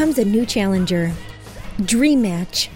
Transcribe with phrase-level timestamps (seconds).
[0.00, 1.12] Comes a new challenger.
[1.84, 2.70] Dream Match.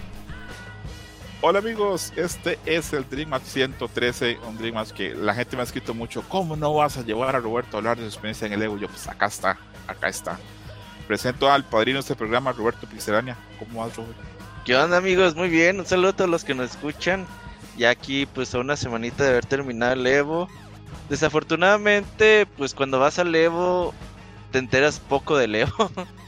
[1.41, 5.63] Hola amigos, este es el Dream Match 113, un Dream Match que la gente me
[5.63, 8.45] ha escrito mucho, ¿cómo no vas a llevar a Roberto a hablar de su experiencia
[8.45, 8.77] en el Evo?
[8.77, 9.57] Yo pues acá está,
[9.87, 10.39] acá está.
[11.07, 13.35] Presento al padrino de este programa, Roberto Pixelania.
[13.57, 14.21] ¿Cómo vas, Roberto?
[14.63, 15.35] ¿Qué onda amigos?
[15.35, 17.25] Muy bien, un saludo a todos los que nos escuchan.
[17.75, 20.47] Ya aquí pues a una semanita de haber terminado el Evo.
[21.09, 23.95] Desafortunadamente pues cuando vas al Evo
[24.51, 25.89] te enteras poco del Evo.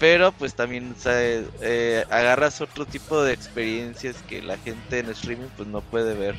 [0.00, 5.68] Pero pues también eh, agarras otro tipo de experiencias que la gente en streaming pues
[5.68, 6.34] no puede ver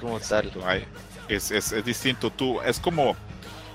[0.00, 0.50] como tal.
[1.28, 3.16] es, es, es distinto, tú, es como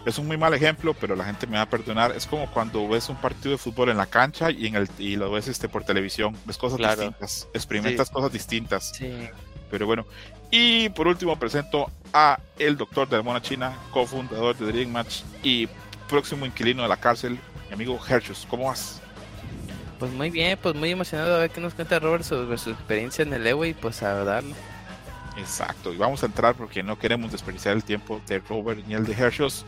[0.08, 2.14] es un muy mal ejemplo, pero la gente me va a perdonar.
[2.14, 5.17] Es como cuando ves un partido de fútbol en la cancha y en el y
[5.17, 8.94] lo ves este por televisión, ves cosas distintas, experimentas cosas distintas.
[8.95, 9.30] Sí.
[9.69, 10.06] Pero bueno,
[10.50, 15.23] y por último presento a el doctor de la mona china, cofundador de Dream Match
[15.44, 15.67] y
[16.08, 17.38] próximo inquilino de la cárcel,
[17.68, 18.46] mi amigo Hershus.
[18.50, 19.02] ¿Cómo vas?
[20.00, 23.24] Pues muy bien, pues muy emocionado a ver qué nos cuenta Robert sobre su experiencia
[23.24, 24.54] en el Evo y pues a darlo.
[25.38, 29.06] Exacto, y vamos a entrar porque no queremos desperdiciar el tiempo de Robert ni el
[29.06, 29.66] de Hershus.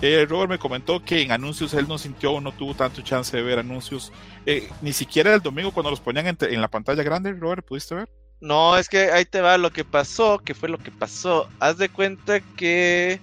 [0.00, 3.42] Eh, Robert me comentó que en anuncios él no sintió, no tuvo tanto chance de
[3.42, 4.12] ver anuncios.
[4.46, 8.08] Eh, ni siquiera el domingo cuando los ponían en, la pantalla grande, Robert, ¿pudiste ver?
[8.40, 11.48] No, es que ahí te va lo que pasó, que fue lo que pasó.
[11.60, 13.20] Haz de cuenta que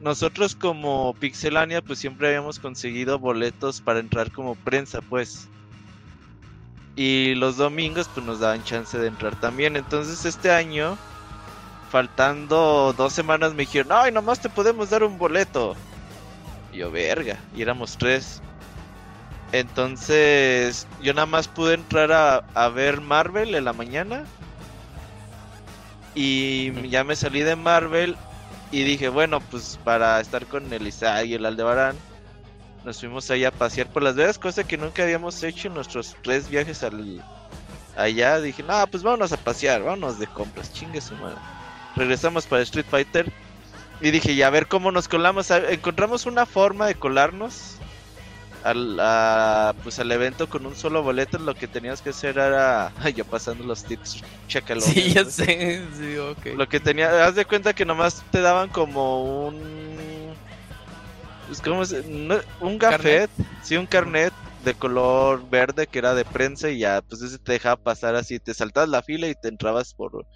[0.00, 5.48] nosotros como Pixelania pues siempre habíamos conseguido boletos para entrar como prensa, pues.
[6.96, 9.76] Y los domingos pues nos daban chance de entrar también.
[9.76, 10.96] Entonces este año,
[11.90, 15.76] faltando dos semanas, me dijeron, ay, nomás te podemos dar un boleto.
[16.72, 18.42] Y yo, verga, y éramos tres.
[19.52, 24.24] Entonces yo nada más pude entrar a, a ver Marvel en la mañana.
[26.14, 28.16] Y ya me salí de Marvel
[28.70, 31.96] y dije, bueno, pues para estar con el Isaac y el Aldebarán
[32.84, 36.16] nos fuimos allá a pasear por Las Vegas, cosa que nunca habíamos hecho en nuestros
[36.22, 37.22] tres viajes al
[37.96, 38.40] allá.
[38.40, 41.36] Dije, no, pues vámonos a pasear, vámonos de compras, chingue su madre.
[41.96, 43.32] Regresamos para Street Fighter
[44.00, 45.50] y dije, ya a ver cómo nos colamos.
[45.50, 47.76] Encontramos una forma de colarnos
[48.66, 51.38] al, pues al evento con un solo boleto.
[51.38, 54.80] Lo que tenías que hacer era, ay, yo pasando los tips, chécalo.
[54.80, 56.56] Sí, ya sé, sí, ok.
[56.56, 60.34] Lo que tenía, haz de cuenta que nomás te daban como un
[61.46, 61.82] pues, ¿cómo
[62.60, 63.30] un gafet,
[63.62, 64.32] sí, un carnet
[64.64, 68.40] de color verde que era de prensa y ya, pues ese te dejaba pasar así,
[68.40, 70.26] te saltabas la fila y te entrabas por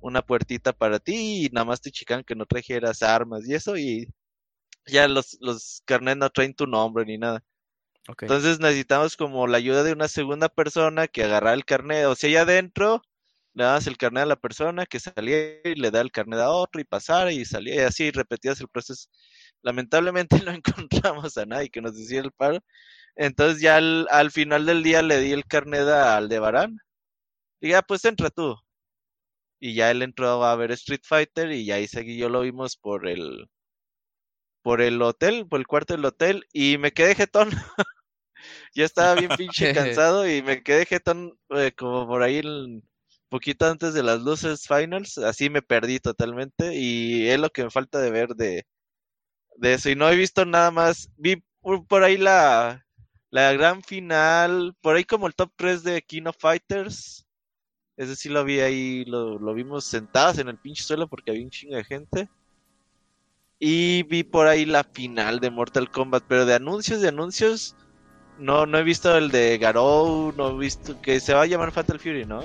[0.00, 3.76] una puertita para ti y nada más te chican que no trajeras armas y eso
[3.76, 4.08] y
[4.86, 7.42] ya los, los carnets no traen tu nombre ni nada.
[8.08, 12.28] Entonces necesitamos como la ayuda de una segunda persona que agarra el carnet, o sea,
[12.30, 13.02] allá adentro
[13.54, 16.50] le das el carnet a la persona que salía y le da el carnet a
[16.50, 19.08] otro y pasara y salía y así repetías el proceso.
[19.62, 22.58] Lamentablemente no encontramos a nadie que nos hiciera el paro.
[23.16, 26.78] Entonces ya al, final del día le di el carnet al de Barán.
[27.60, 28.56] Y ya pues entra tú.
[29.60, 33.08] Y ya él entró a ver Street Fighter y ahí seguí yo lo vimos por
[33.08, 33.48] el
[34.62, 37.50] por el hotel, por el cuarto del hotel y me quedé jetón.
[38.74, 42.82] ya estaba bien pinche cansado y me quedé jetón eh, como por ahí un
[43.28, 47.70] poquito antes de las luces finals, así me perdí totalmente y es lo que me
[47.70, 48.66] falta de ver de,
[49.56, 51.10] de eso y no he visto nada más.
[51.16, 51.42] Vi
[51.88, 52.84] por ahí la,
[53.30, 57.26] la gran final, por ahí como el top 3 de King of Fighters.
[57.96, 61.44] Ese sí lo vi ahí, lo, lo vimos sentados en el pinche suelo porque había
[61.44, 62.28] un chingo de gente.
[63.64, 67.76] Y vi por ahí la final de Mortal Kombat, pero de anuncios, de anuncios,
[68.36, 71.70] no, no he visto el de Garou, no he visto que se va a llamar
[71.70, 72.42] Fatal Fury, ¿no?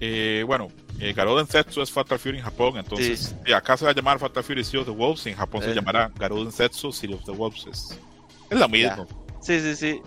[0.00, 0.66] Eh, bueno,
[0.98, 4.42] eh, Garou Densetsu es Fatal Fury en Japón, entonces acá se va a llamar Fatal
[4.42, 5.74] Fury City of the Wolves, en Japón se eh.
[5.76, 7.64] llamará Garou Densetsu City of the Wolves.
[7.70, 8.00] Es,
[8.50, 9.06] es lo mismo.
[9.40, 10.02] Sí, sí, sí.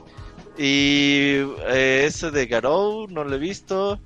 [0.58, 4.02] Y eh, ese de Garou no lo he visto.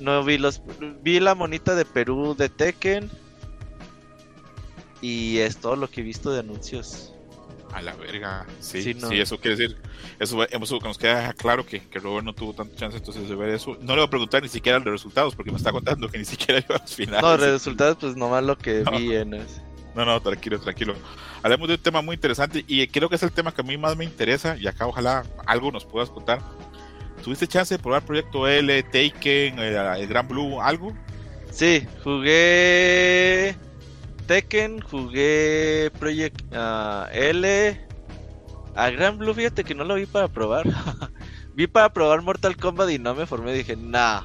[0.00, 0.60] No vi los.
[1.00, 3.10] Vi la monita de Perú de Tekken.
[5.00, 7.12] Y es todo lo que he visto de anuncios.
[7.72, 8.46] A la verga.
[8.60, 9.76] Sí, sí, eso quiere decir.
[10.18, 13.50] Eso, eso nos queda claro que, que, Robert no tuvo tanta chance entonces de ver
[13.50, 13.76] eso.
[13.80, 16.24] No le voy a preguntar ni siquiera los resultados porque me está contando que ni
[16.24, 17.22] siquiera iba a los finales.
[17.22, 19.60] No, los resultados, pues nomás lo que vi en ese.
[19.94, 20.94] No, no, tranquilo, tranquilo.
[21.42, 23.76] Hablemos de un tema muy interesante y creo que es el tema que a mí
[23.76, 26.40] más me interesa y acá ojalá algo nos puedas contar.
[27.22, 30.94] ¿Tuviste chance de probar Proyecto L, Taken, el, el Gran Blue, algo?
[31.50, 33.56] Sí, jugué
[34.26, 37.80] Tekken, jugué Project uh, L.
[38.74, 40.66] A Gran Blue, fíjate que no lo vi para probar.
[41.54, 43.52] vi para probar Mortal Kombat y no me formé.
[43.52, 44.22] Dije, nah.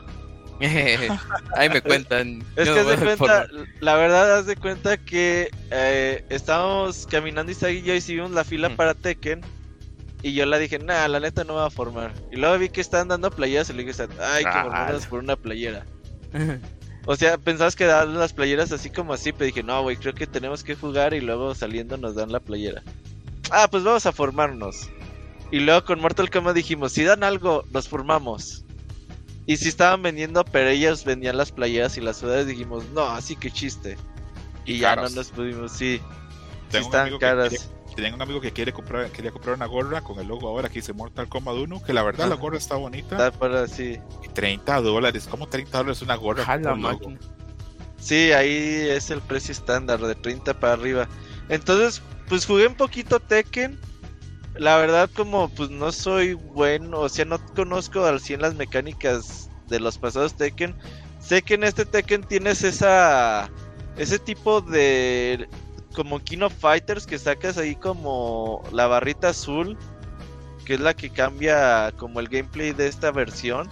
[1.55, 2.43] Ahí me cuentan.
[2.55, 3.47] Es que de cuenta,
[3.79, 8.93] la verdad, haz de cuenta que eh, estábamos caminando y yo hicimos la fila para
[8.93, 9.41] Tekken.
[10.23, 12.13] Y yo la dije, nah, la neta no va a formar.
[12.31, 15.35] Y luego vi que estaban dando playeras y le dije, ay, que Ah, por una
[15.35, 15.83] playera.
[17.05, 20.13] O sea, pensabas que daban las playeras así como así, pero dije, no, güey, creo
[20.13, 22.83] que tenemos que jugar y luego saliendo nos dan la playera.
[23.49, 24.89] Ah, pues vamos a formarnos.
[25.51, 28.63] Y luego con Mortal Kombat dijimos, si dan algo, nos formamos.
[29.47, 33.35] Y si estaban vendiendo, pero ellos vendían las playeras y las sudaderas, dijimos, no, así
[33.35, 33.97] que chiste.
[34.65, 35.97] Y, ya no nos pudimos, sí.
[35.97, 36.03] Sí
[36.69, 37.69] Tengo están que caras.
[37.95, 40.75] Tenía un amigo que quiere comprar, quería comprar una gorra con el logo ahora que
[40.75, 43.15] dice Mortal Kombat 1, que la verdad la gorra está bonita.
[43.15, 43.99] Está para así.
[44.23, 46.45] Y 30 dólares, como 30 dólares una gorra
[46.75, 47.19] máquina.
[47.99, 51.07] Sí, ahí es el precio estándar, de 30 para arriba.
[51.49, 53.77] Entonces, pues jugué un poquito Tekken.
[54.55, 59.49] La verdad, como pues no soy bueno, o sea, no conozco al 100 las mecánicas
[59.67, 60.75] de los pasados Tekken.
[61.19, 63.49] Sé que en este Tekken tienes esa
[63.97, 65.47] ese tipo de
[65.93, 69.77] como King of Fighters que sacas ahí como la barrita azul,
[70.65, 73.69] que es la que cambia como el gameplay de esta versión.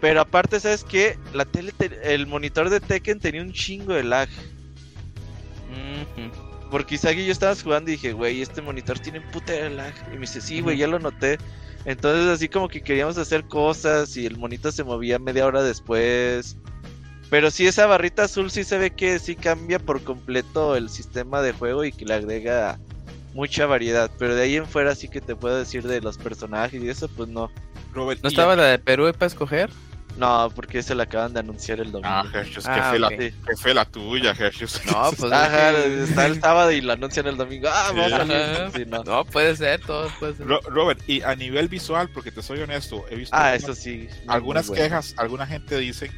[0.00, 1.18] Pero aparte, ¿sabes qué?
[1.32, 4.28] La tele, te- el monitor de Tekken tenía un chingo de lag.
[6.70, 9.70] Porque Isaac y yo estábamos jugando y dije, güey, este monitor tiene un putero de
[9.70, 9.94] lag.
[10.10, 11.38] Y me dice, sí, güey, ya lo noté.
[11.84, 16.56] Entonces, así como que queríamos hacer cosas y el monitor se movía media hora después.
[17.30, 21.42] Pero sí, esa barrita azul sí se ve que sí cambia por completo el sistema
[21.42, 22.78] de juego y que le agrega
[23.32, 24.10] mucha variedad.
[24.18, 27.08] Pero de ahí en fuera sí que te puedo decir de los personajes y eso,
[27.08, 27.50] pues no.
[27.92, 29.70] Robert, ¿No estaba la de Perú para escoger?
[30.16, 32.06] No, porque se la acaban de anunciar el domingo.
[32.08, 33.16] Ah, Hershus, qué, Ah, fe la, ok.
[33.16, 34.80] qué fe la tuya, Hershus.
[34.86, 37.68] No, pues Ajá, es está el sábado y lo anuncian el domingo.
[37.68, 38.70] Ah, vamos a.
[38.70, 39.02] Sí, no.
[39.02, 40.46] No, puede ser, todo puede ser.
[40.46, 43.74] Ro- Robert, y a nivel visual, porque te soy honesto, he visto Ah, algunas, eso
[43.74, 44.08] sí.
[44.28, 44.82] algunas bueno.
[44.84, 46.12] quejas, alguna gente dice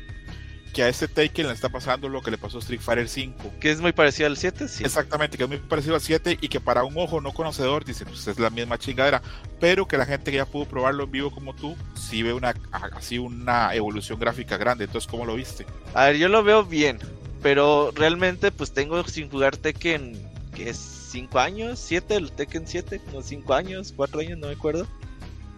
[0.77, 3.55] que a este Taken le está pasando lo que le pasó a Street Fighter 5.
[3.59, 4.85] Que es muy parecido al 7, sí.
[4.85, 8.05] Exactamente, que es muy parecido al 7 y que para un ojo no conocedor dice,
[8.05, 9.23] pues es la misma chingadera,
[9.59, 12.55] pero que la gente que ya pudo probarlo en vivo como tú, sí ve una
[12.93, 14.85] así una evolución gráfica grande.
[14.85, 15.65] Entonces, ¿cómo lo viste?
[15.95, 16.99] A ver, yo lo veo bien,
[17.43, 20.13] pero realmente pues tengo sin jugar Tekken,
[20.55, 24.53] que es 5 años, 7, el Tekken 7, como 5 años, 4 años, no me
[24.53, 24.87] acuerdo.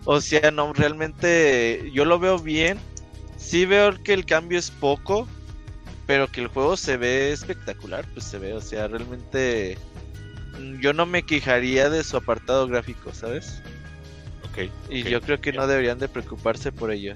[0.05, 2.79] O sea, no, realmente yo lo veo bien.
[3.49, 5.27] Sí veo que el cambio es poco,
[6.07, 9.79] pero que el juego se ve espectacular, pues se ve, o sea, realmente
[10.59, 13.63] mm, yo no me quejaría de su apartado gráfico, ¿sabes?
[14.51, 14.71] Ok.
[14.91, 17.15] Y yo creo que no deberían de preocuparse por ello.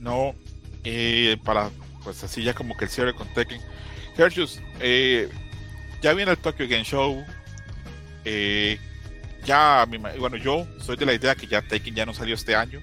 [0.00, 0.34] No,
[0.82, 1.70] eh, para,
[2.02, 3.60] pues así ya como que el cierre con Tekken.
[4.18, 5.28] Hershus, eh,
[6.02, 7.24] ya viene el Tokyo Game Show.
[8.24, 8.76] eh,
[9.44, 9.86] ya,
[10.18, 12.80] bueno, yo soy de la idea que ya Tekken ya no salió este año.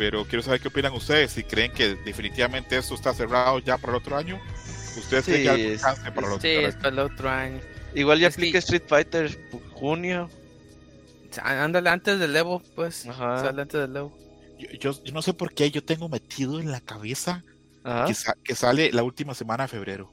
[0.00, 1.32] Pero quiero saber qué opinan ustedes.
[1.32, 4.40] Si creen que definitivamente esto está cerrado ya para el otro año.
[4.96, 6.76] ¿Ustedes creen Sí, que hay algún para el otro Sí, año?
[6.78, 7.60] para el otro año.
[7.94, 9.38] Igual ya Es que- Street Fighter
[9.74, 10.30] junio.
[11.42, 13.06] Ándale antes del Evo, pues.
[13.06, 13.40] Ajá.
[13.42, 14.16] Sale antes del Evo.
[14.58, 17.44] Yo, yo- yo no sé por qué yo tengo metido en la cabeza
[18.06, 20.10] que, sa- que sale la última semana de febrero.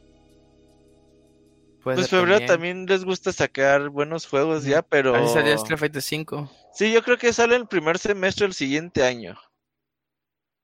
[1.81, 6.51] Pues febrero también les gusta sacar buenos juegos ya, pero Ahí salió Street Fighter 5.
[6.73, 9.37] sí, yo creo que sale el primer semestre del siguiente año.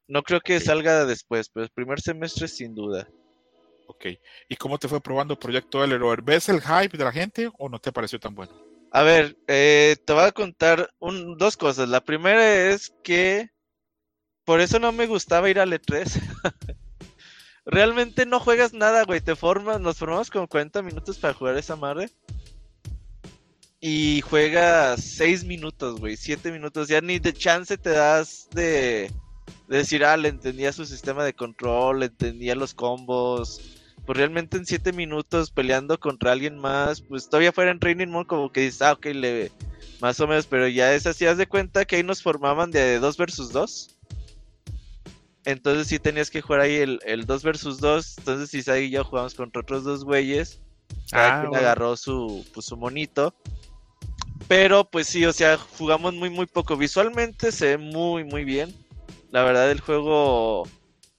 [0.08, 3.08] No creo que salga después, pero el primer semestre sin duda.
[3.88, 4.06] Ok.
[4.50, 6.24] ¿Y cómo te fue probando Proyecto L, Robert?
[6.26, 8.52] ¿Ves el hype de la gente o no te pareció tan bueno?
[8.92, 11.90] A ver, eh, te voy a contar un- dos cosas.
[11.90, 13.50] La primera es que
[14.46, 16.06] por eso no me gustaba ir al E3.
[17.66, 19.22] Realmente no juegas nada, güey.
[19.22, 22.10] Te formas, nos formamos como 40 minutos para jugar esa madre.
[23.80, 26.16] Y juegas 6 minutos, güey.
[26.16, 26.88] 7 minutos.
[26.88, 29.12] Ya ni de chance te das de,
[29.68, 33.62] de decir, ah, le entendía su sistema de control, le entendía los combos.
[34.06, 38.28] Pues realmente en 7 minutos peleando contra alguien más, pues todavía fuera en Training Mode
[38.28, 39.52] como que dices, ah, ok, le,
[40.02, 43.00] más o menos, pero ya es así, haz de cuenta que ahí nos formaban de
[43.00, 43.90] 2 versus 2.
[45.46, 48.18] Entonces sí tenías que jugar ahí el, el 2 versus 2.
[48.20, 50.60] Entonces Isaac y yo jugamos contra otros dos güeyes.
[51.10, 51.66] Cada Ah, quien bueno.
[51.66, 53.34] agarró su, pues, su monito.
[54.48, 56.76] Pero pues sí, o sea, jugamos muy muy poco.
[56.76, 58.74] Visualmente se ve muy muy bien.
[59.34, 60.68] La verdad el juego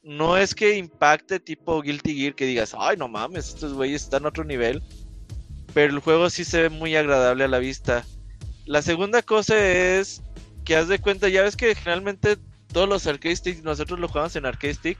[0.04, 4.24] no es que impacte tipo Guilty Gear que digas, ay no mames, estos güeyes están
[4.24, 4.80] a otro nivel.
[5.74, 8.06] Pero el juego sí se ve muy agradable a la vista.
[8.66, 10.22] La segunda cosa es
[10.64, 12.36] que haz de cuenta, ya ves que generalmente
[12.72, 14.98] todos los arcade sticks, nosotros lo jugamos en arcade stick.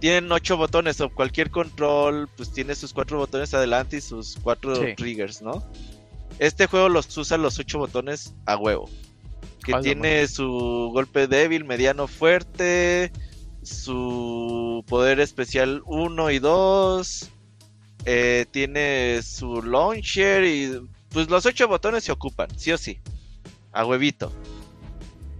[0.00, 4.74] Tienen ocho botones o cualquier control, pues tiene sus cuatro botones adelante y sus cuatro
[4.74, 4.94] Sí.
[4.96, 5.62] triggers, ¿no?
[6.40, 8.90] Este juego los usa los ocho botones a huevo.
[9.64, 13.12] Que tiene su golpe débil, mediano, fuerte,
[13.62, 17.30] su poder especial 1 y 2,
[18.04, 20.80] eh, tiene su launcher y
[21.10, 22.98] pues los ocho botones se ocupan, sí o sí.
[23.72, 24.32] A huevito.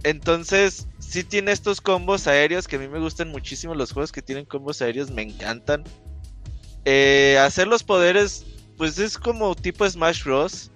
[0.03, 3.75] Entonces, sí tiene estos combos aéreos que a mí me gustan muchísimo.
[3.75, 5.83] Los juegos que tienen combos aéreos me encantan.
[6.85, 8.45] Eh, hacer los poderes,
[8.77, 10.71] pues es como tipo Smash Bros.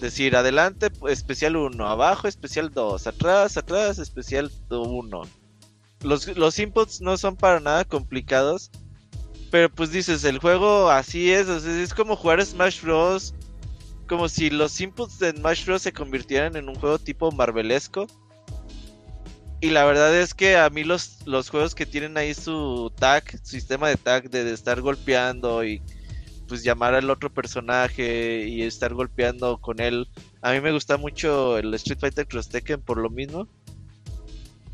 [0.00, 5.22] Decir, adelante, especial 1, abajo, especial 2, atrás, atrás, especial 1.
[6.02, 8.70] Los, los inputs no son para nada complicados.
[9.50, 13.34] Pero pues dices, el juego así es, es como jugar Smash Bros.
[14.08, 15.82] Como si los inputs de Smash Bros.
[15.82, 18.06] se convirtieran en un juego tipo marvelesco.
[19.60, 23.24] Y la verdad es que a mí los, los juegos que tienen ahí su tag,
[23.42, 25.82] sistema de tag de, estar golpeando y
[26.50, 30.08] pues llamar al otro personaje y estar golpeando con él.
[30.42, 33.46] A mí me gusta mucho el Street Fighter Cross Tekken por lo mismo.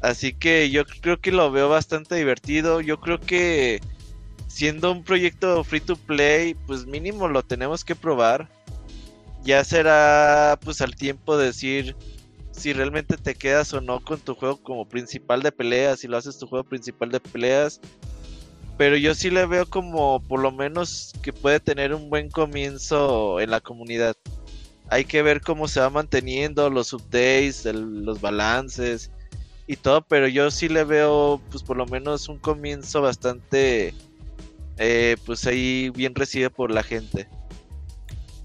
[0.01, 2.81] Así que yo creo que lo veo bastante divertido.
[2.81, 3.83] Yo creo que
[4.49, 8.49] siendo un proyecto free to play, pues mínimo lo tenemos que probar.
[9.45, 11.95] Ya será pues al tiempo decir
[12.53, 16.17] si realmente te quedas o no con tu juego como principal de peleas, si lo
[16.17, 17.83] haces tu juego principal de peleas.
[18.77, 23.41] Pero yo sí le veo como por lo menos que puede tener un buen comienzo
[23.41, 24.17] en la comunidad.
[24.89, 29.11] Hay que ver cómo se va manteniendo los updates, los balances
[29.67, 33.95] y todo, pero yo sí le veo pues por lo menos un comienzo bastante
[34.79, 37.29] eh, pues ahí bien recibe por la gente.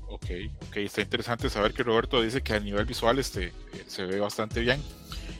[0.08, 0.26] Ok,
[0.68, 3.54] ok, está interesante saber que Roberto dice que a nivel visual este, eh,
[3.88, 4.82] se ve bastante bien.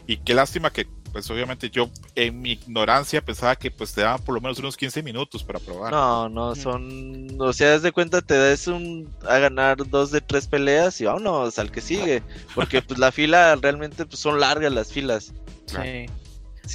[0.08, 4.22] Y qué lástima que, pues obviamente yo en mi ignorancia pensaba que pues te daban
[4.24, 5.92] por lo menos unos 15 minutos para probar.
[5.92, 10.22] No, no, son, o sea, das de cuenta te das un, a ganar dos de
[10.22, 12.24] tres peleas y vámonos al que sigue.
[12.56, 15.34] Porque pues la fila realmente pues, son largas las filas.
[15.66, 16.08] Sí.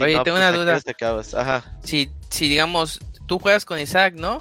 [0.03, 1.41] Oye, tengo una pues, duda.
[1.41, 1.79] Ajá.
[1.83, 4.41] Si, si digamos, Tú juegas con Isaac, ¿no?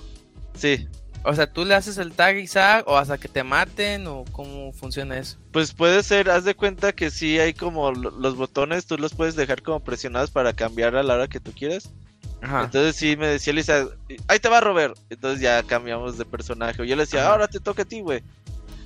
[0.54, 0.88] Sí.
[1.28, 4.72] O sea, ¿tú le haces el tag Isaac o hasta que te maten o cómo
[4.74, 5.38] funciona eso?
[5.52, 9.36] Pues puede ser, haz de cuenta que sí hay como los botones, tú los puedes
[9.36, 11.90] dejar como presionados para cambiar a la hora que tú quieras.
[12.44, 12.66] Ajá.
[12.66, 13.88] Entonces sí me decía Lisa,
[14.28, 14.96] ahí te va Robert.
[15.10, 16.86] Entonces ya cambiamos de personaje.
[16.86, 18.22] Yo le decía, ahora te toca a ti, güey.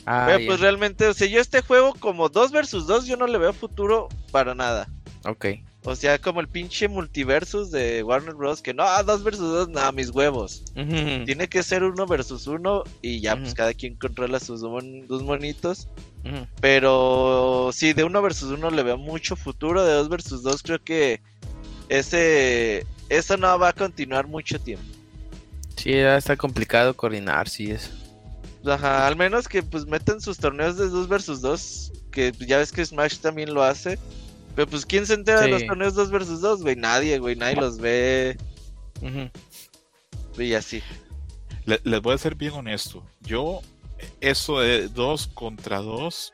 [0.06, 3.38] Ah, pues realmente, o sea, yo este juego como 2 versus 2 yo no le
[3.38, 4.88] veo futuro para nada.
[5.26, 5.46] Ok.
[5.90, 8.62] O sea, como el pinche multiversus de Warner Bros.
[8.62, 10.64] Que no, ah, dos versus dos, nada, mis huevos.
[10.76, 15.88] Tiene que ser uno versus uno y ya, pues cada quien controla sus dos monitos.
[16.62, 19.84] Pero sí, de uno versus uno le veo mucho futuro.
[19.84, 21.22] De dos versus dos, creo que
[21.90, 24.86] ese eso no va a continuar mucho tiempo.
[25.76, 27.90] Sí, va a estar complicado coordinar, sí es.
[28.64, 31.92] Ajá, al menos que pues metan sus torneos de dos versus dos.
[32.12, 33.98] Que ya ves que Smash también lo hace
[34.60, 36.76] pero pues, ¿quién se entera de los torneos 2 vs 2, güey?
[36.76, 38.36] Nadie, güey, nadie los ve.
[40.38, 40.84] Y así.
[41.66, 43.02] les voy a ser bien honesto.
[43.22, 43.62] Yo,
[44.20, 46.34] eso de 2 contra 2,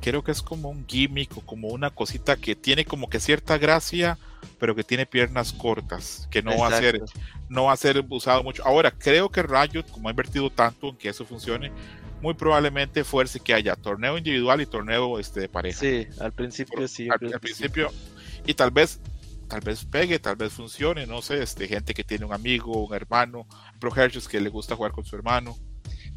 [0.00, 3.58] creo que es como un gimmick o como una cosita que tiene como que cierta
[3.58, 4.16] gracia,
[4.58, 7.02] pero que tiene piernas cortas, que no va a ser
[7.50, 8.64] no va a ser usado mucho.
[8.64, 11.70] Ahora, creo que Riot, como ha invertido tanto en que eso funcione,
[12.20, 15.80] muy probablemente fuerce que haya torneo individual y torneo este, de pareja.
[15.80, 17.08] Sí, al principio sí.
[17.10, 17.90] Al, principio,
[18.46, 19.00] y tal vez
[19.48, 22.94] tal vez pegue, tal vez funcione, no sé, este, gente que tiene un amigo, un
[22.94, 23.46] hermano,
[23.80, 25.58] Pro que le gusta jugar con su hermano.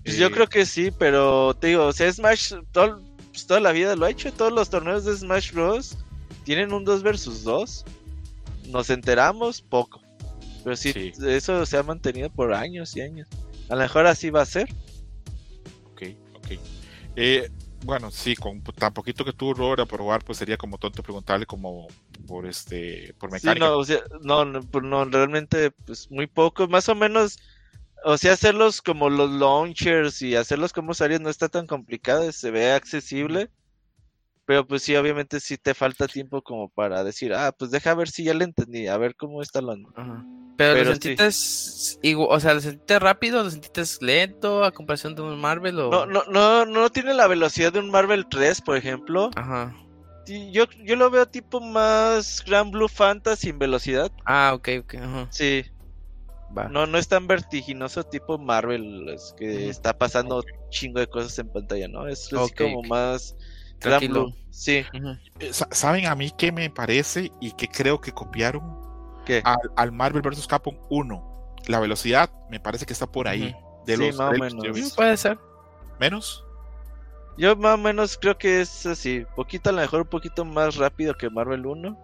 [0.05, 3.59] Pues yo eh, creo que sí, pero te digo, o sea, Smash todo, pues, toda
[3.59, 5.97] la vida lo ha hecho, todos los torneos de Smash Bros.
[6.43, 7.85] tienen un 2 versus 2.
[8.67, 10.01] Nos enteramos poco,
[10.63, 13.27] pero sí, eso se ha mantenido por años y años.
[13.69, 14.69] A lo mejor así va a ser.
[17.15, 17.49] Eh,
[17.83, 21.45] bueno, sí, con tan poquito que tuvo Robert a probar, pues sería como tonto preguntarle
[21.45, 21.87] como
[22.27, 23.67] por este por mecánica.
[24.21, 27.39] no, no, pues no, realmente pues muy poco, más o menos,
[28.05, 32.51] o sea, hacerlos como los launchers y hacerlos como usuarios no está tan complicado, se
[32.51, 33.49] ve accesible.
[34.45, 38.09] Pero pues sí, obviamente sí te falta tiempo como para decir, ah, pues deja ver
[38.09, 39.75] si ya le entendí, a ver cómo está la...
[40.55, 43.43] Pero, lo sentiste, o sea, ¿lo sentiste rápido?
[43.43, 45.79] ¿Lo sentiste lento a comparación de un Marvel?
[45.79, 45.89] O...
[45.89, 49.31] No, no, no, no tiene la velocidad de un Marvel 3, por ejemplo.
[49.35, 49.75] Ajá.
[50.51, 54.11] Yo, yo lo veo tipo más Grand Blue Fantasy en velocidad.
[54.25, 54.95] Ah, ok, ok.
[54.95, 55.27] Ajá.
[55.31, 55.65] Sí.
[56.69, 61.51] No, no es tan vertiginoso tipo Marvel, es que está pasando chingo de cosas en
[61.51, 62.07] pantalla, ¿no?
[62.07, 63.35] Es como más
[63.83, 64.33] tranquilo.
[64.49, 64.85] Sí.
[65.39, 68.81] Eh, ¿Saben a mí qué me parece y que creo que copiaron?
[69.75, 70.47] Al, Marvel vs.
[70.47, 71.55] Capcom 1.
[71.67, 73.55] La velocidad me parece que está por ahí.
[73.85, 74.93] De los más o menos.
[74.95, 75.37] Puede ser.
[75.99, 76.43] ¿Menos?
[77.37, 79.25] Yo más o menos creo que es así.
[79.35, 81.97] Poquito, a lo mejor un poquito más rápido que Marvel 1.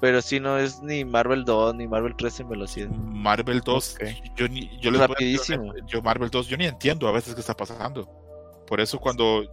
[0.00, 2.88] Pero si no es ni Marvel 2 ni Marvel 3 en velocidad.
[2.90, 3.98] Marvel 2,
[4.36, 5.72] yo, ni, yo Rapidísimo.
[5.86, 8.06] yo Marvel 2, yo ni entiendo a veces qué está pasando.
[8.66, 9.44] Por eso cuando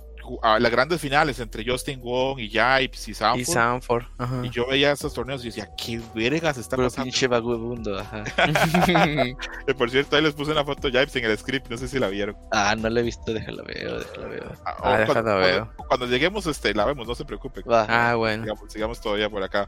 [0.42, 3.40] a las grandes finales entre Justin Wong y Yipes y Sanford.
[3.42, 4.04] Y Sanford.
[4.18, 4.42] Ajá.
[4.46, 7.06] Y yo veía esos torneos y decía, ¿qué vergas está Puro pasando?
[7.06, 8.24] pinche vagabundo, ajá.
[9.78, 12.00] Por cierto, ahí les puse una foto de Yipes en el script, no sé si
[12.00, 12.36] la vieron.
[12.52, 14.52] Ah, no la he visto, déjala veo, déjala veo.
[14.66, 15.66] Ah, Ah, déjala cuando, veo.
[15.76, 17.64] cuando- cuando lleguemos, este, la vemos, no se preocupen.
[17.70, 17.86] Va.
[17.90, 18.44] ah, bueno.
[18.44, 19.68] Sigamos, sigamos todavía por acá.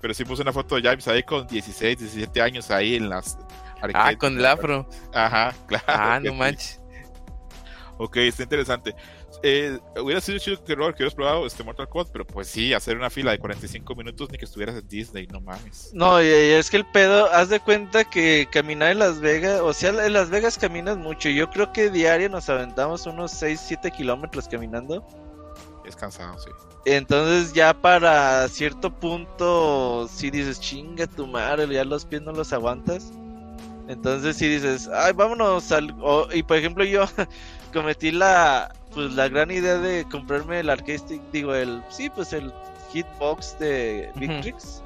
[0.00, 3.36] Pero sí puse una foto de Yipes ahí con 16, 17 años ahí en las
[3.94, 4.88] Ah, con el afro.
[5.14, 5.84] Ajá, claro.
[5.88, 6.80] Ah, no manches.
[7.96, 8.94] Ok, está interesante.
[9.42, 12.74] Eh, hubiera sido chido que Robert que hubieras probado este Mortal Kombat, pero pues sí,
[12.74, 15.90] hacer una fila de 45 minutos ni que estuvieras en Disney, no mames.
[15.94, 19.60] No, y, y es que el pedo, haz de cuenta que caminar en Las Vegas,
[19.60, 21.28] o sea, en Las Vegas caminas mucho.
[21.28, 25.06] Yo creo que diario nos aventamos unos 6, 7 kilómetros caminando.
[25.84, 26.50] Es cansado, sí.
[26.84, 32.52] Entonces ya para cierto punto, si dices, chinga tu madre, ya los pies no los
[32.52, 33.12] aguantas.
[33.88, 35.94] Entonces si dices, ay, vámonos al...
[36.02, 37.04] o- y por ejemplo yo
[37.72, 41.82] cometí la, pues, la gran idea de comprarme el arcade stick, digo, el...
[41.88, 42.52] Sí, pues el
[42.92, 44.10] hitbox de.
[44.14, 44.82] Victrix.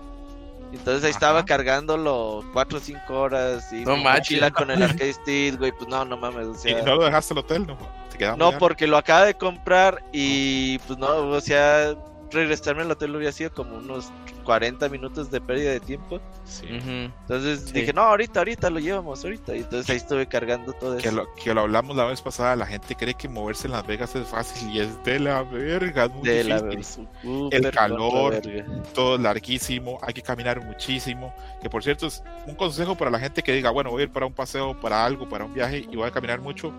[0.73, 1.19] Entonces ahí Ajá.
[1.19, 5.89] estaba cargándolo 4 o 5 horas y No mochila con el arcade stick, güey, pues
[5.89, 6.81] no, no mames, o sea...
[6.81, 7.67] ¿Y no lo dejaste al hotel?
[7.67, 7.77] No,
[8.11, 11.95] te No, porque lo acaba de comprar y pues no, o sea,
[12.33, 14.11] regresarme al hotel hubiera sido como unos
[14.45, 16.21] 40 minutos de pérdida de tiempo.
[16.45, 16.67] Sí.
[16.69, 17.73] Entonces Sí.
[17.73, 19.55] dije, no, ahorita, ahorita lo llevamos, ahorita.
[19.55, 21.17] Y entonces ahí estuve cargando todo Que eso.
[21.17, 24.15] lo, que lo hablamos la vez pasada, la gente cree que moverse en Las Vegas
[24.17, 27.09] es fácil y es de la verga, es muy De la difícil.
[27.23, 28.33] súper calor.
[28.35, 28.83] contra verga.
[28.95, 31.35] todo larguísimo, hay que caminar muchísimo.
[31.61, 34.11] Que por cierto es un consejo para la gente que diga, bueno, voy a ir
[34.13, 36.73] para un paseo, para algo, para un viaje y voy a caminar mucho.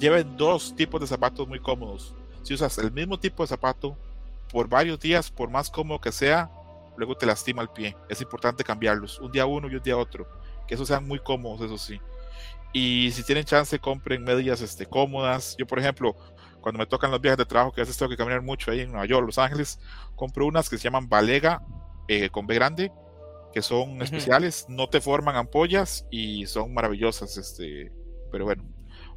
[0.00, 2.14] Lleven dos tipos de zapatos muy cómodos.
[2.42, 3.96] Si usas el mismo tipo de zapato
[4.50, 6.50] por varios días, por más cómodo que sea,
[6.96, 7.96] luego te lastima el pie.
[8.08, 10.26] Es importante cambiarlos, un día uno y un día otro.
[10.66, 12.00] Que esos sean muy cómodos, eso sí.
[12.72, 15.56] Y si tienen chance, compren medias este, cómodas.
[15.58, 16.14] Yo, por ejemplo,
[16.60, 18.80] cuando me tocan los viajes de trabajo, que a veces tengo que caminar mucho ahí
[18.80, 19.80] en Nueva York, Los Ángeles,
[20.16, 21.62] compro unas que se llaman Balega
[22.08, 22.92] eh, con B grande,
[23.52, 24.02] que son Ujú.
[24.04, 27.36] especiales, no te forman ampollas y son maravillosas.
[27.38, 27.90] Este,
[28.30, 28.64] pero bueno,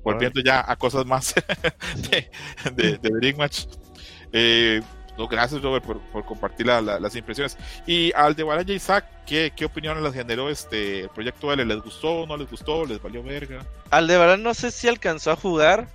[0.01, 1.35] volviendo ya a cosas más
[2.09, 2.31] de,
[2.73, 3.65] de, de Dream Match.
[4.31, 4.81] Eh,
[5.27, 7.57] gracias, Robert, por, compartir la- la- las impresiones.
[7.85, 11.63] Y al de Isaac, ¿qué, ¿qué opiniones les generó este el proyecto L?
[11.65, 12.25] ¿Les gustó?
[12.27, 12.85] ¿No les gustó?
[12.85, 13.65] ¿Les valió verga?
[13.89, 15.87] Aldebarán no sé si alcanzó a jugar.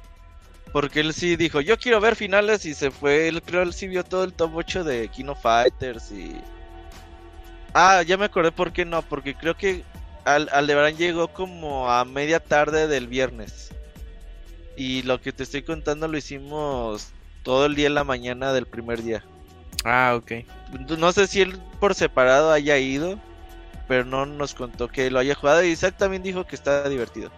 [0.72, 3.28] Porque él sí dijo, yo quiero ver finales y se fue.
[3.28, 6.36] Él creo él sí vio todo el top 8 de Kino Fighters y.
[7.72, 9.02] Ah, ya me acordé por qué no.
[9.02, 9.84] Porque creo que
[10.24, 13.70] Al Aldebarán llegó como a media tarde del viernes.
[14.76, 17.08] Y lo que te estoy contando lo hicimos
[17.46, 19.22] todo el día en la mañana del primer día.
[19.85, 20.32] Ah, ok.
[20.98, 23.20] No sé si él por separado haya ido,
[23.87, 25.62] pero no nos contó que lo haya jugado.
[25.62, 27.30] Y Isaac también dijo que estaba divertido.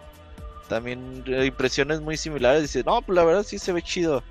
[0.67, 2.63] También eh, impresiones muy similares.
[2.63, 4.23] Dice, no, pues la verdad sí se ve chido.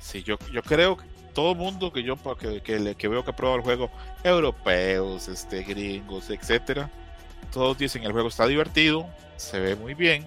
[0.00, 3.30] Sí, yo, yo creo que todo mundo que yo que, que, le- que veo que
[3.30, 3.90] ha probado el juego,
[4.24, 6.90] europeos, este, gringos, etcétera,
[7.52, 10.26] todos dicen el juego está divertido, se ve muy bien,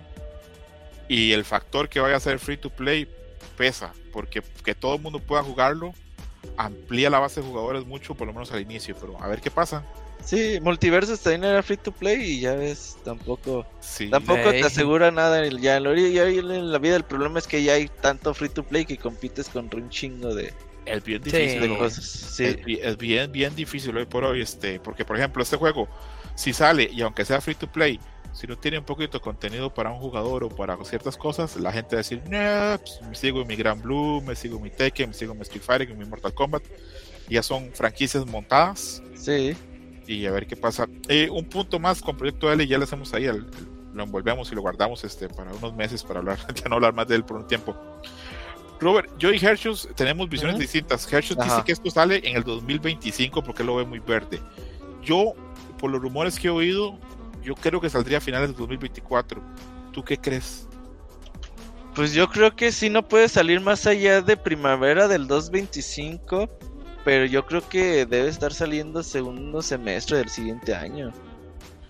[1.09, 3.09] y el factor que vaya a ser free to play
[3.53, 5.93] pesa, porque que todo el mundo pueda jugarlo
[6.57, 9.49] amplía la base de jugadores mucho, por lo menos al inicio, pero a ver qué
[9.49, 9.83] pasa.
[10.23, 15.11] Sí, Multiversus también era free to play y ya ves, tampoco Sí, tampoco te asegura
[15.11, 16.95] nada en el, ya, en la, ya en la vida.
[16.95, 20.33] El problema es que ya hay tanto free to play que compites contra un chingo
[20.33, 20.53] de,
[20.85, 21.31] es bien Sí.
[21.31, 21.77] difícil.
[21.77, 22.05] cosas.
[22.05, 22.45] Sí.
[22.45, 25.87] Es, es bien, bien difícil hoy por hoy, este, porque por ejemplo, este juego,
[26.35, 27.99] si sale y aunque sea free to play,
[28.33, 31.71] si no tiene un poquito de contenido para un jugador o para ciertas cosas, la
[31.71, 34.63] gente va a decir, no, pues, me sigo en mi Gran Blue, me sigo en
[34.63, 36.63] mi Tekken, me sigo en mi Street Fighter, en mi Mortal Kombat.
[37.29, 39.55] Ya son franquicias montadas sí.
[40.07, 40.87] y a ver qué pasa.
[41.07, 44.51] Eh, un punto más con Proyecto L, ya lo hacemos ahí, el- el- lo envolvemos
[44.51, 47.23] y lo guardamos este, para unos meses para hablar, ya no hablar más de él
[47.23, 47.75] por un tiempo.
[48.79, 50.61] Robert, yo y Hershus tenemos visiones Ujú.
[50.63, 51.11] distintas.
[51.11, 54.41] Hershus dice que esto sale en el 2025 porque lo ve muy verde.
[55.03, 55.33] Yo,
[55.79, 56.97] por los rumores que he oído,
[57.43, 59.41] yo creo que saldría a finales del 2024.
[59.91, 60.67] ¿Tú qué crees?
[61.95, 66.49] Pues yo creo que sí no puede salir más allá de primavera del 225,
[67.05, 71.13] pero yo creo que debe estar saliendo segundo semestre del siguiente año.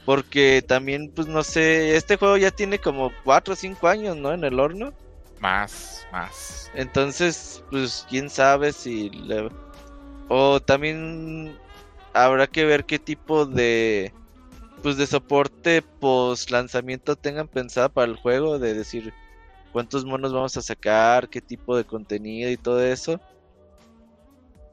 [0.06, 4.34] Porque también, pues no sé, este juego ya tiene como 4 o 5 años, ¿no?
[4.34, 4.94] En el horno.
[5.40, 6.70] Más, más.
[6.74, 9.50] Entonces, pues quién sabe si le...
[10.28, 11.58] O también
[12.14, 14.14] habrá que ver qué tipo de...
[14.84, 19.14] Pues de soporte post lanzamiento tengan pensado para el juego, de decir
[19.72, 23.20] cuántos monos vamos a sacar, qué tipo de contenido y todo eso.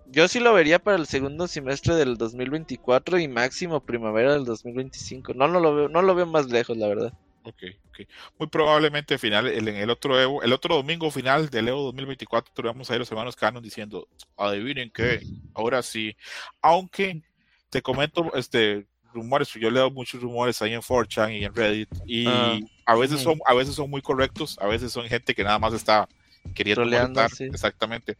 [0.07, 5.35] Yo sí lo vería para el segundo semestre del 2024 y máximo primavera del 2025.
[5.35, 7.13] No, no lo veo, no lo veo más lejos, la verdad.
[7.45, 8.01] Ok, ok.
[8.39, 12.91] Muy probablemente final, el, el otro Evo, el otro domingo final del Evo 2024, vamos
[12.91, 15.21] a ir los hermanos Canon diciendo, adivinen qué,
[15.55, 16.17] ahora sí.
[16.61, 17.23] Aunque
[17.71, 22.27] te comento, este, rumores, yo leo muchos rumores ahí en 4chan y en Reddit, y
[22.27, 22.59] Ah.
[22.87, 25.73] a veces son, a veces son muy correctos, a veces son gente que nada más
[25.73, 26.09] está
[26.55, 26.85] queriendo
[27.29, 27.45] sí.
[27.45, 28.17] exactamente.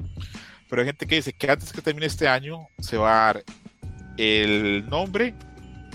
[0.69, 3.45] Pero hay gente que dice que antes que termine este año se va a dar
[4.17, 5.35] el nombre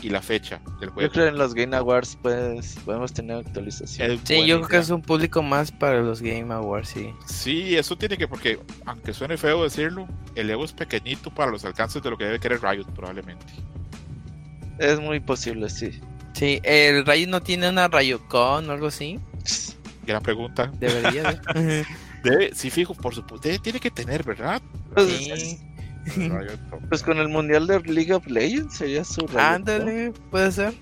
[0.01, 1.08] y la fecha del juego.
[1.08, 4.12] Yo creo en los Game Awards pues podemos tener actualización.
[4.12, 7.13] Es Sí, yo creo que es un público más para los Game Awards, sí.
[7.25, 11.63] Sí, eso tiene que, porque aunque suene feo decirlo, el Evo es pequeñito para los
[11.65, 13.45] alcances de lo que debe querer Riot, probablemente.
[14.79, 15.99] Es muy posible, sí.
[16.33, 19.19] Sí, el Rayo no tiene una Rayocon o algo así.
[20.05, 20.71] Gran pregunta.
[20.79, 21.85] Debería de.
[22.23, 24.61] Debe, sí, fijo, por supuesto, tiene que tener, ¿verdad?
[24.93, 25.59] Pues, sí.
[26.89, 29.27] Pues con el mundial de League of Legends sería su.
[29.38, 30.73] Ándale, puede ser.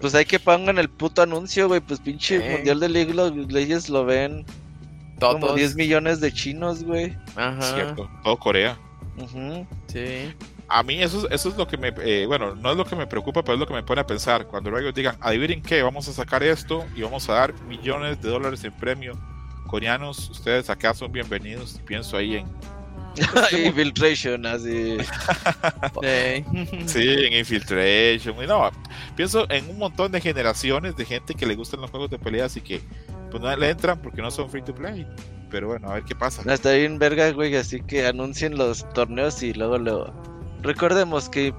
[0.00, 1.80] Pues hay que pongan el puto anuncio, güey.
[1.80, 2.56] Pues pinche Eh.
[2.56, 4.44] mundial de League of Legends lo ven
[5.20, 5.56] como Todos.
[5.56, 7.16] 10 millones de chinos, güey.
[7.36, 7.74] Ajá.
[7.74, 8.78] Cierto, todo Corea.
[9.16, 9.66] Ujú.
[9.86, 10.32] Sí.
[10.68, 12.94] A mí eso, es- eso es lo que me, eh, bueno, no es lo que
[12.96, 14.46] me preocupa, pero es lo que me pone a pensar.
[14.46, 18.28] Cuando Riot digan, adivinen qué, vamos a sacar esto y vamos a dar millones de
[18.28, 19.12] dólares en premio.
[19.66, 21.80] Coreanos, ustedes acá son bienvenidos.
[21.86, 22.46] Pienso ahí en,
[23.66, 24.98] Infiltration, así.
[26.86, 27.08] Sí.
[27.26, 28.42] en Infiltration.
[28.42, 28.70] Y no,
[29.16, 32.56] pienso en un montón de generaciones de gente que le gustan los juegos de peleas
[32.56, 32.80] y que
[33.30, 35.06] pues no le entran porque no son free to play.
[35.50, 36.42] Pero bueno, a ver qué pasa.
[36.52, 40.37] Está bien verga, güey, así que anuncien los torneos y luego luego.
[40.62, 41.54] Recordemos que,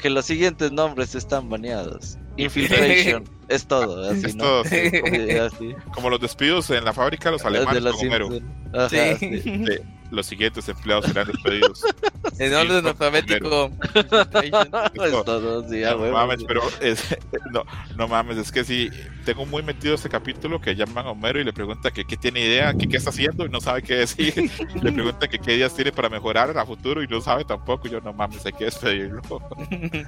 [0.00, 2.18] que los siguientes nombres están baneados.
[2.36, 4.44] Infiltration, es todo, así, Es ¿no?
[4.44, 5.74] todo, sí, como, Sí, así.
[5.94, 8.28] como los despidos en la fábrica, los De alemanes los con Homero.
[8.74, 9.64] Ajá, Sí.
[10.10, 11.82] Los siguientes empleados serán despedidos.
[12.38, 13.70] En orden alfabético.
[13.94, 17.16] es todo, sí, a no mames, pero es-
[17.50, 17.64] no,
[17.96, 18.90] no mames, es que sí,
[19.24, 22.40] tengo muy metido ese capítulo que llaman a Homero y le pregunta que qué tiene
[22.40, 24.34] idea, que qué está haciendo y no sabe qué decir.
[24.82, 27.88] le pregunta que qué ideas tiene para mejorar a futuro y no sabe tampoco.
[27.88, 29.22] Y yo no mames, hay que despedirlo.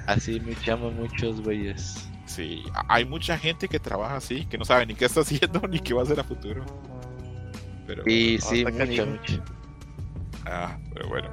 [0.05, 2.07] Así me llaman muchos güeyes.
[2.27, 5.79] Sí, hay mucha gente que trabaja así, que no sabe ni qué está haciendo ni
[5.79, 6.63] qué va a hacer a futuro.
[7.87, 9.43] Pero, Y sí, mucho, mucho.
[10.49, 11.29] Ah, pero bueno.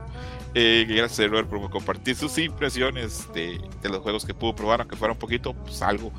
[0.54, 4.96] Eh, gracias, Robert, por compartir sus impresiones de, de los juegos que pudo probar, aunque
[4.96, 6.10] fuera un poquito, pues algo.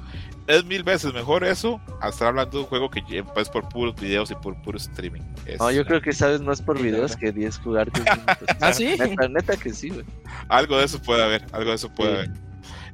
[0.45, 3.67] Es mil veces mejor eso a estar hablando de un juego que ya, pues por
[3.67, 5.21] puros videos y por puro streaming.
[5.45, 8.38] Es No, yo creo que sabes más por videos que 10 jugar 10 minutos.
[8.62, 8.95] ¿Ah, sí?
[8.97, 10.05] Neta, neta que sí, güey.
[10.47, 12.29] Algo de eso puede haber, algo de eso puede Sí.
[12.29, 12.47] haber.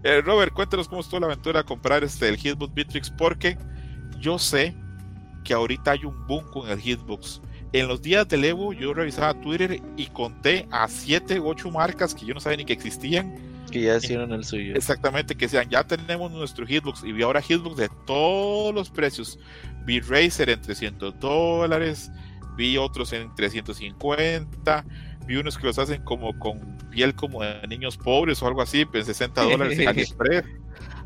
[0.04, 3.58] Eh, Robert, cuéntanos cómo estuvo la aventura de comprar este, el Hitbox Bitrix, porque
[4.20, 4.74] yo sé
[5.44, 7.42] que ahorita hay un boom con el Hitbox.
[7.74, 12.14] En los días del Evo yo revisaba Twitter y conté a 7 u 8 marcas
[12.14, 13.36] que yo no sabía ni que existían.
[13.72, 14.76] Que ya hicieron el suyo.
[14.76, 19.40] Exactamente, que sean, ya tenemos nuestro Hitbox y vi ahora Hitbox de todos los precios.
[19.86, 22.12] Vi Razer en 300 dólares,
[22.56, 24.86] vi otros en 350,
[25.26, 28.86] vi unos que los hacen como con piel como de niños pobres o algo así,
[28.94, 30.46] en 60 dólares en AliExpress.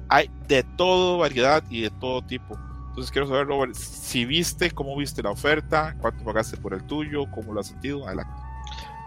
[0.10, 2.60] Hay de todo variedad y de todo tipo.
[2.98, 7.30] Entonces quiero saber, Robert, si viste, cómo viste la oferta, cuánto pagaste por el tuyo,
[7.30, 8.08] cómo lo has sentido.
[8.08, 8.34] Adelante.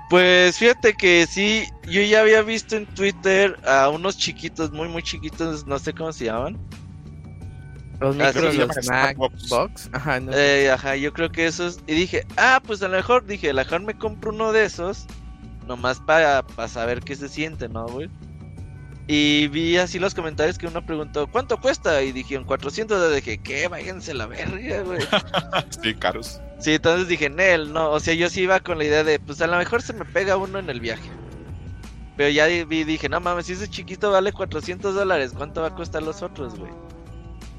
[0.09, 5.03] Pues fíjate que sí, yo ya había visto en Twitter a unos chiquitos, muy muy
[5.03, 6.57] chiquitos, no sé cómo se llaman.
[7.98, 9.48] Los Ah, micros, los Snackbox.
[9.48, 9.90] box.
[9.92, 10.31] Ajá, no.
[10.37, 11.81] Eh, ajá, yo creo que esos.
[11.88, 14.66] Y dije, ah, pues a lo mejor, dije, a lo mejor me compro uno de
[14.66, 15.05] esos,
[15.66, 18.09] nomás para, para saber qué se siente, ¿no, güey?
[19.12, 22.01] Y vi así los comentarios que uno preguntó, ¿cuánto cuesta?
[22.01, 23.66] Y dijeron 400, y dije, ¿qué?
[23.66, 25.01] Váyanse la verga, güey.
[25.83, 26.40] Sí, caros.
[26.61, 29.42] Sí, entonces dije, Nel, no, o sea, yo sí iba con la idea de, pues
[29.42, 31.11] a lo mejor se me pega uno en el viaje.
[32.16, 35.75] Pero ya vi, dije, no mames, si ese chiquito vale 400 dólares, ¿cuánto va a
[35.75, 36.70] costar los otros, güey?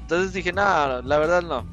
[0.00, 1.66] Entonces dije, no, la verdad no.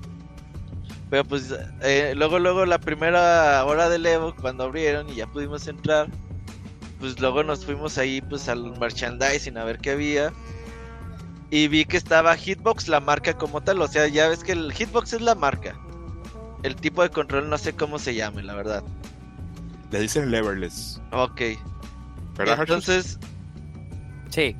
[1.10, 5.70] Pero pues, eh, luego, luego, la primera hora del Evo, cuando abrieron y ya pudimos
[5.70, 6.10] entrar,
[7.00, 10.34] pues luego nos fuimos ahí, pues al merchandising a ver qué había.
[11.52, 14.72] Y vi que estaba Hitbox, la marca como tal, o sea, ya ves que el
[14.72, 15.76] Hitbox es la marca.
[16.62, 18.84] El tipo de control no sé cómo se llame, la verdad.
[19.92, 21.02] Le dicen leverless.
[21.12, 21.42] Ok.
[22.38, 23.18] Entonces,
[24.30, 24.56] Sí.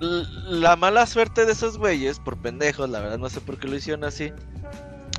[0.00, 3.76] la mala suerte de esos güeyes, por pendejos, la verdad no sé por qué lo
[3.76, 4.32] hicieron así.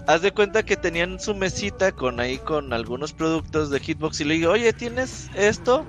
[0.06, 4.26] Haz de cuenta que tenían su mesita con ahí con algunos productos de Hitbox y
[4.26, 5.86] le digo, oye, ¿tienes esto?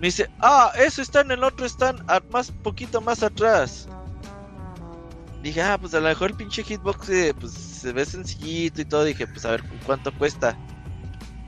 [0.00, 3.88] Me dice, ah, eso está en el otro stand, más poquito más atrás.
[5.42, 8.84] Dije, ah, pues a lo mejor el pinche Hitbox eh, pues, se ve sencillito y
[8.84, 9.04] todo.
[9.04, 10.58] Dije, pues a ver cuánto cuesta.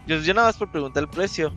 [0.07, 1.53] Yo, yo nada más por preguntar el precio.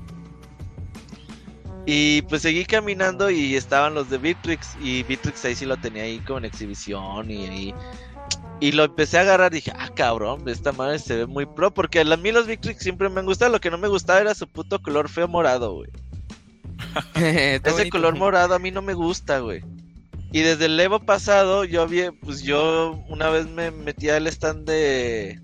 [1.85, 4.75] Y pues seguí caminando y estaban los de Bitrix.
[4.81, 7.75] Y Bitrix ahí sí lo tenía ahí como en exhibición y ahí.
[8.59, 11.73] Y lo empecé a agarrar dije, ah, cabrón, esta madre se ve muy pro.
[11.73, 13.51] Porque a mí los Victrix siempre me han gustado.
[13.51, 15.89] Lo que no me gustaba era su puto color feo morado, güey.
[17.15, 19.63] Ese color morado a mí no me gusta, güey.
[20.31, 24.65] Y desde el Evo pasado, yo vi, pues yo una vez me metí al stand
[24.65, 25.39] de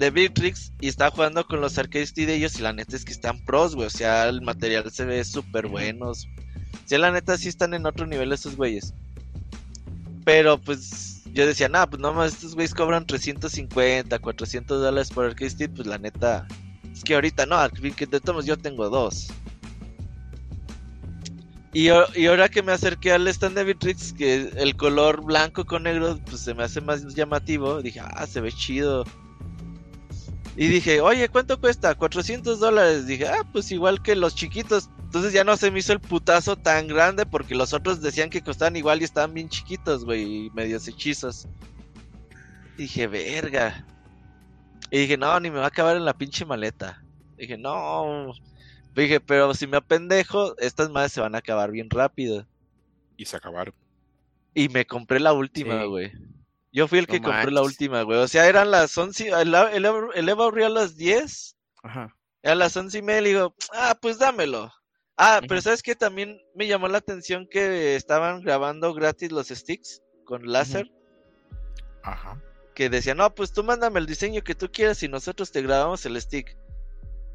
[0.00, 3.12] de Victrix y estaba jugando con los arcades de ellos y la neta es que
[3.12, 3.86] están pros, güey.
[3.86, 6.26] O sea, el material se ve súper buenos.
[6.72, 8.94] O sea, la neta sí están en otro nivel esos güeyes.
[10.24, 15.68] Pero pues yo decía, nah, pues nomás estos güeyes cobran 350, 400 dólares por arcade
[15.68, 16.48] pues la neta.
[16.90, 17.56] Es que ahorita no,
[17.94, 19.28] que de todos yo tengo dos.
[21.72, 25.84] Y, y, ahora que me acerqué al stand de Vitrix, que el color blanco con
[25.84, 29.04] negro pues se me hace más llamativo, dije, ah, se ve chido.
[30.56, 31.94] Y dije, oye, ¿cuánto cuesta?
[31.94, 33.06] 400 dólares.
[33.06, 34.90] Dije, ah, pues igual que los chiquitos.
[34.98, 38.42] Entonces ya no se me hizo el putazo tan grande porque los otros decían que
[38.42, 41.48] costaban igual y estaban bien chiquitos, güey, y medios hechizos.
[42.76, 43.86] dije, verga.
[44.90, 47.02] Y dije, no, ni me va a acabar en la pinche maleta.
[47.38, 48.32] dije, no.
[48.94, 52.46] Dije, pero si me apendejo, estas madres se van a acabar bien rápido.
[53.16, 53.74] Y se acabaron.
[54.54, 56.12] Y me compré la última, güey.
[56.72, 58.18] Yo fui el que compré la última, güey.
[58.18, 61.56] O sea, eran las 11, el, el, el Eva abrió a las 10.
[61.82, 62.16] Ajá.
[62.42, 64.72] A las 11 y media le digo, ah, pues dámelo.
[65.16, 65.94] Ah, pero ¿sabes qué?
[65.94, 70.90] También me llamó la atención que estaban grabando gratis los sticks con láser.
[72.02, 72.40] Ajá.
[72.74, 76.06] Que decían, no, pues tú mándame el diseño que tú quieras y nosotros te grabamos
[76.06, 76.56] el stick.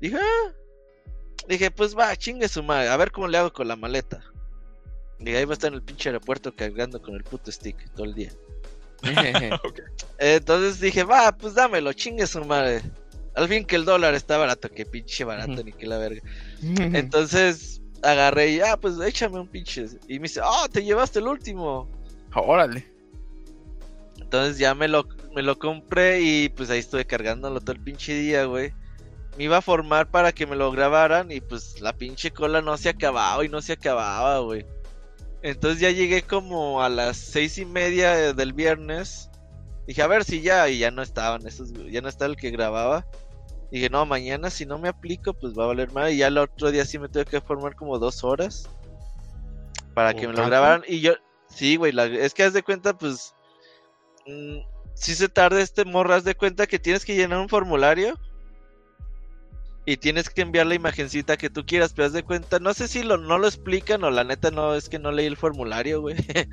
[0.01, 0.53] Dije, ah.
[1.47, 4.23] Dije, pues va, chingue su madre, a ver cómo le hago con la maleta.
[5.19, 8.05] Y ahí va a estar en el pinche aeropuerto cargando con el puto stick todo
[8.05, 8.31] el día.
[10.17, 12.81] Entonces dije, va, pues dámelo, chingue su madre.
[13.35, 16.21] Al fin que el dólar está barato, que pinche barato, ni que la verga.
[16.61, 19.85] Entonces agarré y, ah, pues échame un pinche.
[20.07, 21.89] Y me dice, oh, te llevaste el último.
[22.33, 22.87] Órale.
[24.19, 28.13] Entonces ya me lo, me lo compré y pues ahí estuve cargándolo todo el pinche
[28.13, 28.73] día, güey.
[29.37, 32.77] Me iba a formar para que me lo grabaran y pues la pinche cola no
[32.77, 34.65] se acababa y no se acababa, güey.
[35.41, 39.29] Entonces ya llegué como a las seis y media del viernes.
[39.85, 42.49] Dije, a ver si ya, y ya no estaban, esos, ya no estaba el que
[42.49, 43.05] grababa.
[43.71, 46.11] Dije, no, mañana si no me aplico, pues va a valer mal.
[46.11, 48.69] Y ya el otro día sí me tuve que formar como dos horas
[49.93, 50.83] para que me lo grabaran.
[50.87, 51.13] Y yo,
[51.47, 53.35] sí, güey, es que haz de cuenta, pues,
[54.25, 54.59] mm,
[54.93, 58.19] si se tarda este morro, haz de cuenta que tienes que llenar un formulario
[59.85, 62.87] y tienes que enviar la imagencita que tú quieras, pero haz de cuenta, no sé
[62.87, 66.01] si lo, no lo explican o la neta no, es que no leí el formulario,
[66.01, 66.15] güey.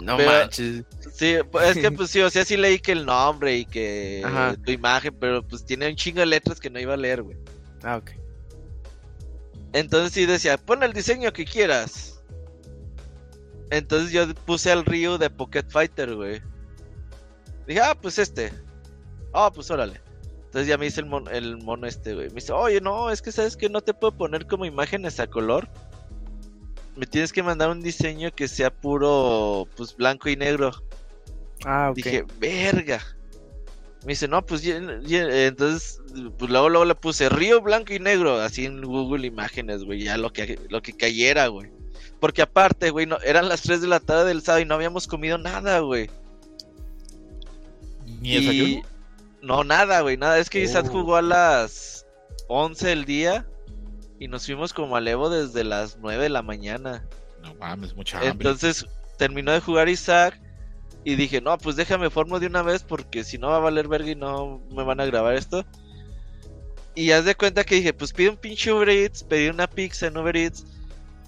[0.00, 0.84] No manches.
[1.12, 1.34] Sí,
[1.64, 4.24] es que pues sí, o sea, sí leí que el nombre y que
[4.64, 7.36] tu imagen, pero pues tiene un chingo de letras que no iba a leer, güey.
[7.82, 8.12] Ah, ok.
[9.72, 12.22] Entonces sí decía, pon el diseño que quieras.
[13.70, 16.40] Entonces yo puse al Ryu de Pocket Fighter, güey.
[17.66, 18.52] Dije, ah, pues este.
[19.32, 20.00] Ah, pues órale.
[20.48, 22.28] Entonces ya me dice el, el mono este, güey.
[22.28, 25.26] Me dice, oye, no, es que sabes que no te puedo poner como imágenes a
[25.26, 25.68] color.
[26.96, 30.72] Me tienes que mandar un diseño que sea puro, pues blanco y negro.
[31.66, 31.96] Ah, ok.
[31.96, 32.98] Dije, verga.
[34.06, 36.00] Me dice, no, pues entonces,
[36.38, 40.16] pues luego, luego le puse río blanco y negro, así en Google Imágenes, güey, ya
[40.16, 41.70] lo que, lo que cayera, güey.
[42.20, 45.06] Porque aparte, güey, no, eran las 3 de la tarde del sábado y no habíamos
[45.06, 46.08] comido nada, güey.
[48.20, 48.82] ¿Ni desayuno?
[49.48, 50.38] No, nada, güey, nada.
[50.38, 50.92] Es que Isaac oh.
[50.92, 52.06] jugó a las
[52.48, 53.48] 11 del día
[54.18, 57.02] y nos fuimos como a Evo desde las 9 de la mañana.
[57.40, 58.32] No mames, mucha hambre.
[58.32, 58.84] Entonces
[59.16, 60.38] terminó de jugar Isaac
[61.02, 63.88] y dije, no, pues déjame formo de una vez porque si no va a valer
[63.88, 65.64] verga y no me van a grabar esto.
[66.94, 70.08] Y haz de cuenta que dije, pues pide un pinche Uber Eats, pedí una pizza
[70.08, 70.66] en Uber Eats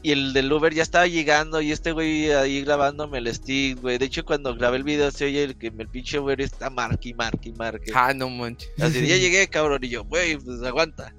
[0.02, 3.98] y el del Uber ya estaba llegando y este güey ahí grabándome el stick, güey.
[3.98, 7.10] De hecho, cuando grabé el video se oye el que el pinche Uber está marque
[7.10, 7.92] y marque y marque.
[7.94, 8.70] Ah, no manches.
[8.80, 9.84] Así, ya llegué, cabrón.
[9.84, 11.14] Y yo, güey, pues aguanta.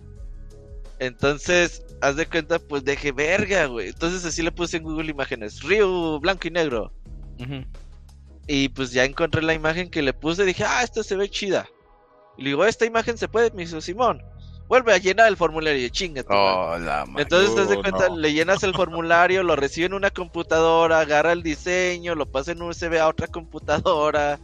[0.98, 3.89] Entonces, haz de cuenta, pues dejé verga, güey.
[3.89, 6.91] Entonces así le puse en Google Imágenes, Río blanco y negro.
[8.48, 11.67] Y pues ya encontré la imagen que le puse, dije, ah, esta se ve chida.
[12.38, 14.24] Y le digo, esta imagen se puede, me hizo Simón
[14.71, 16.29] vuelve a llenar el formulario, chingate.
[16.31, 16.77] Oh,
[17.17, 21.43] Entonces te das cuenta, le llenas el formulario, lo recibe en una computadora, agarra el
[21.43, 24.39] diseño, lo pasa en USB a otra computadora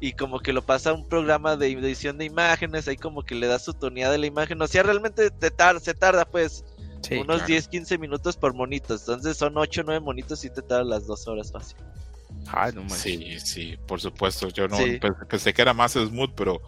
[0.00, 3.34] y como que lo pasa a un programa de edición de imágenes, ahí como que
[3.34, 6.64] le da su tonalidad de la imagen, o sea, realmente te se tarda pues
[7.20, 11.06] unos 10, 15 minutos por monito, entonces son 8, 9 monitos y te tarda las
[11.06, 11.76] 2 horas fácil.
[12.46, 14.78] Ay, no sí, sí, por supuesto, yo no
[15.28, 16.62] pensé que era más smooth, pero,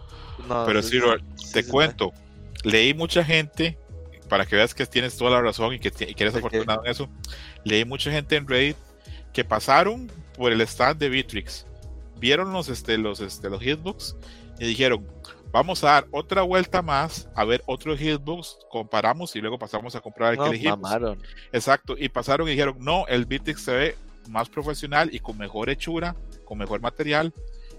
[0.67, 1.01] pero sí,
[1.55, 2.13] te cuento
[2.63, 3.79] leí mucha gente,
[4.29, 7.09] para que veas que tienes toda la razón y que, eres afortunado en eso,
[7.65, 8.77] leí mucha gente en Reddit
[9.33, 11.67] que pasaron por el stand de Bitrix
[12.23, 14.17] vieron los, este, los, este, los hitbooks
[14.61, 15.05] y dijeron,
[15.51, 20.01] vamos a dar otra vuelta más a ver otros hitbooks, comparamos y luego pasamos a
[20.01, 20.79] comprar el No, que elegimos.
[20.79, 21.21] mamaron.
[21.53, 23.97] Exacto, y pasaron y dijeron, no, el Bitix se ve
[24.29, 27.35] más profesional y con mejor hechura, con mejor material.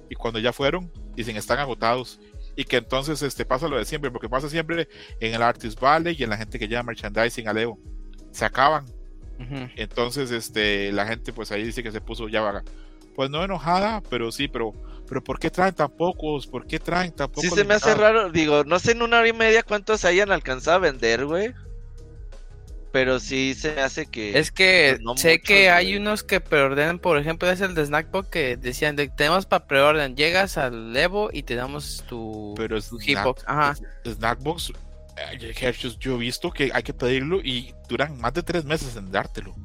[0.09, 2.19] Y cuando ya fueron, dicen, están agotados.
[2.55, 4.87] Y que entonces este, pasa lo de siempre, porque pasa siempre
[5.19, 7.77] en el Artist Valley y en la gente que lleva merchandising a Leo.
[8.31, 8.85] Se acaban.
[9.75, 12.63] Entonces este, la gente pues ahí dice que se puso ya vaga.
[13.15, 14.73] Pues no enojada, pero sí, pero,
[15.07, 16.47] pero ¿por qué traen tan pocos?
[16.47, 17.43] ¿Por qué traen tan pocos?
[17.43, 20.31] Sí se me hace raro, digo, no sé en una hora y media cuántos hayan
[20.31, 21.53] alcanzado a vender, güey.
[22.93, 24.37] Pero sí se me hace que...
[24.37, 27.87] Es que no sé muchos, que hay unos que preordenan, por ejemplo, es el de
[27.87, 32.77] Snackbox que decían de tenemos para preorden, llegas al Evo y te damos tu, Pero
[32.77, 33.45] es tu Hitbox.
[33.47, 33.75] Ajá.
[34.05, 34.73] Snackbox,
[35.17, 39.11] eh, yo he visto que hay que pedirlo y duran más de tres meses en
[39.11, 39.55] dártelo.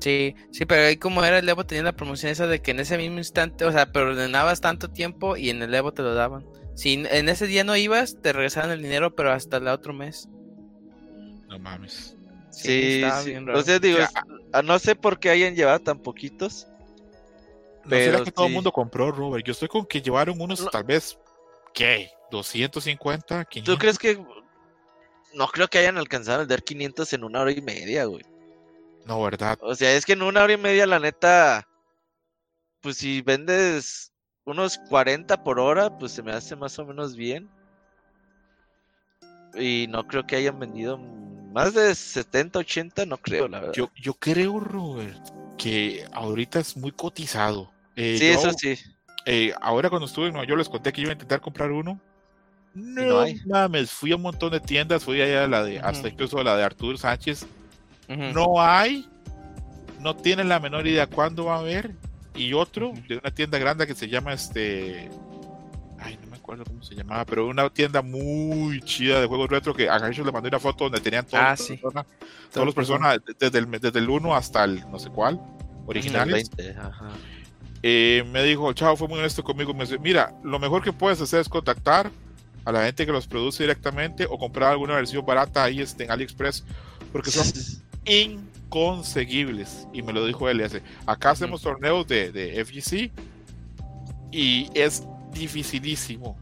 [0.00, 2.80] Sí, sí, pero ahí como era el Evo tenía la promoción esa de que en
[2.80, 6.44] ese mismo instante, o sea, preordenabas tanto tiempo y en el Evo te lo daban.
[6.74, 10.28] Si en ese día no ibas, te regresaban el dinero, pero hasta el otro mes.
[11.48, 12.17] No mames.
[12.62, 13.02] Sí, sí.
[13.02, 13.28] raro.
[13.28, 14.04] Entonces digo, Ya.
[14.04, 14.12] es-
[14.52, 16.66] a- no sé por qué hayan llevado tan poquitos.
[17.84, 18.54] ¿No será que todo el sí.
[18.54, 19.44] mundo compró, Robert?
[19.46, 20.68] Yo estoy con que llevaron unos, No.
[20.68, 21.18] tal vez,
[21.72, 22.10] ¿qué?
[22.30, 23.44] ¿250?
[23.44, 23.78] ¿Tú 500?
[23.78, 24.22] crees que...
[25.34, 28.24] No creo que hayan alcanzado a vender 500 en una hora y media, güey.
[29.06, 29.58] No, ¿verdad?
[29.62, 31.66] O sea, es que en una hora y media, la neta,
[32.80, 34.12] pues si vendes
[34.44, 37.48] unos 40 por hora, pues se me hace más o menos bien.
[39.54, 40.98] Y no creo que hayan vendido
[41.52, 43.74] más de 70, 80, no creo, la verdad.
[43.74, 45.20] Yo, yo creo, Robert,
[45.56, 47.70] que ahorita es muy cotizado.
[47.96, 48.78] Eh, sí, yo, eso sí.
[49.26, 52.00] eh, ahora cuando estuve en Nueva York les conté que iba a intentar comprar uno.
[52.74, 53.40] No, no hay.
[53.46, 56.44] mames, fui a un montón de tiendas, fui allá a la de, hasta incluso a
[56.44, 57.46] la de Arturo Sánchez.
[58.08, 59.06] No hay,
[60.00, 61.92] no tienen la menor idea cuándo va a haber.
[62.34, 65.10] Y otro de una tienda grande que se llama este.
[66.48, 70.24] Acuerdo cómo se llamaba, pero una tienda muy chida de juegos retro que a Herschel
[70.24, 71.74] le mandé una foto donde tenían todas Ah, las sí.
[71.76, 72.06] personas,
[72.50, 75.38] todas las personas, desde el, desde el 1 hasta el no sé cuál,
[75.84, 76.48] originales.
[76.56, 77.10] 20, ajá.
[77.82, 79.74] Eh, me dijo, chao, fue muy honesto conmigo.
[79.74, 82.10] Me dice, mira, lo mejor que puedes hacer es contactar
[82.64, 86.10] a la gente que los produce directamente o comprar alguna versión barata ahí este, en
[86.12, 86.64] AliExpress,
[87.12, 87.44] porque son
[88.06, 89.86] inconseguibles.
[89.92, 90.60] Y me lo dijo él.
[90.60, 93.12] y hace, Acá hacemos torneos de, de FGC
[94.32, 95.04] y es
[95.38, 96.36] dificilísimo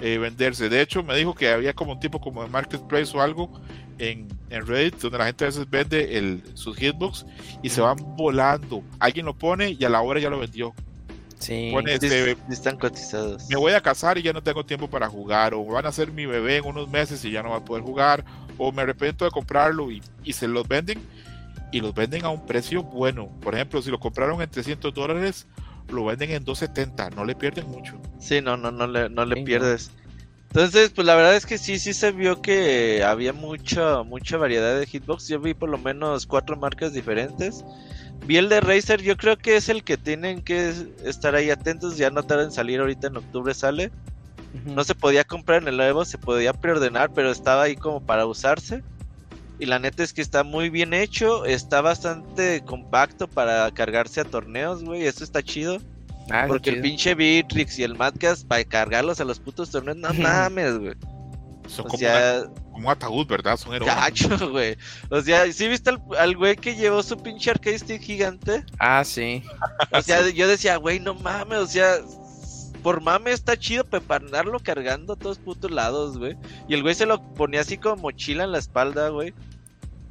[0.00, 0.68] eh, venderse.
[0.68, 3.50] De hecho, me dijo que había como un tipo como de marketplace o algo
[3.98, 7.26] en, en Reddit donde la gente a veces vende el, sus hitbox
[7.62, 8.82] y se van volando.
[8.98, 10.74] Alguien lo pone y a la hora ya lo vendió.
[11.38, 11.70] Sí.
[11.72, 13.48] Pone este, están cotizados.
[13.48, 16.12] me voy a casar y ya no tengo tiempo para jugar, o van a ser
[16.12, 18.24] mi bebé en unos meses y ya no va a poder jugar,
[18.58, 20.98] o me arrepiento de comprarlo y, y se los venden
[21.72, 23.28] y los venden a un precio bueno.
[23.40, 25.46] Por ejemplo, si lo compraron en 300 dólares,
[25.90, 28.00] lo venden en 270, no le pierden mucho.
[28.18, 29.46] Sí, no, no, no le, no le Sí, no.
[29.46, 29.90] pierdes.
[30.48, 34.78] Entonces, pues la verdad es que sí, sí se vio que había mucha, mucha variedad
[34.78, 35.28] de hitbox.
[35.28, 37.64] Yo vi por lo menos cuatro marcas diferentes.
[38.26, 40.74] Vi el de Razer, yo creo que es el que tienen que
[41.04, 41.96] estar ahí atentos.
[41.96, 43.92] Ya no tarda en salir, ahorita en octubre sale.
[44.64, 48.26] No se podía comprar en el Evo, se podía preordenar, pero estaba ahí como para
[48.26, 48.82] usarse.
[49.60, 54.24] Y la neta es que está muy bien hecho, está bastante compacto para cargarse a
[54.24, 55.04] torneos, güey.
[55.06, 55.78] Eso está chido.
[56.30, 60.12] Ah, Porque el pinche Beatrix y el Madcast para cargarlos a los putos torneos, no
[60.14, 60.94] mames, güey.
[61.68, 63.56] Son O como, sea, una- como un ataúd, ¿verdad?
[63.56, 63.96] Son heroínas.
[63.96, 64.76] gacho, güey.
[65.10, 68.64] O sea, ¿sí viste al, al güey que llevó su pinche arcade stick gigante?
[68.78, 69.42] Ah, sí.
[69.92, 71.96] O sea, yo decía, güey, no mames, o sea,
[72.82, 76.36] por mame está chido, pero para andarlo cargando a todos putos lados, güey.
[76.66, 79.34] Y el güey se lo ponía así como mochila en la espalda, güey.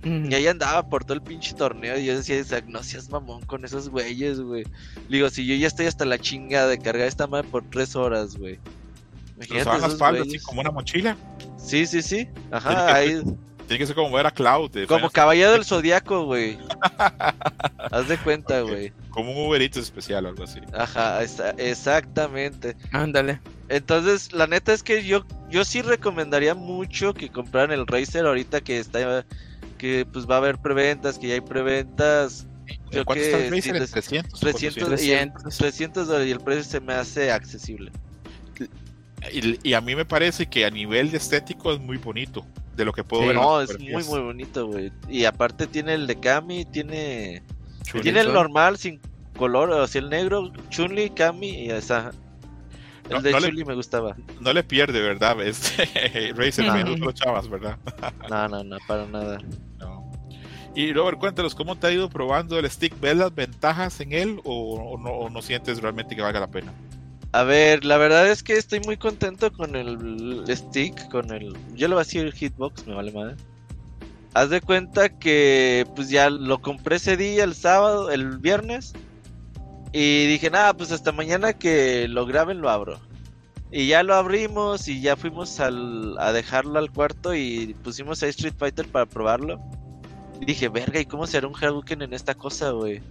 [0.04, 1.98] Y ahí andaba por todo el pinche torneo.
[1.98, 4.64] Y yo decía, Isaac, no seas mamón con esos güeyes, güey.
[5.10, 7.96] Le Digo, si yo ya estoy hasta la chinga de cargar esta madre por tres
[7.96, 8.60] horas, güey.
[9.38, 11.18] Los Imagínate usaban en la esos espalda, así como una mochila.
[11.58, 12.26] Sí, sí, sí.
[12.26, 13.22] Tiene Ajá, que ahí.
[13.68, 14.72] Tiene que ser como ver a Cloud.
[14.72, 16.58] de Como caballero del zodiaco, güey.
[17.92, 18.92] Haz de cuenta, güey.
[19.10, 20.60] Como un Uber Eats especial o algo así.
[20.74, 22.76] Ajá, esa- exactamente.
[22.92, 23.40] Ándale.
[23.68, 28.62] Entonces, la neta es que yo, yo sí recomendaría mucho que compraran el Razer ahorita
[28.62, 29.24] que está
[29.80, 32.46] que pues va a haber preventas, que ya hay preventas.
[32.92, 33.76] Creo ¿Cuánto que está el sí, Razer?
[33.76, 34.40] ¿En les- 300?
[34.40, 35.04] 300, 400?
[35.08, 35.58] y el, 300.
[35.58, 37.92] 300 dólares y el precio se me hace accesible.
[39.32, 42.46] Y, y a mí me parece que a nivel de estético es muy bonito.
[42.76, 43.28] De lo que puedo Sí.
[43.30, 43.36] ver.
[43.36, 44.92] No, es muy muy bonito, güey.
[45.10, 47.44] Y aparte tiene el de Kami, tiene
[47.84, 48.04] Chulito.
[48.04, 49.02] tiene el normal sin
[49.38, 52.12] color, o sea, el negro, Chunli, Kami y esa.
[53.10, 54.16] El No, de no le- me gustaba.
[54.40, 55.42] No le pierde, ¿verdad?
[55.42, 56.74] Este Razer No.
[56.76, 57.78] menos los chavas, ¿verdad?
[58.30, 59.40] No, no, no, para nada.
[59.80, 60.12] No.
[60.76, 62.98] Y Robert, cuéntanos, ¿cómo te ha ido probando el stick?
[63.00, 66.48] ¿Ves las ventajas en él o, o no, o no sientes realmente que valga la
[66.52, 66.72] pena?
[67.32, 71.56] A ver, la verdad es que estoy muy contento con el stick, con el...
[71.76, 73.36] Yo lo voy a decir el hitbox, me vale madre.
[74.36, 78.94] Haz de cuenta que pues ya lo compré ese día, el sábado, el viernes.
[79.92, 83.00] Y dije, nada, pues hasta mañana que lo graben lo abro.
[83.72, 88.28] Y ya lo abrimos y ya fuimos al, a dejarlo al cuarto y pusimos a
[88.28, 89.60] Street Fighter para probarlo.
[90.42, 93.02] Y dije, verga, ¿y cómo será un Hadouken en esta cosa, güey?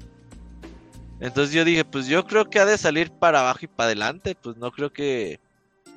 [1.21, 4.37] Entonces yo dije, pues yo creo que ha de salir para abajo y para adelante.
[4.41, 5.41] Pues no creo que.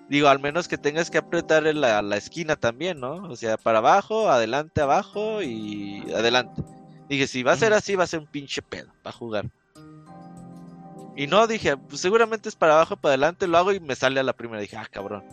[0.09, 3.13] Digo, al menos que tengas que apretar en la, la esquina también, ¿no?
[3.29, 6.63] O sea, para abajo, adelante, abajo y adelante.
[7.07, 9.45] Dije, si va a ser así, va a ser un pinche pedo para jugar.
[11.15, 14.19] Y no, dije, pues seguramente es para abajo, para adelante, lo hago y me sale
[14.19, 14.61] a la primera.
[14.61, 15.23] Dije, ah, cabrón.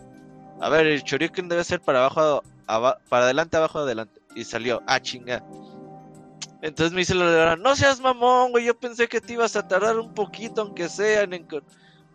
[0.59, 4.21] A ver, el Shoryuken debe ser para abajo, para adelante, abajo, adelante.
[4.35, 5.43] Y salió, ah, chinga.
[6.61, 9.97] Entonces me dice la no seas mamón, güey, yo pensé que te ibas a tardar
[9.97, 11.47] un poquito, aunque sea en...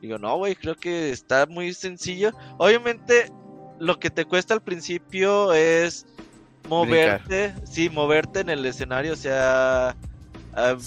[0.03, 2.33] Digo, no, güey, creo que está muy sencillo.
[2.59, 3.33] Obviamente,
[3.79, 6.07] lo que te cuesta al principio es
[6.69, 9.97] moverte, sí, moverte en el escenario, o sea,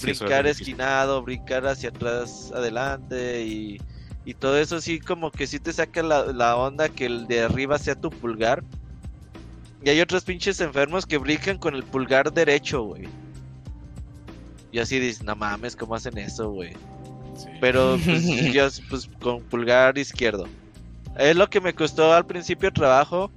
[0.02, 3.80] brincar esquinado, brincar hacia atrás, adelante y,
[4.24, 7.42] y, todo eso sí como que sí te saca la, la onda que el de
[7.42, 8.64] arriba sea tu pulgar.
[9.84, 13.08] Y hay otros pinches enfermos que brincan con el pulgar derecho, güey.
[14.72, 16.74] Y así dices, no mames, ¿cómo hacen eso, güey?
[17.60, 20.46] Pero pues, yo pues con pulgar izquierdo.
[21.16, 23.30] Es lo que me costó al principio trabajo.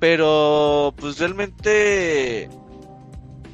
[0.00, 2.48] Pero pues realmente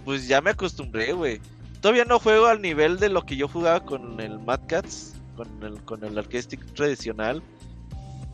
[0.05, 1.41] pues ya me acostumbré, güey.
[1.85, 5.63] Todavía no juego al nivel de lo que yo jugaba con el Mad Cats, con
[5.63, 6.15] el, con el
[6.75, 7.43] tradicional.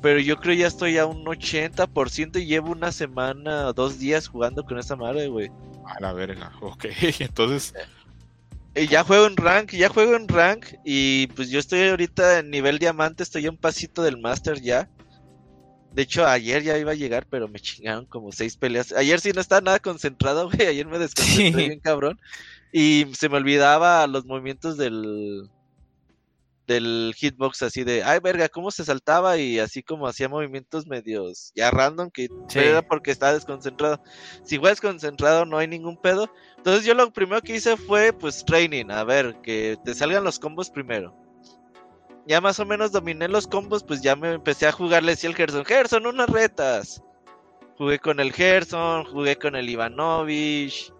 [0.00, 4.64] Pero yo creo ya estoy a un 80% y llevo una semana, dos días jugando
[4.64, 5.50] con esa madre, güey.
[5.84, 6.84] A la verga, ok.
[7.18, 7.74] Entonces,
[8.76, 12.50] y ya juego en rank, ya juego en rank y pues yo estoy ahorita en
[12.50, 14.88] nivel diamante, estoy un pasito del master ya.
[15.92, 18.92] De hecho, ayer ya iba a llegar, pero me chingaron como seis peleas.
[18.92, 20.68] Ayer sí no estaba nada concentrado, güey.
[20.68, 22.20] Ayer me desconcentré bien cabrón.
[22.72, 25.50] Y se me olvidaba los movimientos del,
[26.70, 31.50] del hitbox así de, ay verga, cómo se saltaba y así como hacía movimientos medios
[31.56, 34.00] ya random que era porque estaba desconcentrado.
[34.44, 36.32] Si fue desconcentrado no hay ningún pedo.
[36.58, 40.38] Entonces yo lo primero que hice fue pues training, a ver, que te salgan los
[40.38, 41.12] combos primero.
[42.26, 45.28] Ya más o menos dominé los combos, pues ya me empecé a jugar, le decía
[45.28, 47.02] el Gerson, Gerson, unas retas.
[47.78, 50.92] Jugué con el Gerson, jugué con el Ivanovich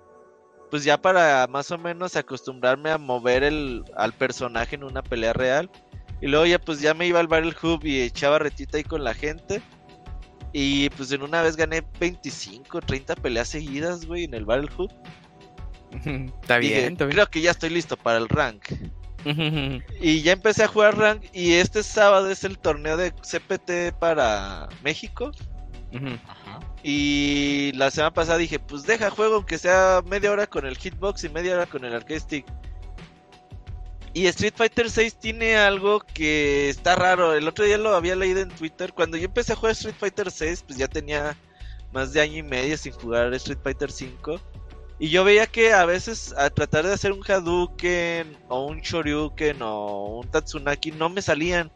[0.71, 5.33] pues ya para más o menos acostumbrarme a mover el, al personaje en una pelea
[5.33, 5.71] real.
[6.21, 9.05] Y luego ya pues ya me iba al Battle Hub y echaba retita ahí con
[9.05, 9.63] la gente.
[10.53, 14.93] Y pues en una vez gané 25, 30 peleas seguidas, güey, en el Battle Hub.
[16.43, 18.65] Está bien, Creo que ya estoy listo para el rank.
[20.01, 24.69] y ya empecé a jugar rank y este sábado es el torneo de CPT para
[24.83, 25.33] México.
[26.83, 31.25] Y la semana pasada dije, pues deja juego que sea media hora con el hitbox
[31.25, 32.47] y media hora con el arcade stick.
[34.13, 37.35] Y Street Fighter 6 tiene algo que está raro.
[37.35, 38.93] El otro día lo había leído en Twitter.
[38.93, 41.37] Cuando yo empecé a jugar Street Fighter 6, pues ya tenía
[41.93, 44.41] más de año y medio sin jugar Street Fighter 5.
[44.99, 49.63] Y yo veía que a veces a tratar de hacer un Hadouken o un Shoryuken
[49.63, 51.71] o un Tatsunaki no me salían.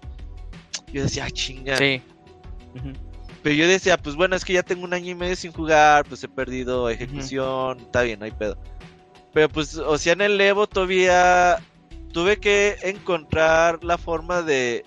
[0.92, 1.76] Yo decía, ah, chinga.
[1.78, 2.02] Sí.
[3.44, 6.06] Pero yo decía, pues bueno, es que ya tengo un año y medio sin jugar,
[6.06, 8.56] pues he perdido ejecución, está bien, no hay pedo.
[9.34, 11.60] Pero pues, o sea, en el Evo todavía
[12.10, 14.82] tuve que encontrar la forma de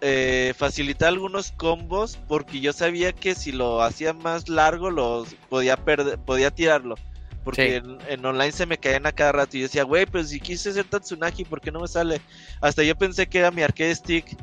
[0.00, 5.76] eh, facilitar algunos combos porque yo sabía que si lo hacía más largo los podía
[5.76, 6.96] perder, podía tirarlo.
[7.44, 10.40] Porque en, online se me caían a cada rato y yo decía, güey, pero si
[10.40, 12.20] quise hacer Tatsunaki, ¿por qué no me sale?
[12.60, 14.36] Hasta yo pensé que era mi arcade stick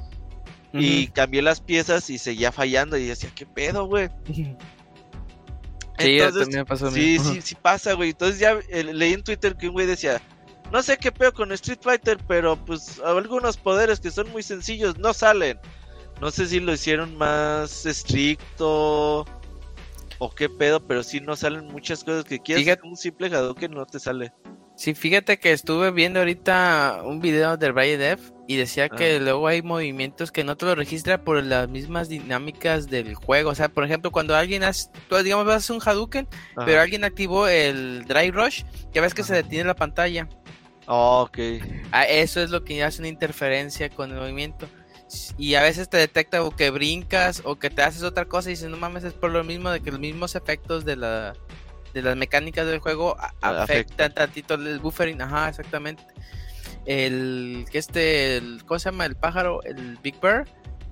[0.73, 4.09] y cambié las piezas y seguía fallando y decía, ¿qué pedo, güey?
[5.99, 8.09] Sí, también pasó sí, sí, sí pasa, güey.
[8.09, 10.21] Entonces ya eh, leí en Twitter que un güey decía,
[10.71, 14.97] no sé qué pedo con Street Fighter, pero pues algunos poderes que son muy sencillos
[14.97, 15.59] no salen.
[16.19, 19.25] No sé si lo hicieron más estricto
[20.17, 22.79] o qué pedo, pero sí no salen muchas cosas que quieras.
[22.83, 24.33] Un simple que no te sale.
[24.75, 29.19] Sí, fíjate que estuve viendo ahorita un video del Valle Dev y decía que ah.
[29.19, 33.51] luego hay movimientos que no te lo registra por las mismas dinámicas del juego.
[33.51, 36.27] O sea, por ejemplo, cuando alguien hace, tú digamos vas a hacer un Hadouken,
[36.65, 40.27] pero alguien activó el Dry Rush, ya ves que se detiene la pantalla.
[40.87, 41.37] Oh, ok.
[41.91, 44.67] Ah, eso es lo que hace una interferencia con el movimiento.
[45.37, 48.53] Y a veces te detecta o que brincas o que te haces otra cosa y
[48.53, 51.33] dices, no mames, es por lo mismo de que los mismos efectos de la
[51.93, 56.03] de las mecánicas del juego afectan tantito el buffering, ajá, exactamente.
[56.85, 59.05] el que este, el, ¿cómo se llama?
[59.05, 60.45] El pájaro, el Big Bear,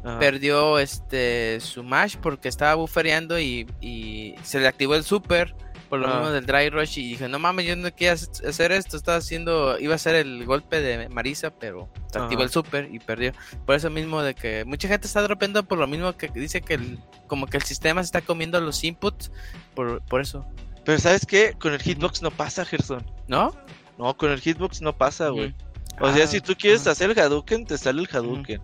[0.04, 0.20] Ajá.
[0.20, 5.54] perdió este su mash porque estaba buffereando y, y se le activó el super
[5.90, 8.72] por lo mismo del dry rush y dije, no mames, yo no quiero hac- hacer
[8.72, 12.88] esto, estaba haciendo, iba a hacer el golpe de Marisa, pero se activó el super
[12.90, 13.34] y perdió.
[13.66, 16.76] Por eso mismo de que mucha gente está dropeando por lo mismo que dice que
[16.76, 16.98] el,
[17.28, 19.34] como que el sistema se está comiendo los inputs
[19.76, 20.46] por, por eso,
[20.86, 21.54] Pero ¿sabes qué?
[21.60, 23.06] Con el hitbox no pasa, Gerson.
[23.28, 23.56] ¿no?
[23.98, 25.54] No, con el hitbox no pasa, güey.
[26.00, 28.62] O sea, Ah, si tú quieres hacer el Hadouken, te sale el Hadouken.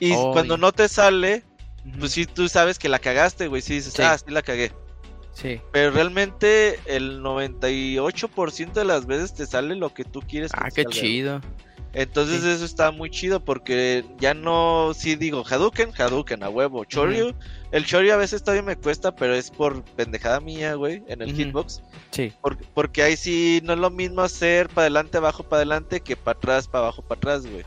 [0.00, 1.42] Y Oh, cuando no te sale,
[1.98, 3.62] pues sí, tú sabes que la cagaste, güey.
[3.62, 4.02] Sí dices, Sí.
[4.02, 4.72] ah, sí la cagué.
[5.32, 5.60] Sí.
[5.72, 10.52] Pero realmente el 98% de las veces te sale lo que tú quieres.
[10.52, 10.90] que Ah, qué salga.
[11.00, 11.40] chido.
[11.94, 12.50] Entonces Sí.
[12.50, 17.34] eso está muy chido porque ya no, sí digo Hadouken, Hadouken a huevo, Choryu.
[17.72, 21.34] El Choryu a veces todavía me cuesta, pero es por pendejada mía, güey, en el
[21.34, 21.82] hitbox.
[22.10, 22.32] Sí.
[22.40, 26.14] Por- porque ahí sí no es lo mismo hacer para adelante, abajo, para adelante que
[26.16, 27.64] para atrás, para abajo, para atrás, güey.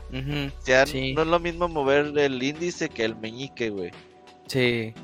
[0.48, 1.12] O sea, Sí.
[1.14, 3.90] no es lo mismo mover el índice que el meñique, güey.
[4.46, 4.94] Sí.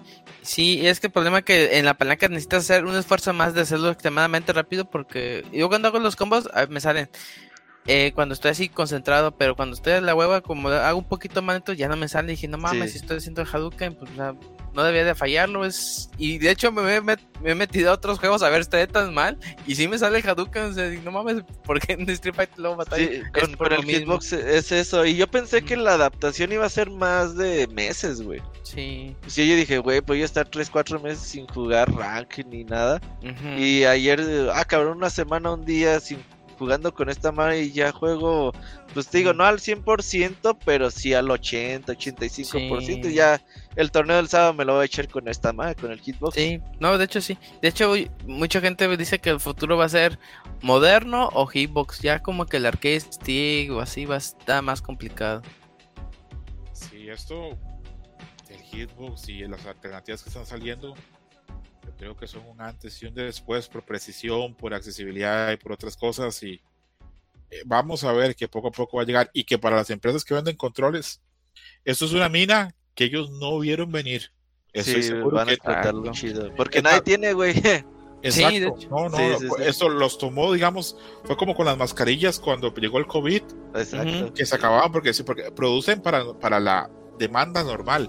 [0.43, 3.53] Sí, es que el problema es que en la palanca necesitas hacer un esfuerzo más
[3.55, 7.09] de hacerlo extremadamente rápido porque yo cuando hago los combos ah, me salen
[7.89, 11.43] eh, cuando estoy así concentrado, pero cuando estoy en la hueva como hago un poquito
[11.43, 12.99] más lento ya no me sale y dije, no mames, Sí.
[12.99, 14.35] si estoy haciendo el Hadouken, pues o sea,
[14.75, 17.95] no debía de fallarlo, es y de hecho me, he met- me he metido a
[17.95, 20.89] otros juegos a ver estaré tan mal y sí me sale el Hadouken, o sea,
[21.03, 23.07] no mames, ¿por qué en Street Fighter luego batalla?
[23.09, 24.01] Sí, con, por el mismo.
[24.21, 25.05] hitbox es eso.
[25.07, 28.41] Y yo pensé que la adaptación iba a ser más de meses, güey.
[28.63, 29.17] Sí.
[29.27, 33.01] Sí, yo dije, güey, voy a estar 3, 4 meses sin jugar rank ni nada.
[33.57, 34.23] Y ayer,
[34.55, 36.19] ah, cabrón, una semana, un día sin
[36.59, 38.53] jugando con esta madre y ya juego,
[38.93, 43.05] pues te digo, no al 100%, pero sí al 80, 85%.
[43.05, 43.15] Sí.
[43.15, 43.41] Ya
[43.77, 46.35] el torneo del sábado me lo voy a echar con esta madre, con el hitbox.
[46.35, 47.39] Sí, no, de hecho sí.
[47.63, 47.95] De hecho,
[48.27, 50.19] mucha gente dice que el futuro va a ser
[50.61, 52.01] moderno o hitbox.
[52.01, 55.43] Ya como que el arcade stick o así va a estar más complicado.
[56.73, 57.51] Sí, esto,
[58.51, 60.95] el hitbox y las alternativas que están saliendo,
[61.99, 65.97] creo que son un antes y un después por precisión, por accesibilidad y por otras
[65.97, 66.43] cosas.
[66.43, 66.61] Y
[67.51, 69.91] eh, vamos a ver que poco a poco va a llegar y que para las
[69.91, 71.21] empresas que venden controles,
[71.85, 74.31] esto es una mina que ellos no vieron venir.
[74.73, 76.55] Estoy Sí, seguro van a que explotarlo chido.
[76.55, 77.53] Porque nadie tiene, güey.
[78.23, 78.59] Exacto.
[78.61, 78.89] de hecho.
[78.91, 79.63] No, no, Sí, sí, sí.
[79.65, 83.43] eso los tomó, digamos, fue como con las mascarillas cuando llegó el COVID,
[83.75, 84.35] Exacto.
[84.35, 88.09] que se acababan porque sí, porque producen para, para la demanda normal.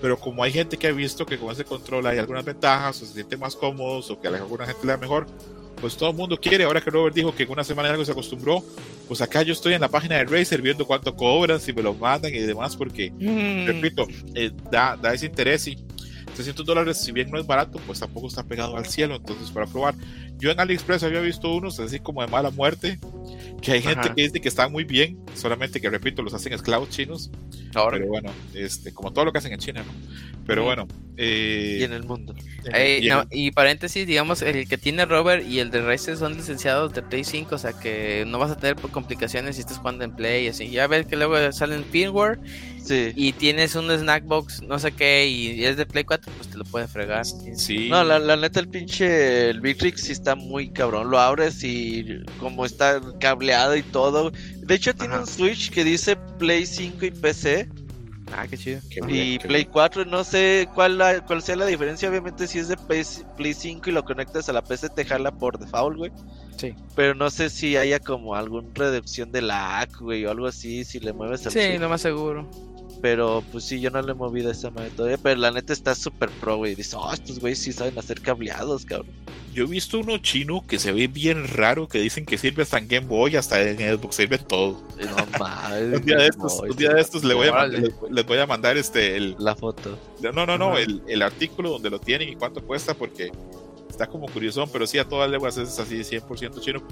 [0.00, 3.06] Pero como hay gente que ha visto que con ese control hay algunas ventajas, o
[3.06, 5.26] se sienten más cómodos, o que a alguna gente le da mejor,
[5.80, 6.64] pues todo el mundo quiere.
[6.64, 8.62] Ahora que Robert dijo que en una semana algo se acostumbró,
[9.08, 11.94] pues acá yo estoy en la página de Razer viendo cuánto cobran, si me lo
[11.94, 15.76] mandan y demás, porque Mm, repito, eh, da, da ese interés y
[16.34, 19.16] 300 dólares, si bien no es barato, pues tampoco está pegado al cielo.
[19.16, 19.94] Entonces, para probar,
[20.38, 22.98] yo en AliExpress había visto unos así como de mala muerte,
[23.60, 24.14] que hay gente Ajá.
[24.14, 27.30] que dice que están muy bien, solamente que repito, los hacen esclavos chinos.
[27.74, 27.98] ahora.
[27.98, 29.92] Pero bueno, este, como todo lo que hacen en China, ¿no?
[30.46, 30.68] Pero Ujú.
[30.68, 32.34] bueno, eh, Y en el mundo.
[32.74, 36.36] Eh, y no, y paréntesis, digamos, el que tiene Robert y el de Razer son
[36.36, 40.04] licenciados de Play 5, o sea que no vas a tener complicaciones si estás jugando
[40.04, 40.70] en Play, así.
[40.70, 42.38] Ya ves que luego salen firmware
[42.84, 43.12] Sí.
[43.14, 46.64] y tienes un snackbox, no sé qué, y es de Play 4, pues te lo
[46.64, 47.24] puede fregar.
[47.24, 51.10] sí, No, la, la neta, el pinche el Victrix sí está muy cabrón.
[51.10, 54.30] Lo abres y como está cableado y todo.
[54.30, 55.22] De hecho, tiene Ajá.
[55.22, 57.68] un Switch que dice Play 5 y PC.
[58.36, 58.80] Ah, qué chido.
[58.90, 59.72] Qué bien, Y qué Play bien.
[59.72, 62.08] 4, no sé cuál, la- cuál sea la diferencia.
[62.08, 63.02] Obviamente, si es de Play,
[63.36, 66.12] Play 5 y lo conectas a la PC, te jala por default, güey.
[66.56, 66.74] Sí.
[66.94, 70.84] Pero no sé si haya como alguna reducción de lag, güey, o algo así.
[70.84, 72.48] Si le mueves al Sí, lo más seguro.
[73.02, 75.18] Pero pues sí, yo no le he movido a esa madre todavía.
[75.18, 76.74] Pero la neta está súper pro, güey.
[76.74, 79.12] Dices, oh, estos güeyes sí saben hacer cableados, cabrón.
[79.52, 82.78] Yo he visto uno chino que se ve bien raro, que dicen que sirve hasta
[82.78, 84.80] en Game Boy, hasta en Xbox, sirve todo.
[84.98, 85.98] No mames.
[85.98, 88.26] Un día de estos, no, un día de estos le voy a mandar, les, les
[88.26, 89.98] voy a mandar este el, La foto.
[90.20, 93.32] No, no, no, el, el artículo donde lo tienen y cuánto cuesta, porque
[94.00, 96.82] está como curioso, pero sí a todas lenguas es así 100% chino,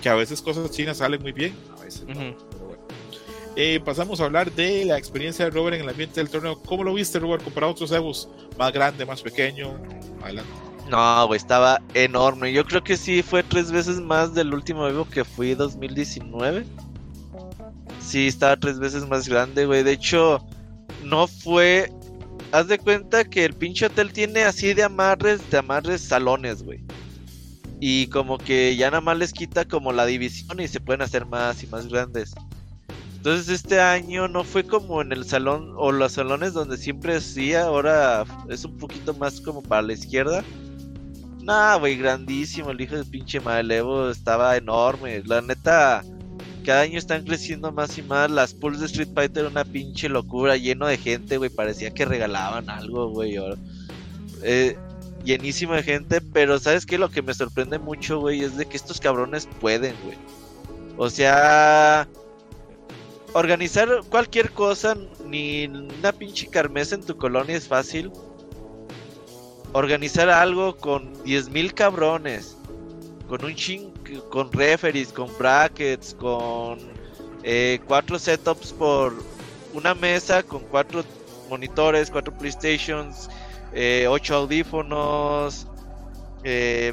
[0.00, 2.36] que a veces cosas chinas salen muy bien, a veces no, Ujú.
[2.50, 2.71] pero bueno.
[3.54, 6.60] Eh, pasamos a hablar de la experiencia de Robert en el ambiente del torneo.
[6.62, 8.28] ¿Cómo lo viste, Robert, comparado a otros Evos?
[8.58, 9.78] ¿Más grande, más pequeño?
[10.22, 10.50] Adelante.
[10.88, 12.52] No, güey, estaba enorme.
[12.52, 16.64] Yo creo que sí fue tres veces más del último Evo que fui 2019.
[18.00, 19.82] Sí, estaba tres veces más grande, güey.
[19.82, 20.44] De hecho,
[21.04, 21.92] no fue.
[22.52, 26.80] Haz de cuenta que el pinche hotel tiene así de amarres, de amarres salones, güey.
[27.80, 31.26] Y como que ya nada más les quita como la división y se pueden hacer
[31.26, 32.34] más y más grandes.
[33.22, 37.66] Entonces este año no fue como en el salón o los salones donde siempre hacía,
[37.66, 40.42] ahora es un poquito más como para la izquierda.
[41.40, 45.22] Nah, güey, grandísimo, el hijo del pinche Malevo estaba enorme.
[45.24, 46.02] La neta,
[46.64, 48.28] cada año están creciendo más y más.
[48.28, 51.48] Las pools de Street Fighter, una pinche locura, lleno de gente, güey.
[51.48, 53.38] Parecía que regalaban algo, güey.
[54.42, 54.76] Eh,
[55.24, 56.98] llenísimo de gente, pero ¿sabes qué?
[56.98, 60.18] Lo que me sorprende mucho, güey, es de que estos cabrones pueden, güey.
[60.96, 62.08] O sea,
[63.34, 68.10] organizar cualquier cosa, ni una pinche carmesa en tu colonia es fácil.
[69.72, 72.56] Organizar algo con 10.000 cabrones,
[73.28, 73.90] con un ching,
[74.28, 76.78] con referees, con brackets, con
[77.42, 79.14] eh, cuatro setups por
[79.72, 81.02] una mesa, con cuatro
[81.48, 83.30] monitores, cuatro PlayStations,
[83.72, 85.66] eh, ocho audífonos,
[86.44, 86.92] eh,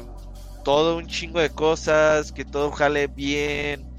[0.64, 3.89] todo un chingo de cosas, que todo jale bien,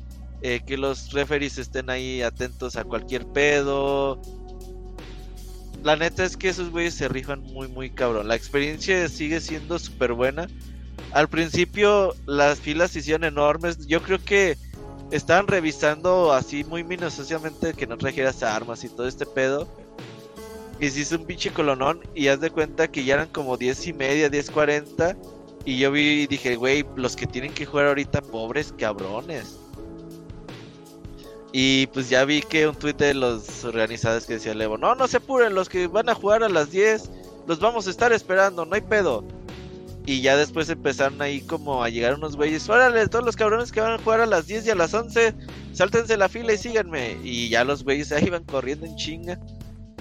[0.41, 4.19] eh, que los referees estén ahí atentos a cualquier pedo.
[5.83, 8.27] La neta es que esos güeyes se rifan muy, muy cabrón.
[8.27, 10.47] La experiencia sigue siendo súper buena.
[11.11, 13.85] Al principio las filas se hicieron enormes.
[13.87, 14.57] Yo creo que
[15.11, 19.67] estaban revisando así muy minuciosamente que no trajeras armas y todo este pedo.
[20.79, 23.87] Y se hizo un pinche colonón y haz de cuenta que ya eran como 10
[23.87, 25.15] y media, 10.40.
[25.65, 29.60] Y yo vi y dije, güey, los que tienen que jugar ahorita, pobres cabrones.
[31.53, 35.07] Y pues ya vi que un tweet de los organizados que decía Levo, no, no
[35.07, 37.09] se apuren, los que van a jugar a las 10,
[37.47, 39.25] los vamos a estar esperando, no hay pedo.
[40.05, 43.81] Y ya después empezaron ahí como a llegar unos güeyes, órale, todos los cabrones que
[43.81, 45.35] van a jugar a las 10 y a las 11,
[45.73, 47.17] sáltense la fila y síganme.
[47.23, 49.39] Y ya los güeyes ahí iban corriendo en chinga.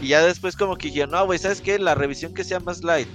[0.01, 1.79] Y ya después como que dijeron, no, güey, ¿sabes qué?
[1.79, 3.09] La revisión que sea más light.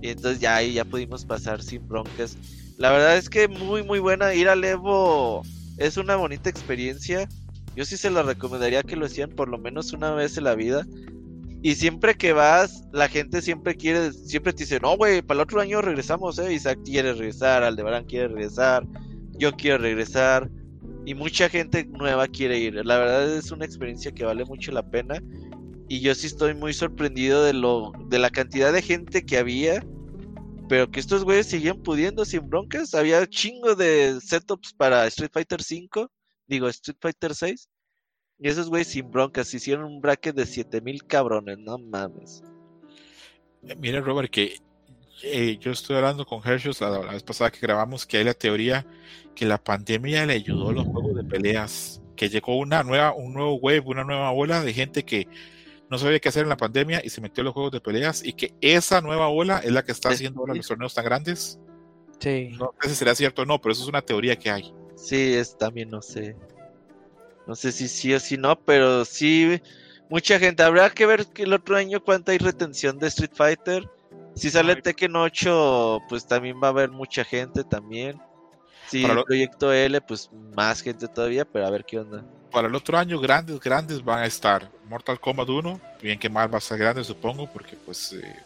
[0.00, 2.36] Y entonces ya ahí ya pudimos pasar sin broncas.
[2.78, 4.32] La verdad es que muy, muy buena.
[4.34, 5.42] Ir al Evo
[5.76, 7.28] es una bonita experiencia.
[7.78, 10.56] Yo sí se lo recomendaría que lo hicieran por lo menos una vez en la
[10.56, 10.84] vida.
[11.62, 15.42] Y siempre que vas, la gente siempre quiere, siempre te dice, no, güey, para el
[15.44, 16.52] otro año regresamos, ¿eh?
[16.52, 18.84] Isaac quiere regresar, Aldebarán quiere regresar,
[19.38, 20.50] yo quiero regresar.
[21.06, 22.84] Y mucha gente nueva quiere ir.
[22.84, 25.22] La verdad es una experiencia que vale mucho la pena.
[25.88, 29.86] Y yo sí estoy muy sorprendido de lo de la cantidad de gente que había.
[30.68, 32.92] Pero que estos güeyes seguían pudiendo sin broncas.
[32.96, 36.10] Había chingo de setups para Street Fighter 5.
[36.48, 37.68] Digo, Street Fighter 6.
[38.40, 41.58] Y esos güeyes sin broncas hicieron un bracket de 7000 cabrones.
[41.58, 42.42] No mames.
[43.62, 44.56] Eh, mira, Robert, que
[45.22, 48.34] eh, yo estoy hablando con Hershey la, la, vez pasada que grabamos que hay la
[48.34, 48.86] teoría
[49.34, 52.00] que la pandemia le ayudó a los juegos de peleas.
[52.16, 55.28] Que llegó una nueva, un nuevo wave, una nueva ola de gente que
[55.90, 58.24] no sabía qué hacer en la pandemia y se metió en los juegos de peleas
[58.24, 61.58] y que esa nueva ola es la que está haciendo ahora los torneos tan grandes.
[62.18, 62.50] Sí.
[62.58, 64.74] No sé si será cierto o no, pero eso es una teoría que hay.
[64.98, 66.36] Sí, es también no sé.
[67.46, 69.62] No sé si sí o si no, pero sí
[70.10, 70.62] mucha gente.
[70.62, 73.88] Habrá que ver que el otro año cuánta hay retención de Street Fighter.
[74.34, 74.82] Si sale Ay.
[74.82, 78.20] Tekken 8, pues también va a haber mucha gente también.
[78.88, 79.24] Si el lo...
[79.24, 83.20] proyecto L, pues más gente todavía, pero a ver qué onda para el otro año
[83.20, 87.04] grandes, grandes van a estar Mortal Kombat 1, bien que más va a ser grande
[87.04, 88.36] supongo, porque pues, eh,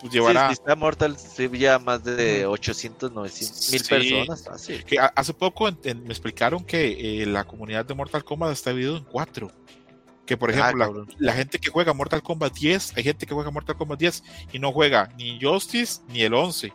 [0.00, 0.48] pues llevará...
[0.48, 1.16] Sí, si está Mortal
[1.52, 4.44] ya más de 800, 900 mil sí, personas.
[4.44, 4.84] Fácil.
[4.84, 8.70] Que hace poco en, en, me explicaron que eh, la comunidad de Mortal Kombat está
[8.70, 9.50] dividida en cuatro.
[10.26, 13.32] Que por ejemplo, ah, la, la, gente que juega Mortal Kombat 10, hay gente que
[13.32, 14.22] juega Mortal Kombat 10
[14.52, 16.70] y no juega ni Justice ni el 11.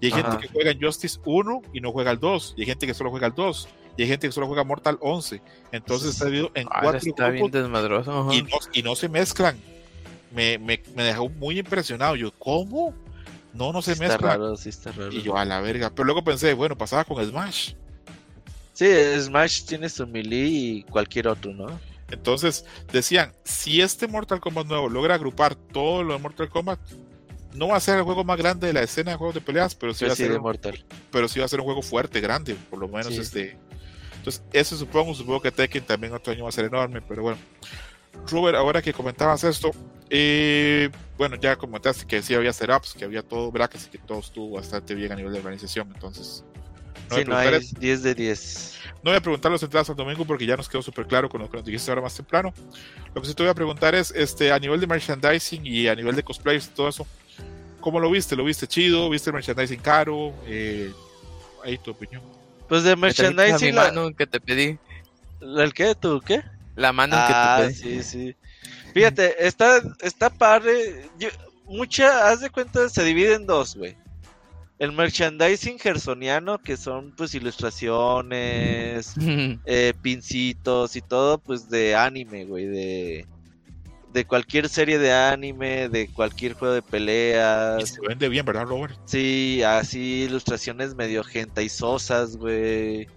[0.00, 0.22] Y hay Ajá.
[0.22, 2.54] gente que juega en Justice 1 y no juega el 2.
[2.56, 4.98] Y hay gente que solo juega el 2 y hay gente que solo juega Mortal
[5.00, 5.42] 11.
[5.72, 8.32] Entonces está dividido en ah, cuatro está grupos bien desmadroso.
[8.32, 9.60] y, no, y no se mezclan.
[10.32, 12.16] Me, me, me, dejó muy impresionado.
[12.16, 12.94] Yo, ¿cómo?
[13.52, 14.18] No, no se sí mezclan.
[14.20, 15.12] Está raro, sí está raro.
[15.12, 15.90] Y yo, a la verga.
[15.90, 17.74] Pero luego pensé, bueno, pasaba con Smash.
[18.72, 18.86] Sí,
[19.20, 21.78] Smash tiene su melee y cualquier otro, ¿no?
[22.10, 26.78] Entonces decían, si este Mortal Kombat nuevo logra agrupar todo lo de Mortal Kombat,
[27.54, 29.74] no va a ser el juego más grande de la escena de juegos de peleas,
[29.74, 30.84] pero sí, pero va, a sí ser de un, Mortal.
[31.10, 33.20] pero sí va a ser un juego fuerte, grande, por lo menos sí.
[33.20, 33.58] este.
[34.16, 37.38] Entonces, eso supongo, supongo que Tekken también otro año va a ser enorme, pero bueno.
[38.30, 39.72] Robert, ahora que comentabas esto,
[40.10, 44.18] eh, bueno, ya comentaste que sí había setups, que había todo brackets y que todo
[44.20, 46.44] estuvo bastante bien a nivel de organización, entonces.
[47.10, 48.78] No sí, no hay 10 de 10.
[49.02, 51.40] No voy a preguntar las entradas al domingo porque ya nos quedó súper claro con
[51.40, 52.52] lo que nos dijiste ahora más temprano.
[53.14, 55.94] Lo que sí te voy a preguntar es, este, a nivel de merchandising y a
[55.94, 57.06] nivel de cosplays y todo eso,
[57.80, 58.36] ¿cómo lo viste?
[58.36, 59.10] ¿Lo viste chido?
[59.10, 60.34] ¿Viste el merchandising caro?
[60.46, 60.92] Eh,
[61.64, 62.22] ahí tu opinión.
[62.68, 63.74] Pues de merchandising.
[63.74, 64.78] La mano que te pedí.
[65.40, 65.94] ¿El qué?
[65.94, 66.42] ¿Tú qué?
[66.76, 68.02] La mano ah, que te Sí, pedí.
[68.02, 68.36] sí.
[68.94, 71.08] Fíjate, está, está padre.
[71.18, 71.28] Yo,
[71.66, 73.96] mucha, haz de cuenta, se divide en dos, güey.
[74.78, 79.14] El merchandising gersoniano, que son pues ilustraciones,
[79.64, 83.26] eh, pincitos y todo, pues de anime, güey, de,
[84.12, 87.82] de cualquier serie de anime, de cualquier juego de peleas.
[87.82, 88.96] Y se vende bien, ¿verdad, Robert?
[89.04, 93.08] Sí, así ilustraciones medio gentaisosas, güey.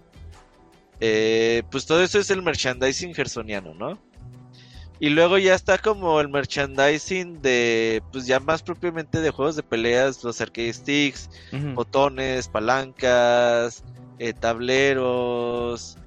[1.00, 3.98] Eh, pues todo eso es el merchandising gersoniano, ¿no?
[4.98, 9.62] Y luego ya está como el merchandising de, pues ya más propiamente de juegos de
[9.62, 11.28] peleas, los arcade sticks,
[11.74, 13.84] botones, palancas,
[14.18, 15.98] eh, tableros,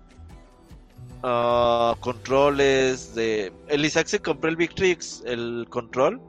[1.22, 3.54] ah, controles de...
[3.68, 6.20] El Isaac se compró el Victrix, el control.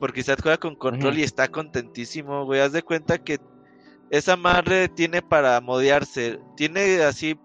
[0.00, 2.60] Porque Isaac juega con control y está contentísimo, güey.
[2.60, 3.38] Haz de cuenta que
[4.12, 6.38] esa madre tiene para modearse.
[6.56, 7.36] Tiene así...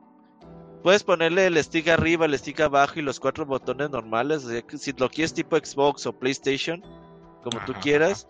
[0.84, 4.44] Puedes ponerle el stick arriba, el stick abajo y los cuatro botones normales.
[4.44, 6.82] O sea, que si lo quieres tipo Xbox o PlayStation,
[7.44, 8.28] como tú Ajá, quieras.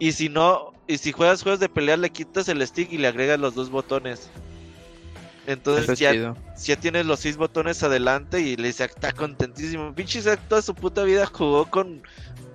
[0.00, 3.08] Y si no, y si juegas juegos de pelea, le quitas el stick y le
[3.08, 4.28] agregas los dos botones.
[5.46, 9.94] Entonces es ya, ya tienes los seis botones adelante y le dice, está contentísimo.
[9.94, 12.02] Pinche Isaac toda su puta vida jugó con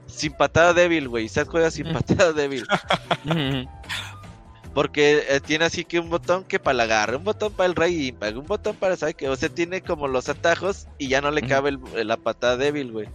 [0.05, 1.25] sin patada débil, güey.
[1.25, 1.93] Isaac juega sin Mm.
[1.93, 2.65] patada débil.
[4.73, 7.75] Porque eh, tiene así que un botón que para la agarre, un botón para el
[7.75, 9.29] rey impact, un botón para, ¿sabes qué?
[9.29, 12.91] O sea, tiene como los atajos y ya no le cabe el- la patada débil,
[12.91, 13.07] güey.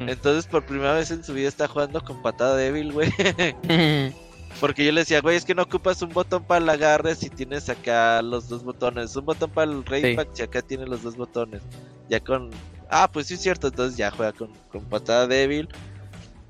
[0.00, 3.10] Entonces por primera vez en su vida está jugando con patada débil, güey.
[4.60, 7.28] Porque yo le decía, güey, es que no ocupas un botón para el agarre si
[7.28, 9.14] tienes acá los dos botones.
[9.16, 10.08] Un botón para el rey Sí.
[10.10, 11.60] impact si acá tiene los dos botones.
[12.08, 12.50] Ya con...
[12.88, 15.68] Ah, pues sí es cierto, entonces ya juega con, con patada débil.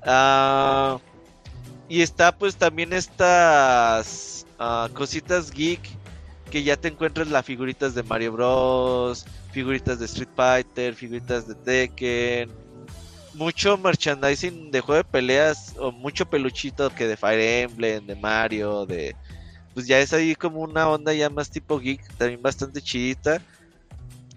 [0.03, 0.99] Ah,
[1.89, 5.81] y está pues también estas ah, cositas geek
[6.51, 11.55] que ya te encuentras las figuritas de Mario Bros, figuritas de Street Fighter, figuritas de
[11.55, 12.49] Tekken,
[13.33, 18.85] mucho merchandising de juego de peleas o mucho peluchito que de Fire Emblem, de Mario,
[18.85, 19.15] de
[19.73, 23.41] pues ya es ahí como una onda ya más tipo geek, también bastante chidita.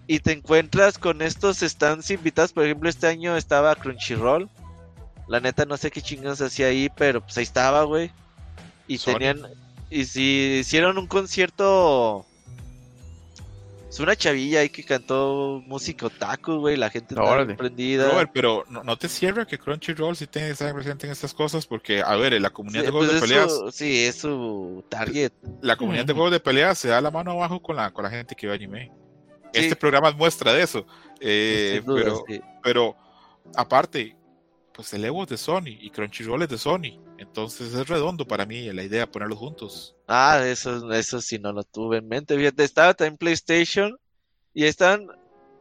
[0.05, 4.49] Y te encuentras con estos stands invitados, por ejemplo, este año estaba Crunchyroll.
[5.27, 8.11] La neta no sé qué chingados hacía ahí, pero pues ahí estaba, güey.
[8.87, 9.13] Y Sony.
[9.13, 9.47] tenían
[9.91, 12.25] y si hicieron un concierto
[13.89, 17.55] es una chavilla ahí que cantó música otaku, güey, la gente estaba Órale.
[17.55, 18.09] prendida.
[18.09, 21.33] Robert, pero no, no te cierra que Crunchyroll sí tiene que estar presente en estas
[21.33, 24.05] cosas porque, a ver, en la comunidad Sí, de juegos pues de peleas, su- sí,
[24.05, 25.33] es su target.
[25.61, 28.09] la comunidad de juegos de peleas se da la mano abajo con la, con la
[28.09, 28.91] gente que ve anime.
[29.53, 29.59] Sí.
[29.59, 30.85] Este programa es muestra de eso.
[31.19, 32.41] Eh, sin duda, pero, sí.
[32.63, 32.95] pero
[33.57, 34.15] aparte,
[34.81, 36.99] pues el de Sony y Crunchyroll es de Sony.
[37.19, 39.95] Entonces es redondo para mí la idea de ponerlos juntos.
[40.07, 42.35] Ah, eso, eso sí no lo tuve en mente.
[42.35, 43.95] Fíjate, estaba también PlayStation
[44.55, 45.07] y están.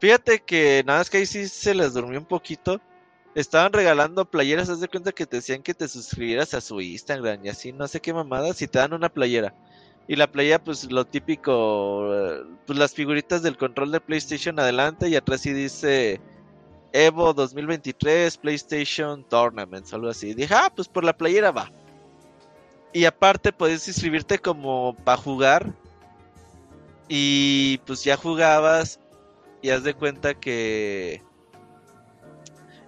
[0.01, 2.81] Fíjate que nada más que ahí sí se les durmió un poquito.
[3.35, 7.45] Estaban regalando playeras, haz de cuenta que te decían que te suscribieras a su Instagram
[7.45, 9.55] y así, no sé qué mamadas, y te dan una playera.
[10.09, 15.09] Y la playera, pues lo típico, eh, pues las figuritas del control de PlayStation adelante
[15.11, 16.21] y atrás sí dice
[16.93, 20.35] Evo 2023 PlayStation Tournament, algo así.
[20.35, 21.71] Dije, ah, pues por la playera va.
[22.93, 25.73] Y aparte puedes inscribirte como para jugar.
[27.09, 29.01] Y pues ya jugabas
[29.63, 31.23] y haz de cuenta que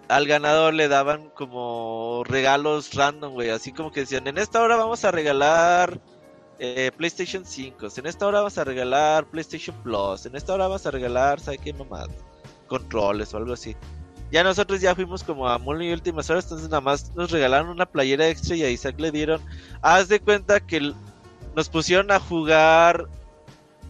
[0.09, 3.51] al ganador le daban como regalos random, güey.
[3.51, 6.01] Así como que decían, en esta hora vamos a regalar
[6.59, 7.89] eh, PlayStation 5.
[7.97, 10.27] En esta hora vamos a regalar PlayStation Plus.
[10.27, 12.07] En esta hora vamos a regalar, ¿sabe qué mamá?
[12.73, 13.77] Controles o algo así.
[14.31, 17.85] Ya nosotros ya fuimos como a muy últimas horas, entonces nada más nos regalaron una
[17.85, 19.43] playera extra y a Isaac le dieron.
[19.83, 20.95] Haz de cuenta que
[21.55, 23.09] nos pusieron a jugar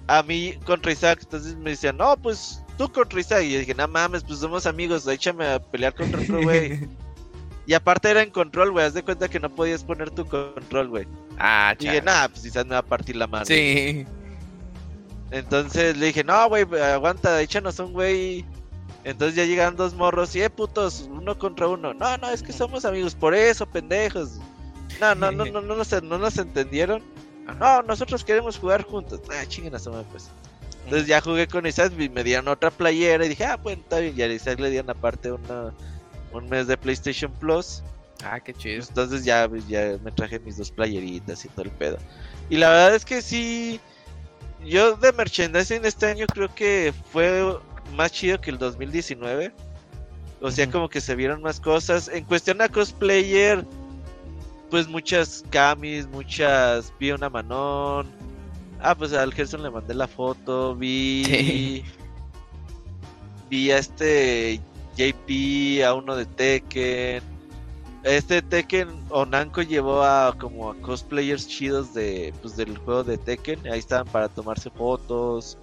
[0.09, 3.45] a mí contra Isaac, entonces me decían, no, pues tú contra Isaac.
[3.45, 6.89] Y yo dije, no mames, pues somos amigos, échame a pelear contra otro güey.
[7.67, 10.89] y aparte era en control, güey, haz de cuenta que no podías poner tu control,
[10.89, 11.07] güey.
[11.39, 13.47] ah, Y dije, nah, pues Isaac me va a partir la mano.
[13.47, 14.05] Sí.
[15.31, 18.45] Entonces le dije, no, güey, aguanta, échanos un güey.
[19.05, 21.93] Entonces ya llegan dos morros y, eh, putos, uno contra uno.
[21.93, 24.39] No, no, es que somos amigos, por eso, pendejos.
[25.01, 27.03] No, no, no, no, no, nos, no nos entendieron.
[27.59, 29.21] No, nosotros queremos jugar juntos.
[29.31, 30.31] Ah, chinguen a su madre, pues.
[30.85, 33.99] Entonces ya jugué con Isaac y me dieron otra playera y dije, ah, bueno, está
[33.99, 34.15] bien.
[34.17, 35.73] Y a Isaac le dieron aparte una,
[36.33, 37.83] un mes de PlayStation Plus.
[38.25, 38.85] Ah, qué chido.
[38.89, 41.99] Entonces ya, ya me traje mis dos playeritas y todo el pedo.
[42.49, 43.81] Y la verdad es que sí,
[44.65, 47.59] yo de merchandising este año creo que fue
[47.95, 49.53] más chido que el 2019.
[50.41, 52.09] O sea, como que se vieron más cosas.
[52.09, 53.65] En cuestión a cosplayer,
[54.71, 56.93] pues muchas camis, muchas...
[56.99, 58.11] Vi una Manon.
[58.81, 60.75] Ah, pues al Gerson le mandé la foto.
[60.75, 61.25] Vi...
[61.25, 61.85] Sí.
[63.49, 64.61] Vi a este
[64.97, 67.23] JP, a uno de Tekken.
[68.03, 73.61] Este Tekken Onanko llevó a como a cosplayers chidos de pues del juego de Tekken,
[73.69, 75.57] ahí estaban para tomarse fotos.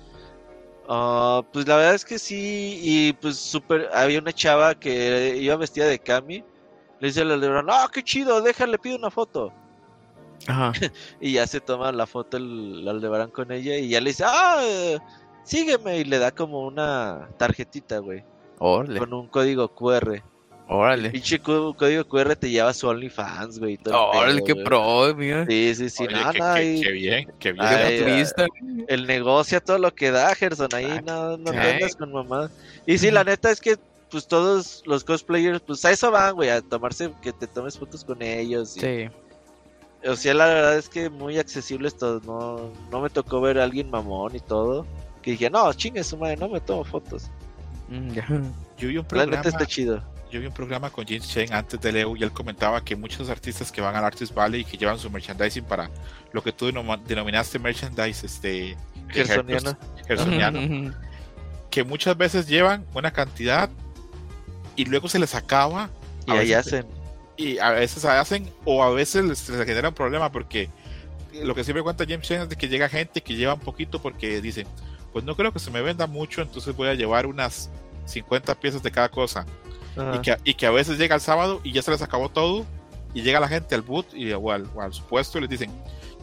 [0.92, 5.56] Ah, pues la verdad es que sí y pues super había una chava que iba
[5.56, 6.44] vestida de Kami.
[7.00, 9.54] Le dice al Aldebarán, "Ah, qué chido, déjale pido una foto."
[10.48, 10.72] Ajá.
[11.22, 14.24] Y ya se toma la foto el, el Aldebarán con ella y ya le dice,
[14.26, 14.98] "Ah,
[15.44, 18.24] sígueme y le da como una tarjetita, güey,
[19.00, 20.24] con un código QR.
[20.70, 21.10] Órale.
[21.10, 23.74] Pinche có- código QR te lleva a su OnlyFans, güey.
[23.74, 25.46] y todo el Órale, qué pro, mira.
[25.48, 27.66] Sí, sí, sí, Oye, no, qué, bien, qué bien.
[27.66, 28.46] Ay, Qué turista.
[28.88, 31.52] el negocio, todo lo que da, Gerson, ahí Ay, no, no
[31.98, 32.50] con mamá.
[32.86, 33.78] Y sí, la neta es que,
[34.12, 38.04] pues todos los cosplayers, pues a eso van, güey, a tomarse, que te tomes fotos
[38.04, 38.78] con ellos.
[38.78, 39.10] y- Sí.
[40.08, 43.66] O sea, la verdad es que muy accesibles todos, no, no me tocó ver a
[43.66, 44.86] alguien mamón y todo.
[45.22, 47.30] Que dije, no, chingue su madre, no me tomo fotos.
[47.90, 48.26] Mm, ya.
[48.78, 50.02] Yo vi un La programa, neta está chido.
[50.32, 53.30] Yo vi un programa con James Chen antes de Leo y él comentaba que muchos
[53.30, 55.90] artistas que van al Artist Valley y que llevan su merchandising para
[56.32, 56.72] lo que tú
[57.08, 58.78] denominaste merchandise, este,
[59.10, 59.78] Gersoniano.
[60.08, 60.94] gersoniano,
[61.72, 63.70] que muchas veces llevan una cantidad
[64.76, 65.90] y luego se les acaba
[66.28, 66.86] Y A ahí veces- hacen.
[67.38, 70.70] y a veces hacen o a veces les, les genera un problema porque
[71.44, 74.00] lo que siempre cuenta James Chen es de que llega gente que lleva un poquito
[74.02, 74.68] porque dicen
[75.12, 77.70] pues no creo que se me venda mucho entonces voy a llevar unas
[78.06, 79.46] 50 piezas de cada cosa
[80.16, 82.66] y que, y que a veces llega el sábado y ya se les acabó todo
[83.14, 85.72] y llega la gente al boot y, o, al, o al supuesto y les dicen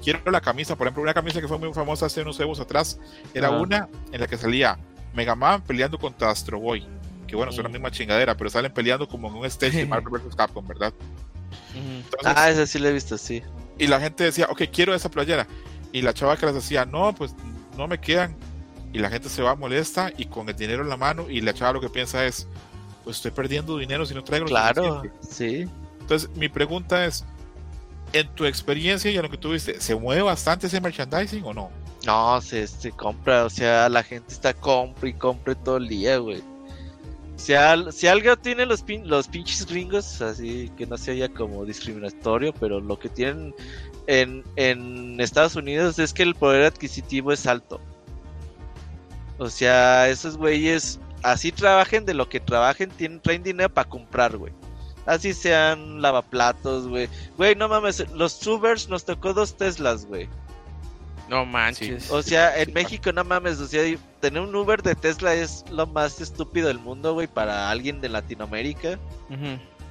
[0.02, 2.98] quiero la camisa por ejemplo una camisa que fue muy famosa hace unos años atrás
[3.34, 3.56] era Ajá.
[3.58, 4.78] una en la que salía
[5.14, 6.86] Mega Man peleando contra Astro Boy
[7.26, 10.22] que bueno son la misma chingadera pero salen peleando como en un stage de Marvel
[10.22, 10.92] vs Capcom verdad.
[11.74, 13.42] Entonces, Ah, ese sí lo he visto, sí.
[13.78, 15.46] y la gente decía, ok, quiero esa playera.
[15.92, 17.34] Y la chava que les decía, no, pues
[17.76, 18.34] no me quedan.
[18.92, 21.28] Y la gente se va molesta y con el dinero en la mano.
[21.30, 22.48] Y la chava lo que piensa es,
[23.06, 25.26] pues estoy perdiendo dinero si no traigo Claro, suficiente".
[25.30, 25.70] sí.
[26.00, 27.24] Entonces, mi pregunta es,
[28.12, 31.70] en tu experiencia y en lo que tuviste, ¿se mueve bastante ese merchandising o no?
[32.04, 36.18] No, se, se compra, o sea, la gente está compra y compra todo el día,
[36.18, 36.42] güey.
[37.36, 41.28] Si, al- si algo tiene los, pin- los pinches gringos, así que no se oya
[41.28, 43.54] como discriminatorio, pero lo que tienen
[44.08, 47.80] en, en Estados Unidos es que el poder adquisitivo es alto.
[49.38, 50.98] O sea, esos güeyes,
[51.32, 54.52] así trabajen de lo que trabajen, tienen, traen dinero para comprar, güey.
[55.06, 57.08] Así sean lavaplatos, güey.
[57.36, 60.28] Güey, no mames, los tubers nos tocó dos Teslas, güey.
[61.28, 62.10] No manches.
[62.10, 63.82] O sea, en México no mames, o sea,
[64.20, 68.08] tener un Uber de Tesla es lo más estúpido del mundo, güey, para alguien de
[68.08, 68.98] Latinoamérica.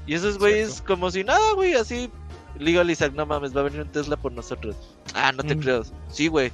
[0.08, 2.10] Y esos güeyes como si nada, güey, así.
[2.58, 4.76] Le digo a Isaac, no mames, va a venir un Tesla por nosotros.
[5.14, 5.60] Ah, no te Mm.
[5.60, 5.84] creo.
[6.10, 6.52] Sí, güey.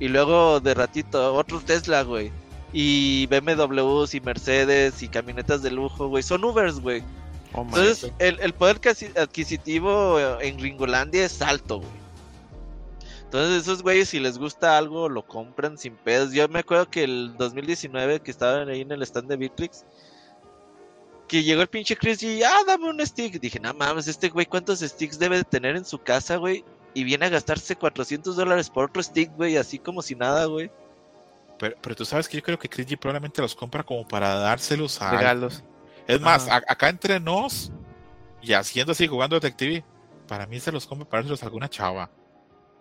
[0.00, 2.32] Y luego de ratito, otro Tesla, güey.
[2.72, 6.22] Y BMWs y Mercedes y camionetas de lujo, güey.
[6.22, 7.02] Son Ubers, güey.
[7.54, 8.80] Oh, Entonces, el, el poder
[9.16, 12.02] adquisitivo en Gringolandia es alto, güey.
[13.32, 16.32] Entonces, esos güeyes, si les gusta algo, lo compran sin pedos.
[16.32, 19.86] Yo me acuerdo que el 2019, que estaban ahí en el stand de Bitrix,
[21.28, 23.40] que llegó el pinche Chris y, ah, dame un stick.
[23.40, 26.62] Dije, no mames, este güey, ¿cuántos sticks debe de tener en su casa, güey?
[26.92, 30.70] Y viene a gastarse 400 dólares por otro stick, güey, así como si nada, güey.
[31.62, 34.34] Pero, pero tú sabes que yo creo que Chris G probablemente los compra como para
[34.34, 35.12] dárselos a...
[35.12, 35.62] Regalos.
[36.08, 37.70] Es más, a- acá entre nos
[38.42, 39.84] y haciendo así, jugando Detective,
[40.26, 42.10] para mí se los compra para dárselos a alguna chava.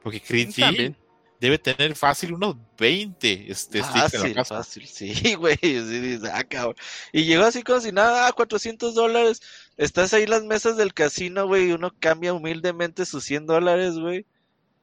[0.01, 0.97] Porque Chris G También.
[1.39, 5.57] debe tener fácil unos 20 este, Fácil, fácil, sí, güey.
[5.61, 6.73] Sí, ah, cabrón.
[7.13, 9.43] Y llegó así como si nada, ah, 400 dólares.
[9.77, 13.99] Estás ahí en las mesas del casino, güey, y uno cambia humildemente sus 100 dólares,
[13.99, 14.25] güey.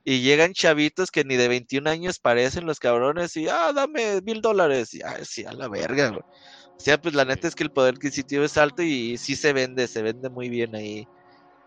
[0.08, 4.40] Y llegan chavitos que ni de 21 años parecen los cabrones y, ah, dame mil
[4.40, 4.94] dólares.
[4.94, 6.22] Y, ah, sí, a la verga, güey.
[6.22, 9.52] O sea, pues la neta es que el poder adquisitivo es alto y sí se
[9.52, 11.06] vende, se vende muy bien ahí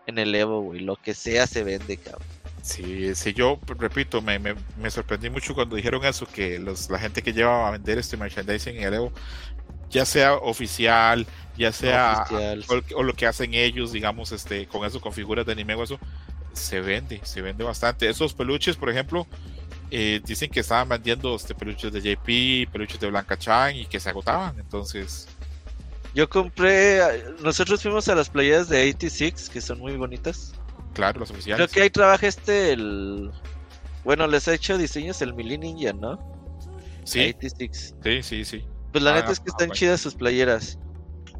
[0.08, 0.80] en el Evo, güey.
[0.80, 2.26] Lo que sea se vende, cabrón.
[2.62, 6.90] Sí, sí, yo pues, repito, me, me, me sorprendí mucho cuando dijeron eso, que los,
[6.90, 9.12] la gente que lleva a vender este merchandising en el Evo,
[9.88, 12.64] ya sea oficial, ya sea oficial.
[12.68, 15.84] o, o lo que hacen ellos, digamos, este, con eso, con figuras de anime o
[15.84, 16.00] eso,
[16.52, 18.08] se vende, se vende bastante.
[18.08, 19.26] Esos peluches, por ejemplo,
[19.90, 24.00] eh, dicen que estaban vendiendo este, peluches de JP, peluches de Blanca Chan y que
[24.00, 25.30] se agotaban, entonces,
[26.14, 27.00] Yo compré,
[27.40, 30.52] nosotros fuimos a las playas de 86, que son muy bonitas.
[30.92, 31.70] claro, Creo oficiales.
[31.70, 33.30] que ahí trabaja este, el...
[34.04, 36.18] Bueno, les ha hecho diseños el Mili Ninja, ¿no?
[37.04, 37.94] Sí, 86.
[38.02, 38.68] sí, sí, sí.
[38.92, 40.78] Pues la Ah, neta es que ah, están chidas sus playeras.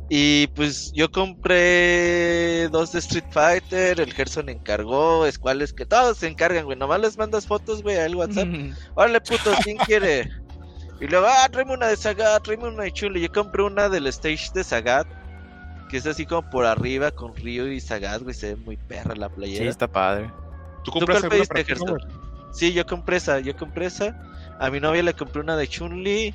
[0.09, 6.29] Y pues yo compré dos de Street Fighter, el Gerson encargó, escuales que todos se
[6.29, 6.77] encargan, güey.
[6.77, 8.49] Nomás les mandas fotos, güey, al WhatsApp.
[8.95, 10.31] Órale, puto, ¿quién quiere?
[11.01, 13.23] Y luego, ah, tráeme una de Sagat, tráeme una de Chuli.
[13.23, 15.07] Yo compré una del stage de Sagat,
[15.89, 18.35] que es así como por arriba con Ryu y Sagat, güey.
[18.35, 19.71] Se ve muy perra la Sí, playera.
[19.71, 20.31] está padre.
[20.85, 21.99] ¿Tú ¿Tú compraste cuál pediste, ti, Gerson?
[22.53, 24.15] Sí, yo compré esa, yo compré esa.
[24.61, 26.35] A mi novia le compré una de Chun-Li.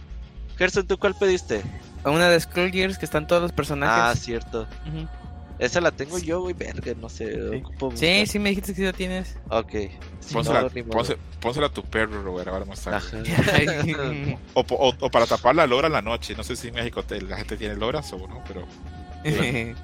[0.57, 1.61] Gerson, ¿tú cuál pediste?
[2.11, 4.19] Una de Skullgears que están todos los Ah, personajes.
[4.23, 4.67] cierto.
[4.87, 5.07] Ujú.
[5.59, 7.33] Esa la tengo yo, güey, verga, no sé.
[7.33, 7.57] Sí.
[7.57, 9.37] ocupo Sí, sí me dijiste que sí la tienes.
[9.49, 9.73] Ok.
[10.31, 10.85] Pónsela, no, modo.
[10.91, 12.97] pónse- pónsela a tu perro, Robert, ahora más tarde.
[13.31, 14.37] Ajá.
[14.53, 16.35] O, po- o- o para tapar la lora en la noche.
[16.35, 18.67] No sé si en México te- la gente tiene loras o no, pero
[19.23, 19.75] en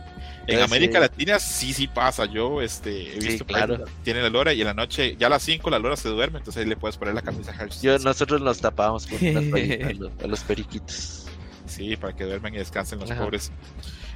[0.45, 0.99] Eh, América sí.
[0.99, 2.26] Latina sí, sí pasa.
[2.26, 3.86] Yo este, he Sí, visto ahí claro.
[3.86, 6.09] que tiene la lora y en la noche, ya a las 5 la lora se
[6.09, 7.53] duerme, entonces ahí le puedes poner la camisa.
[7.82, 11.26] Yo, nosotros nos tapábamos con una toallita a, los, a los periquitos.
[11.66, 13.22] Sí, para que duerman y descansen los Ajá.
[13.24, 13.51] pobres.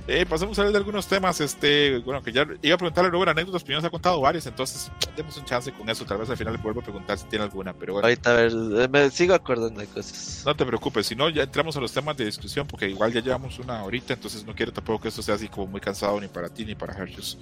[0.10, 1.42] Eh, pasemos a hablar de algunos temas.
[1.42, 4.22] Este, bueno, que ya iba a preguntarle a Robert anécdotas, pero ya nos ha contado
[4.22, 6.06] varias, entonces demos un chance con eso.
[6.06, 8.08] Tal vez al final le vuelvo a preguntar si tiene alguna, pero bueno.
[8.08, 10.44] Ahorita a ver, eh, me sigo acordando de cosas.
[10.46, 13.22] No te preocupes, si no, ya entramos a los temas de discusión, porque igual ya
[13.22, 16.28] llevamos una horita, entonces no quiero tampoco que esto sea así como muy cansado ni
[16.28, 17.38] para ti ni para Hershey's.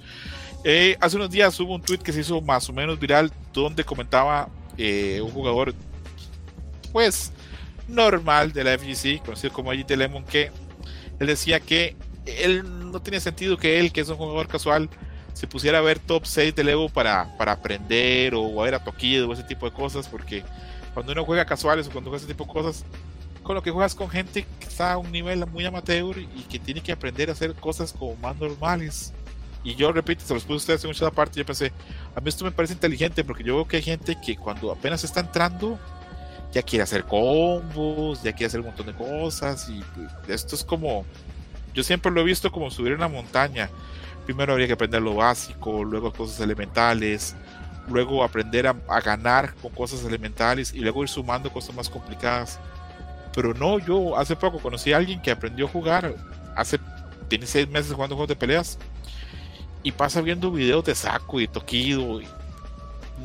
[0.64, 3.84] Eh, hace unos días hubo un tweet que se hizo más o menos viral, donde
[3.84, 5.72] comentaba eh, un jugador,
[6.92, 7.32] pues,
[7.88, 10.50] normal de la FGC, conocido como AJ Lemon, que
[11.18, 14.88] él decía que él no tenía sentido que él, que es un jugador casual,
[15.32, 18.82] se pusiera a ver top 6 del Evo para, para aprender o a ver a
[18.82, 20.42] Tokido o ese tipo de cosas, porque
[20.94, 22.84] cuando uno juega casuales o cuando juega ese tipo de cosas,
[23.42, 26.58] con lo que juegas con gente que está a un nivel muy amateur y que
[26.58, 29.12] tiene que aprender a hacer cosas como más normales.
[29.62, 31.72] Y yo repito, se los puse a ustedes en mucha parte, yo pensé,
[32.14, 35.04] a mí esto me parece inteligente porque yo veo que hay gente que cuando apenas
[35.04, 35.78] está entrando
[36.56, 40.64] ya quiere hacer combos, ya quiere hacer un montón de cosas y pues, esto es
[40.64, 41.04] como,
[41.74, 43.68] yo siempre lo he visto como subir una montaña.
[44.24, 47.36] Primero habría que aprender lo básico, luego cosas elementales,
[47.90, 52.58] luego aprender a, a ganar con cosas elementales y luego ir sumando cosas más complicadas.
[53.34, 56.14] Pero no, yo hace poco conocí a alguien que aprendió a jugar,
[56.56, 56.80] hace,
[57.28, 58.78] tiene seis meses jugando juegos de peleas
[59.82, 62.22] y pasa viendo videos de Saco y Tokido.
[62.22, 62.26] Y,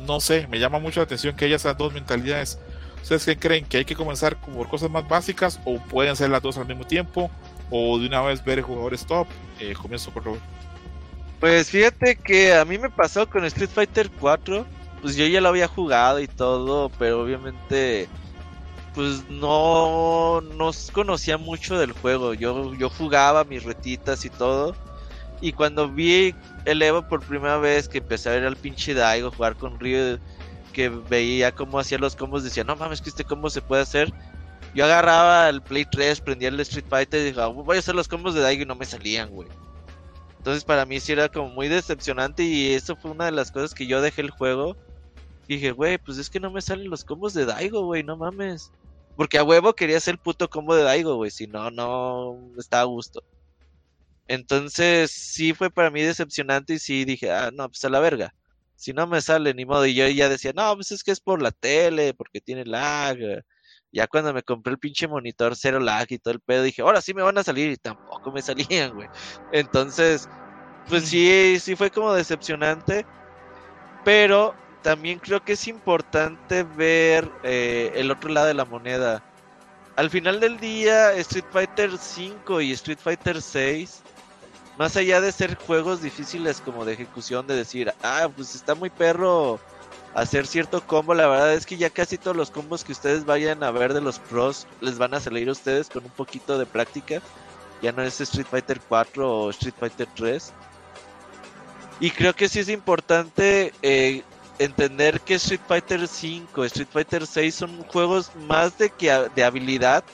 [0.06, 2.58] no sé, me llama mucho la atención que haya esas dos mentalidades.
[3.02, 3.64] ¿Ustedes qué creen?
[3.64, 6.86] ¿Que hay que comenzar por cosas más básicas o pueden ser las dos al mismo
[6.86, 7.30] tiempo?
[7.70, 9.26] ¿O de una vez ver jugadores top?
[9.58, 10.42] Eh, comienzo con Robert.
[11.40, 14.64] Pues fíjate que a mí me pasó con Street Fighter 4.
[15.00, 18.08] Pues yo ya lo había jugado y todo, pero obviamente
[18.94, 22.34] pues no, no conocía mucho del juego.
[22.34, 24.76] Yo, yo jugaba mis retitas y todo.
[25.40, 26.34] Y cuando vi
[26.64, 30.18] el Evo por primera vez, que empecé a ver al pinche Daigo jugar con Ryu,
[30.72, 34.12] que veía cómo hacía los combos, decía, no mames, que este combo se puede hacer.
[34.74, 37.94] Yo agarraba el Play 3, prendía el Street Fighter y dije, "Ah, voy a hacer
[37.94, 39.48] los combos de Daigo y no me salían, güey.
[40.38, 43.74] Entonces para mí sí era como muy decepcionante y eso fue una de las cosas
[43.74, 44.76] que yo dejé el juego.
[45.46, 48.72] Dije, güey, pues es que no me salen los combos de Daigo, güey, no mames.
[49.16, 52.82] Porque a huevo quería hacer el puto combo de Daigo, güey, si no, no estaba
[52.82, 53.22] a gusto.
[54.26, 58.34] Entonces sí fue para mí decepcionante y sí dije, ah, no, pues a la verga.
[58.82, 59.86] Si no me sale ni modo.
[59.86, 63.16] Y yo ya decía, no, pues es que es por la tele, porque tiene lag.
[63.92, 67.00] Ya cuando me compré el pinche monitor cero lag y todo el pedo, dije, ahora
[67.00, 69.08] sí me van a salir y tampoco me salían, güey.
[69.52, 70.28] Entonces,
[70.88, 73.06] pues sí, sí fue como decepcionante.
[74.04, 74.52] Pero
[74.82, 79.22] también creo que es importante ver eh, el otro lado de la moneda.
[79.94, 83.88] Al final del día, Street Fighter V y Street Fighter VI,
[84.78, 88.90] más allá de ser juegos difíciles como de ejecución, de decir, ah, pues está muy
[88.90, 89.60] perro
[90.14, 93.62] hacer cierto combo, la verdad es que ya casi todos los combos que ustedes vayan
[93.62, 96.66] a ver de los pros les van a salir a ustedes con un poquito de
[96.66, 97.22] práctica.
[97.80, 100.52] Ya no es Street Fighter 4 o Street Fighter 3.
[102.00, 104.22] Y creo que sí es importante eh,
[104.58, 110.04] entender que Street Fighter 5, Street Fighter 6 son juegos más de que de habilidad,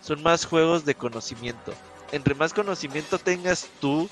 [0.00, 1.72] son más juegos de conocimiento.
[2.12, 4.08] Entre más conocimiento tengas tú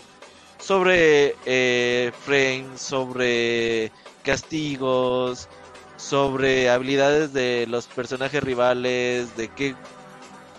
[0.59, 3.92] sobre eh, frames, sobre
[4.22, 5.49] castigos,
[5.97, 9.74] sobre habilidades de los personajes rivales, de qué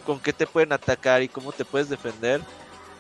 [0.05, 2.41] con qué te pueden atacar y cómo te puedes defender,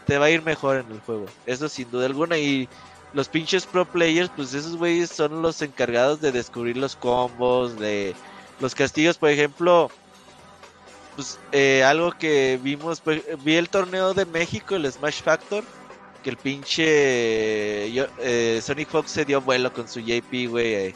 [0.05, 1.25] te va a ir mejor en el juego.
[1.45, 2.67] Eso sin duda alguna y
[3.13, 8.15] los pinches pro players, pues esos güeyes son los encargados de descubrir los combos, de
[8.59, 9.89] los castigos, por ejemplo,
[11.15, 13.01] pues eh, algo que vimos,
[13.43, 15.63] vi el torneo de México, el Smash Factor,
[16.23, 20.95] que el pinche yo- eh, Sonic Fox se dio vuelo con su JP, güey, eh,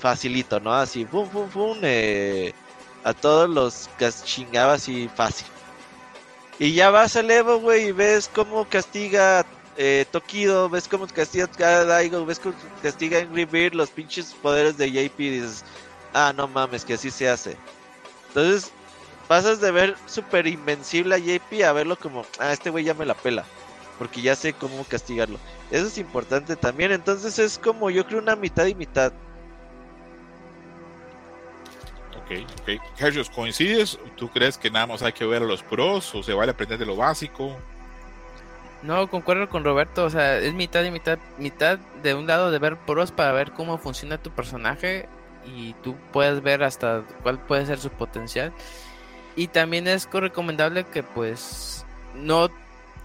[0.00, 0.74] facilito, ¿no?
[0.74, 1.78] Así, pum, pum, pum,
[3.04, 3.88] a todos los
[4.24, 5.46] chingaba así fácil.
[6.58, 9.44] Y ya vas al Evo, güey, y ves cómo castiga
[9.76, 11.48] eh, Tokido, ves cómo castiga
[11.84, 15.64] Daigo, ves cómo castiga Angry Bird los pinches poderes de JP y dices,
[16.14, 17.56] ah, no mames, que así se hace.
[18.28, 18.72] Entonces,
[19.28, 23.06] pasas de ver super invencible a JP a verlo como, ah, este güey ya me
[23.06, 23.44] la pela,
[23.98, 25.38] porque ya sé cómo castigarlo.
[25.70, 29.12] Eso es importante también, entonces es como yo creo una mitad y mitad.
[32.16, 32.82] Ok, ok.
[32.98, 33.98] Hershey's, ¿coincides?
[34.16, 36.78] ¿Tú crees que nada más hay que ver a los pros o se vale aprender
[36.78, 37.56] de lo básico?
[38.82, 42.58] No, concuerdo con Roberto, o sea, es mitad y mitad, mitad de un lado de
[42.58, 45.08] ver pros para ver cómo funciona tu personaje
[45.44, 48.52] y tú puedes ver hasta cuál puede ser su potencial.
[49.36, 51.84] Y también es recomendable que pues
[52.14, 52.48] no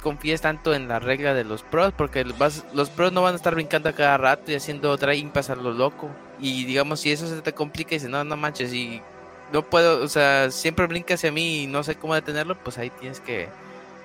[0.02, 3.54] confíes tanto en la regla de los pros, porque los pros no van a estar
[3.54, 6.10] brincando a cada rato y haciendo otra impas a lo loco.
[6.40, 9.02] Y digamos, si eso se te complica y dices, no, no manches, y
[9.54, 12.90] no puedo, o sea, siempre brinca hacia mí y no sé cómo detenerlo, pues ahí
[12.90, 13.48] tienes que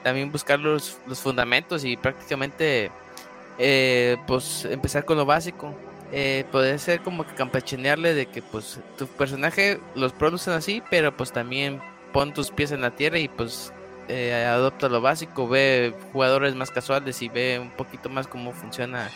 [0.02, 2.90] también buscar los, los fundamentos y prácticamente,
[3.58, 5.74] eh, pues empezar con lo básico.
[6.12, 11.16] Eh, puede ser como que campechanearle de que pues tu personaje los producen así, pero
[11.16, 11.80] pues también
[12.16, 13.74] pon tus pies en la tierra y pues
[14.08, 19.10] eh, adopta lo básico, ve jugadores más casuales y ve un poquito más cómo funciona,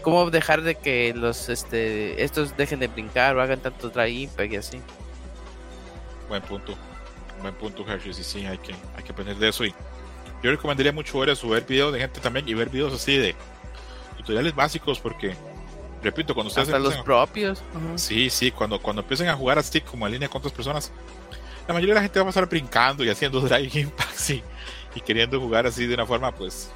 [0.00, 4.52] cómo dejar de que los este estos dejen de brincar o hagan tanto dry impact
[4.54, 4.80] y así.
[6.30, 6.74] Buen punto,
[7.42, 9.74] buen punto, Hershey, sí, sí, hay que, hay que aprender de eso y
[10.42, 13.34] yo recomendaría mucho ver eso, ver videos de gente también y ver videos así de
[14.16, 15.34] tutoriales básicos porque
[16.02, 17.62] repito, cuando ustedes hasta los propios.
[17.96, 20.90] Sí, sí, cuando cuando empiecen a jugar así como en línea con otras personas,
[21.66, 24.42] la mayoría de la gente va a pasar brincando y haciendo drive impacts y,
[25.04, 26.70] queriendo jugar así de una forma pues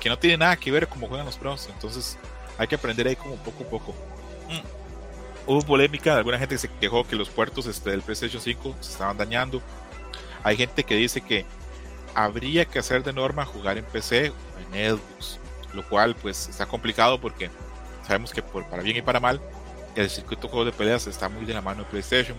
[0.00, 1.68] que no tiene nada que ver como juegan los pros.
[1.72, 2.16] Entonces
[2.58, 3.92] hay que aprender ahí como poco a poco.
[4.48, 5.48] Mm.
[5.48, 8.76] Hubo polémica de alguna gente que se quejó que los puertos este, del PlayStation 5
[8.80, 9.62] se estaban dañando.
[10.42, 11.44] Hay gente que dice que
[12.14, 15.38] habría que hacer de norma jugar en PC o en Xbox,
[15.74, 17.50] lo cual pues está complicado porque
[18.06, 19.40] sabemos que por, para bien y para mal
[19.96, 22.36] el circuito de juegos de peleas está muy de la mano de PlayStation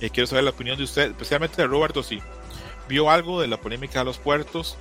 [0.00, 2.20] y quiero saber la opinión de usted, especialmente de Roberto, si
[2.88, 4.76] vio algo de la polémica de los puertos,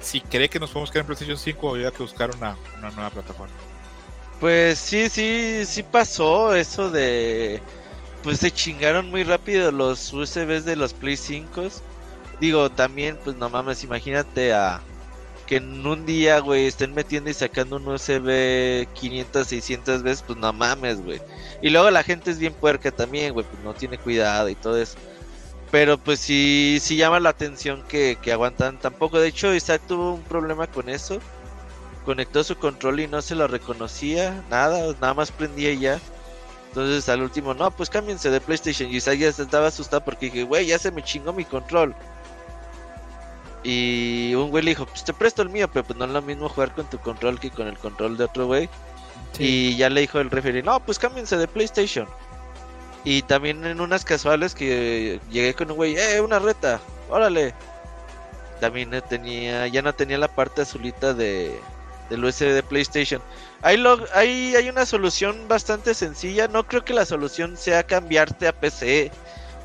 [0.00, 3.10] si cree que nos podemos quedar en PlayStation 5 o había que buscar una, nueva
[3.10, 3.54] plataforma.
[4.40, 7.62] Pues sí, sí, sí pasó eso de...
[8.22, 11.68] Pues se chingaron muy rápido los USBs de los Play 5.
[12.40, 14.80] Digo, también, pues no mames, imagínate a
[15.46, 20.38] que en un día, güey, estén metiendo y sacando un USB 500, 600 veces, pues
[20.38, 21.20] no mames, güey.
[21.62, 24.80] Y luego la gente es bien puerca también, güey, pues no tiene cuidado y todo
[24.80, 24.98] eso.
[25.70, 29.18] Pero pues sí, sí llama la atención que, que aguantan tampoco.
[29.18, 31.18] De hecho, Isaac tuvo un problema con eso.
[32.04, 36.00] Conectó su control y no se lo reconocía, nada, nada más prendía y ya.
[36.68, 38.90] Entonces al último, no, pues cámbiense de PlayStation.
[38.90, 41.94] Y Isaac ya estaba asustado porque dije, güey, ya se me chingó mi control.
[43.62, 46.22] Y un güey le dijo, pues te presto el mío, pero pues no es lo
[46.22, 48.68] mismo jugar con tu control que con el control de otro güey.
[49.38, 52.06] Y ya le dijo el referee, no, pues cámbiense de PlayStation.
[53.04, 57.54] Y también en unas casuales que llegué con un güey, eh, una reta, órale.
[58.60, 61.60] También tenía, ya no tenía la parte azulita de,
[62.08, 63.22] del USB de PlayStation.
[63.62, 63.82] Hay,
[64.14, 69.10] hay, hay una solución bastante sencilla, no creo que la solución sea cambiarte a PC.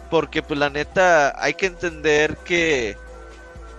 [0.10, 2.98] Porque pues la neta hay que entender que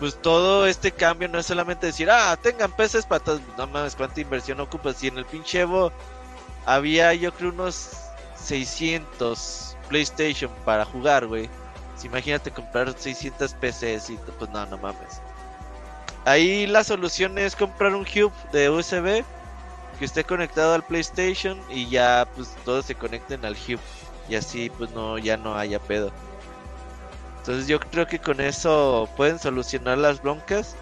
[0.02, 4.20] pues todo este cambio no es solamente decir, ah, tengan peces patas, no mames, cuánta
[4.20, 5.00] inversión ocupas.
[5.04, 5.92] Y en el pinche Evo
[6.66, 7.90] había, yo creo, unos
[8.34, 11.48] 600 PlayStation para jugar, güey.
[12.02, 15.22] imagínate comprar 600 PCs y pues no, no mames.
[16.24, 19.24] Ahí la solución es comprar un hub de USB
[20.00, 23.78] que esté conectado al PlayStation y ya pues todos se conecten al hub
[24.28, 26.10] y así pues no ya no haya pedo.
[27.42, 30.76] Entonces yo creo que con eso pueden solucionar las broncas.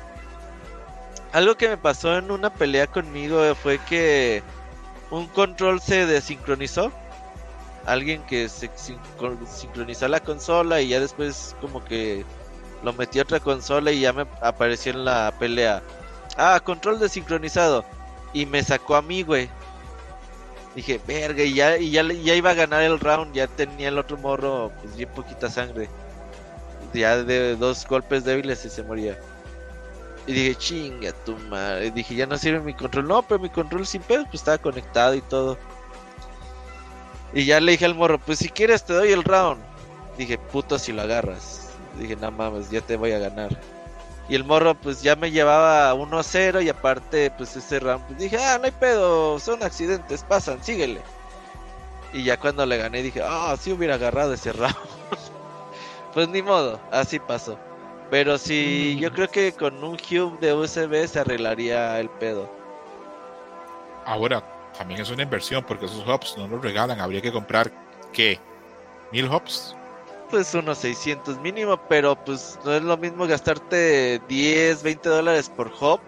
[1.32, 4.42] Algo que me pasó en una pelea conmigo fue que
[5.10, 6.92] un control se desincronizó.
[7.86, 12.26] Alguien que se sincronizó la consola y ya después como que
[12.82, 15.82] lo metió a otra consola y ya me apareció en la pelea.
[16.36, 17.86] Ah, control desincronizado.
[18.34, 19.48] Y me sacó a mí, güey.
[20.74, 23.98] Dije, verga, y ya, y ya, ya iba a ganar el round, ya tenía el
[23.98, 25.88] otro morro, pues bien poquita sangre
[26.92, 29.18] ya de dos golpes débiles y se moría.
[30.26, 31.90] Y dije, chinga tu madre.
[31.90, 33.08] dije, ya no sirve mi control.
[33.08, 35.58] No, pero mi control sin pedo, pues estaba conectado y todo.
[37.32, 39.62] Y ya le dije al morro, pues si quieres te doy el round.
[40.18, 41.70] Dije, puto si lo agarras.
[41.98, 43.58] Dije, no mames, ya te voy a ganar.
[44.28, 48.36] Y el morro pues ya me llevaba 1-0 y aparte pues ese round pues dije,
[48.36, 51.00] ah, no hay pedo, son accidentes, pasan, síguele.
[52.12, 54.76] Y ya cuando le gané dije, ah, si hubiera agarrado ese round.
[56.12, 57.58] pues ni modo, así pasó.
[58.10, 62.50] Pero sí, yo creo que con un hub de USB se arreglaría el pedo.
[64.04, 64.42] Ahora,
[64.76, 67.00] también es una inversión porque esos hubs no los regalan.
[67.00, 67.70] Habría que comprar,
[68.12, 68.40] ¿qué?
[69.12, 69.76] ¿Mil hubs?
[70.28, 75.68] Pues unos 600 mínimo, pero pues no es lo mismo gastarte 10, 20 dólares por
[75.68, 76.00] hub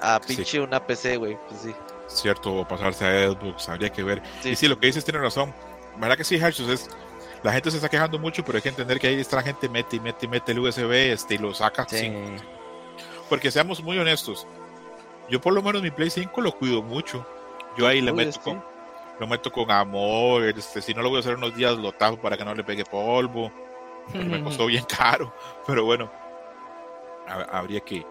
[0.00, 1.38] a pinche una PC, güey.
[1.48, 1.74] Pues sí.
[2.08, 4.22] Cierto, o pasarse a Xbox, habría que ver.
[4.42, 5.52] Y sí, lo que dices tiene razón.
[5.98, 6.68] ¿Verdad que sí, Hershus?
[6.68, 6.88] Es
[7.42, 9.68] la gente se está quejando mucho, pero hay que entender que ahí está la gente
[9.68, 11.86] mete y mete y mete el USB este, y lo saca.
[13.28, 14.46] Porque seamos muy honestos,
[15.28, 17.26] Yo por lo menos mi Play 5 lo cuido mucho.
[17.76, 18.40] Yo ahí le meto sí.
[18.42, 18.64] con,
[19.20, 22.16] lo meto con amor, este, si no lo voy a hacer unos días lo tapo
[22.16, 23.52] para que no le pegue polvo.
[24.14, 25.32] me costó bien caro,
[25.66, 26.10] pero bueno,
[27.28, 28.04] ha- habría que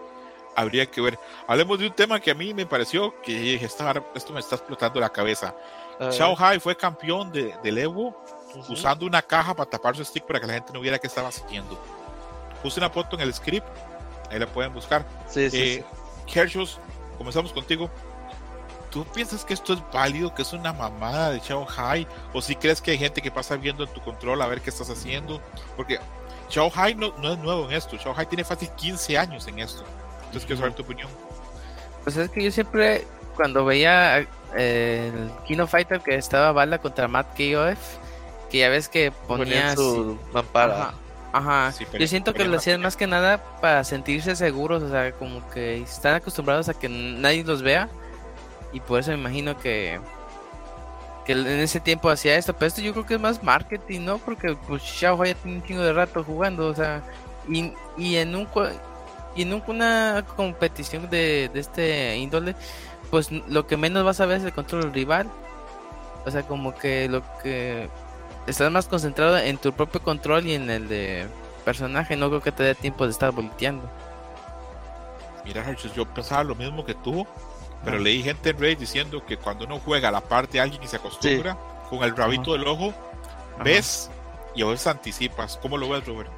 [0.54, 1.18] habría que ver.
[1.46, 4.56] Hablemos de un tema que a mí me pareció que dije, "Esta- esto me está
[4.56, 5.54] explotando la cabeza.
[6.00, 6.10] A.
[6.10, 8.16] Shao Hai fue campeón de, del Evo.
[8.68, 11.28] Usando una caja para tapar su stick para que la gente no viera qué estaba
[11.28, 11.80] haciendo.
[12.62, 13.66] Puse una foto en el script,
[14.30, 15.04] ahí la pueden buscar.
[15.28, 15.84] Sí, sí, Eh,
[16.32, 16.78] Hershus,
[17.16, 17.90] comenzamos contigo.
[18.90, 22.06] ¿Tú piensas que esto es válido, que es una mamada de Shao Hai?
[22.32, 24.70] ¿O si crees que hay gente que pasa viendo en tu control a ver qué
[24.70, 25.40] estás haciendo?
[25.76, 25.98] Porque
[26.48, 27.96] Shao Hai no, no es nuevo en esto.
[27.96, 29.84] Shao Hai tiene fácil 15 años en esto.
[30.20, 31.08] Entonces quiero saber tu opinión.
[32.04, 33.06] Pues es que yo siempre,
[33.36, 34.20] cuando veía
[34.56, 37.78] eh, el Kino Fighter que estaba bala contra Matt KOF,
[38.50, 40.74] que ya ves que Ponían ponía su mampara.
[40.74, 40.94] Ajá,
[41.32, 41.72] ajá.
[41.72, 45.12] Sí, pero- yo siento que lo hacían más que nada para sentirse seguros, o sea,
[45.12, 47.88] como que están acostumbrados a que nadie los vea
[48.72, 50.00] y por eso me imagino que
[51.24, 54.16] que en ese tiempo hacía esto, pero esto yo creo que es más marketing, ¿no?
[54.16, 57.02] Porque pues Xiao ya tiene un chingo de rato jugando, o sea,
[57.46, 58.48] y, y en un
[59.36, 62.56] y en un- una competición de, de este índole,
[63.10, 65.30] pues lo que menos vas a ver es el control del rival.
[66.24, 67.90] O sea, como que lo que
[68.48, 71.26] estás más concentrado en tu propio control y en el de
[71.64, 73.88] personaje, no creo que te dé tiempo de estar volteando.
[75.44, 75.64] Mira,
[75.94, 77.26] yo pensaba lo mismo que tú,
[77.84, 80.82] pero leí gente en Reddit diciendo que cuando uno juega a la parte de alguien
[80.82, 81.56] y se acostumbra,
[81.88, 82.92] con el rabito del ojo,
[83.54, 83.64] Ajá.
[83.64, 84.10] ves
[84.54, 85.58] y a veces anticipas.
[85.62, 86.30] ¿Cómo lo ves, Robert?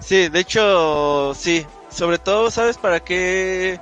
[0.00, 1.66] Sí, de hecho, sí.
[1.90, 3.78] Sobre todo, ¿sabes para qué?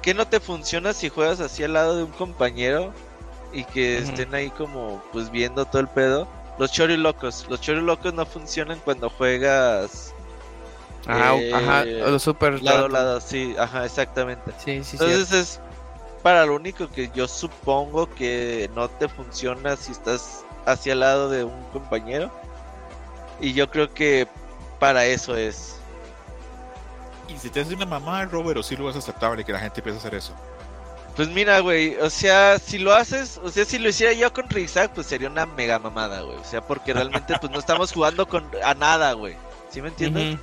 [0.00, 2.92] ¿Qué no te funciona si juegas así al lado de un compañero
[3.52, 6.26] y que estén ahí como pues viendo todo el pedo?
[6.58, 7.46] Los chorilocos.
[7.48, 10.14] Los chorilocos no funcionan cuando juegas
[11.06, 12.88] Ajá, Eh, ajá, los super lado a rato.
[12.88, 14.52] lado, sí, ajá, exactamente.
[14.58, 15.04] Sí, sí, sí.
[15.04, 15.60] Entonces es
[16.22, 21.28] para lo único que yo supongo que no te funciona si estás hacia el lado
[21.28, 22.30] de un compañero.
[23.40, 24.28] Y yo creo que
[24.78, 25.76] para eso es.
[27.28, 29.80] Y si te hace una mamá, Robert, o si lo ves aceptable que la gente
[29.80, 30.34] empiece a hacer eso.
[31.16, 34.48] Pues mira, güey, o sea, si lo haces, o sea, si lo hiciera yo con
[34.48, 36.38] Rizak, pues sería una mega mamada, güey.
[36.38, 39.36] O sea, porque realmente pues no estamos jugando con a nada, güey.
[39.70, 40.38] ¿Sí me entiendes?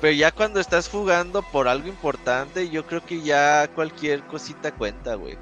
[0.00, 5.14] Pero ya cuando estás jugando por algo importante, yo creo que ya cualquier cosita cuenta,
[5.14, 5.36] güey.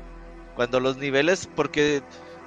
[0.55, 2.03] Cuando los niveles, porque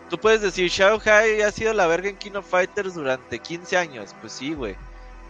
[0.09, 4.15] tú puedes decir, Shao Hai ha sido la verga en Kino Fighters durante 15 años,
[4.21, 4.75] pues sí, güey.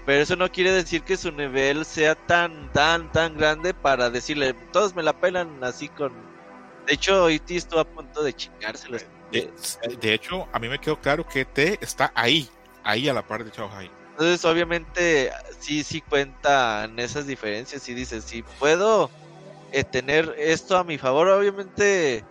[0.05, 4.53] Pero eso no quiere decir que su nivel sea tan, tan, tan grande para decirle,
[4.71, 6.26] todos me la pelan así con...
[6.87, 7.55] De hecho, E.T.
[7.55, 8.97] estuvo a punto de chingárselo.
[9.31, 9.51] De,
[9.99, 12.49] de hecho, a mí me quedó claro que T está ahí,
[12.83, 13.91] ahí a la par de Chao Hai.
[14.11, 19.11] Entonces, obviamente, sí, sí cuentan esas diferencias y dices, si puedo
[19.73, 22.23] eh, tener esto a mi favor, obviamente,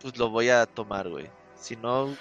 [0.00, 1.30] pues lo voy a tomar, güey.
[1.56, 2.16] Si no,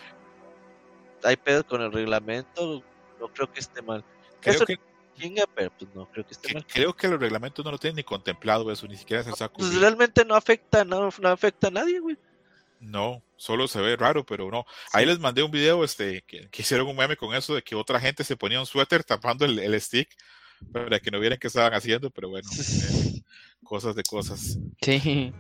[1.24, 2.84] hay pedo con el reglamento,
[3.22, 4.04] no creo que esté mal.
[4.42, 4.78] Creo Eso que,
[5.16, 6.66] chinga, pero pues no creo que esté que- mal.
[6.68, 9.32] creo que los reglamentos no lo tienen ni contemplado eso, ni siquiera se.
[9.50, 12.18] Pues realmente no afecta, no, no afecta a nadie, güey.
[12.80, 14.66] No, solo se ve raro, pero no.
[14.92, 17.76] Ahí les mandé un video este, que, que hicieron un meme con eso de que
[17.76, 20.10] otra gente se ponía un suéter tapando el, el stick
[20.72, 23.22] para que no vieran qué estaban haciendo, pero bueno, eh,
[23.64, 24.58] cosas de cosas.
[24.82, 25.34] Sí.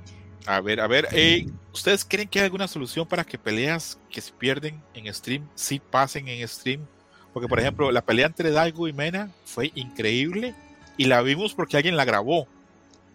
[0.46, 4.20] A ver, a ver, eh, ¿ustedes creen que hay alguna solución para que peleas que
[4.22, 6.86] se pierden en stream sí pasen en stream?
[7.34, 10.54] Porque, por ejemplo, la pelea entre Daigo y Mena fue increíble
[10.98, 12.48] y la vimos porque alguien la grabó,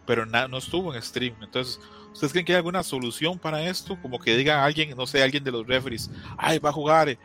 [0.07, 1.37] pero no estuvo en stream.
[1.41, 1.81] Entonces,
[2.13, 3.97] ¿ustedes creen que hay alguna solución para esto?
[4.03, 7.17] Como que diga alguien, no sé, alguien de los referees, ay, va a jugar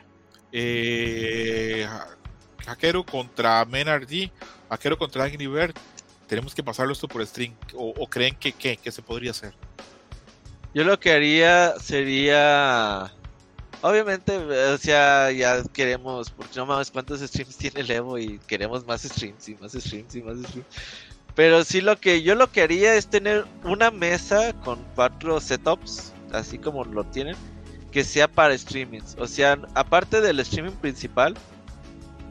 [0.51, 1.87] eh,
[2.65, 4.31] Hackero contra Menardi,
[4.69, 5.73] Hackero contra Agni Bird.
[6.27, 7.53] Tenemos que pasarlo esto por stream.
[7.75, 9.53] ¿O, o creen que, que, que se podría hacer?
[10.73, 13.11] Yo lo que haría sería.
[13.83, 18.87] Obviamente, o sea, ya queremos, porque no mames cuántos streams tiene el Evo y queremos
[18.87, 20.67] más streams y más streams y más streams.
[21.35, 26.13] Pero sí lo que yo lo que haría es tener una mesa con cuatro setups,
[26.31, 27.35] así como lo tienen,
[27.91, 29.17] que sea para streamings.
[29.19, 31.35] O sea, aparte del streaming principal,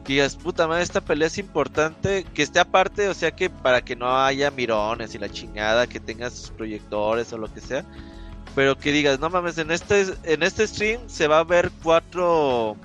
[0.07, 3.95] digas, puta madre, esta pelea es importante, que esté aparte, o sea que para que
[3.95, 7.85] no haya mirones y la chingada, que tengas sus proyectores o lo que sea
[8.55, 12.77] pero que digas, no mames, en este en este stream se va a ver cuatro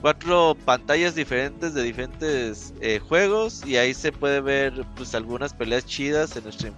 [0.00, 5.84] cuatro pantallas diferentes de diferentes eh, juegos y ahí se puede ver pues algunas peleas
[5.86, 6.74] chidas en el stream.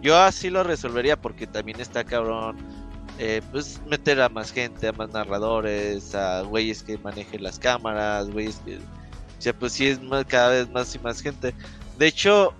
[0.00, 2.56] Yo así lo resolvería porque también está cabrón
[3.18, 8.30] eh, pues meter a más gente, a más narradores, a güeyes que manejen las cámaras,
[8.30, 8.78] güeyes que
[9.42, 11.52] o sea, pues sí es más, cada vez más y más gente.
[11.98, 12.54] De hecho,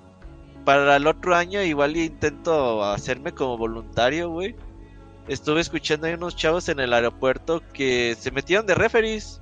[0.65, 4.55] para el otro año igual intento hacerme como voluntario, güey.
[5.29, 9.41] Estuve escuchando a unos chavos en el aeropuerto que se metieron de referees.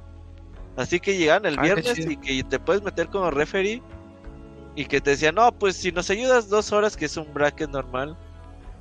[0.76, 3.82] Así que llegan el Ah, viernes y que te puedes meter como referee.
[4.76, 7.70] Y que te decían, no, pues si nos ayudas dos horas, que es un bracket
[7.70, 8.16] normal,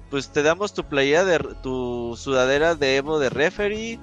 [0.09, 3.99] pues te damos tu playera de tu sudadera de Evo de referee.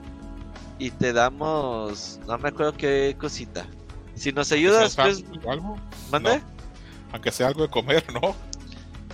[0.79, 3.67] Y te damos, no me acuerdo qué cosita.
[4.15, 5.25] Si nos ayudas, pues,
[6.11, 6.39] mande.
[6.39, 6.56] No.
[7.13, 8.35] Aunque sea algo de comer, ¿no?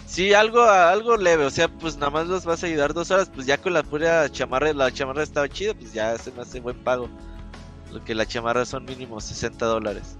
[0.07, 3.31] Sí, algo, algo leve, o sea, pues nada más los vas a ayudar dos horas,
[3.35, 6.61] pues ya con la pura chamarra, la chamarra estaba chida, pues ya se me hace
[6.61, 7.09] buen pago.
[7.91, 10.17] Lo que la chamarra son mínimo 60 dólares.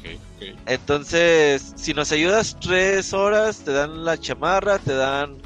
[0.00, 0.58] Ok, ok.
[0.66, 5.38] Entonces, si nos ayudas tres horas, te dan la chamarra, te dan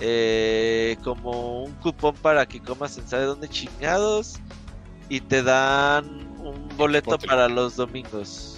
[0.00, 4.40] eh, como un cupón para que comas en sabe dónde chingados
[5.08, 6.04] y te dan
[6.38, 8.55] un boleto para los domingos.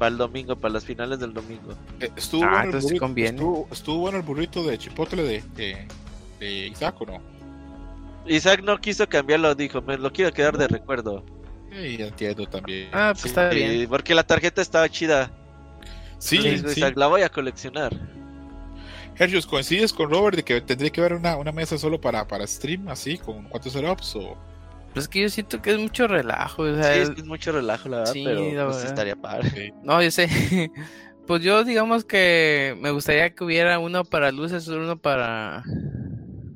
[0.00, 1.74] Para el domingo, para las finales del domingo.
[2.00, 3.30] Eh, Estuvo, Ah, bueno el burrito, conviene.
[3.36, 5.86] estuvo, estuvo bueno el burrito de chipotle de, de,
[6.38, 7.20] de Isaac, ¿o no?
[8.26, 11.22] Isaac no quiso cambiarlo, dijo, me lo quiero quedar de recuerdo.
[11.70, 12.88] Sí, entiendo también.
[12.94, 13.28] Ah, pues Sí.
[13.28, 13.86] está bien.
[13.90, 15.30] porque la tarjeta estaba chida.
[16.18, 16.80] Sí, Entonces, sí.
[16.80, 17.92] Isaac, la voy a coleccionar.
[19.18, 22.46] Hergios, ¿coincides con Robert de que tendría que haber una, una mesa solo para, para
[22.46, 24.16] stream, así, con cuántos setups?
[24.16, 24.34] O...
[24.92, 26.62] Pues es que yo siento que es mucho relajo.
[26.62, 28.76] O sea, Sí, es, el- que es mucho relajo, la verdad, Sí, pero la pues
[28.76, 28.84] verdad.
[28.86, 29.72] estaría padre.
[29.82, 30.28] No, yo sé.
[31.26, 35.62] Pues yo digamos que me gustaría que hubiera uno para luces, uno para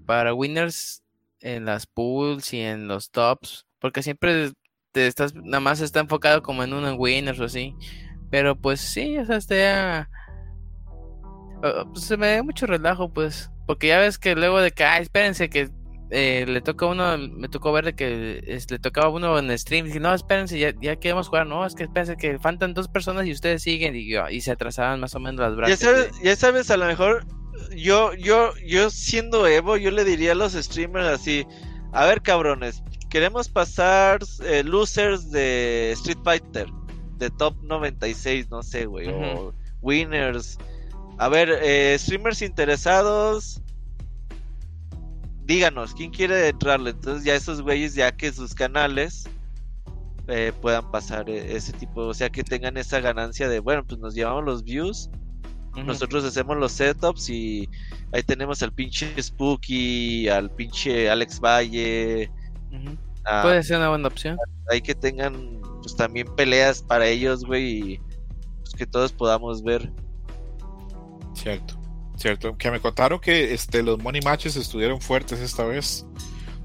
[0.04, 1.04] para winners
[1.40, 4.50] en las pools y en los tops, porque siempre
[4.90, 7.76] te estás nada más está enfocado como en uno en winners o así.
[8.32, 10.10] Pero pues sí, o sea, está
[11.62, 14.82] uh, pues, se me da mucho relajo, pues, porque ya ves que luego de que,
[14.82, 15.70] ah, espérense que
[16.10, 19.56] eh, le toca uno, me tocó ver de que es- le tocaba a uno en
[19.58, 22.88] stream, y no, espérense, ya, ya queremos jugar, no, es que espérense que faltan dos
[22.88, 26.10] personas y ustedes siguen, y, yo- y se atrasaban más o menos las Ya sabes,
[26.22, 27.24] ya sabes, a lo mejor
[27.76, 31.46] yo, yo, yo siendo Evo, yo le diría a los streamers así,
[31.92, 36.66] a ver cabrones, queremos pasar eh, losers de Street Fighter,
[37.18, 40.58] de top 96, no sé, güey, o winners.
[41.18, 43.62] A ver, eh, streamers interesados,
[45.44, 46.90] díganos, ¿quién quiere entrarle?
[46.90, 49.28] Entonces ya esos güeyes, ya que sus canales
[50.28, 54.00] eh, puedan pasar eh, ese tipo, o sea, que tengan esa ganancia de, bueno, pues
[54.00, 55.10] nos llevamos los views
[55.86, 57.68] nosotros hacemos los setups y
[58.12, 62.30] ahí tenemos al pinche Spooky, al pinche Alex Valle,
[63.24, 64.36] a- Puede ser una buena opción.
[64.70, 68.00] ahí que tengan pues también peleas para ellos, güey, y
[68.60, 69.90] pues, que todos podamos ver.
[71.34, 71.74] Cierto,
[72.16, 72.56] cierto.
[72.56, 76.06] Que me contaron que este, los money matches estuvieron fuertes esta vez.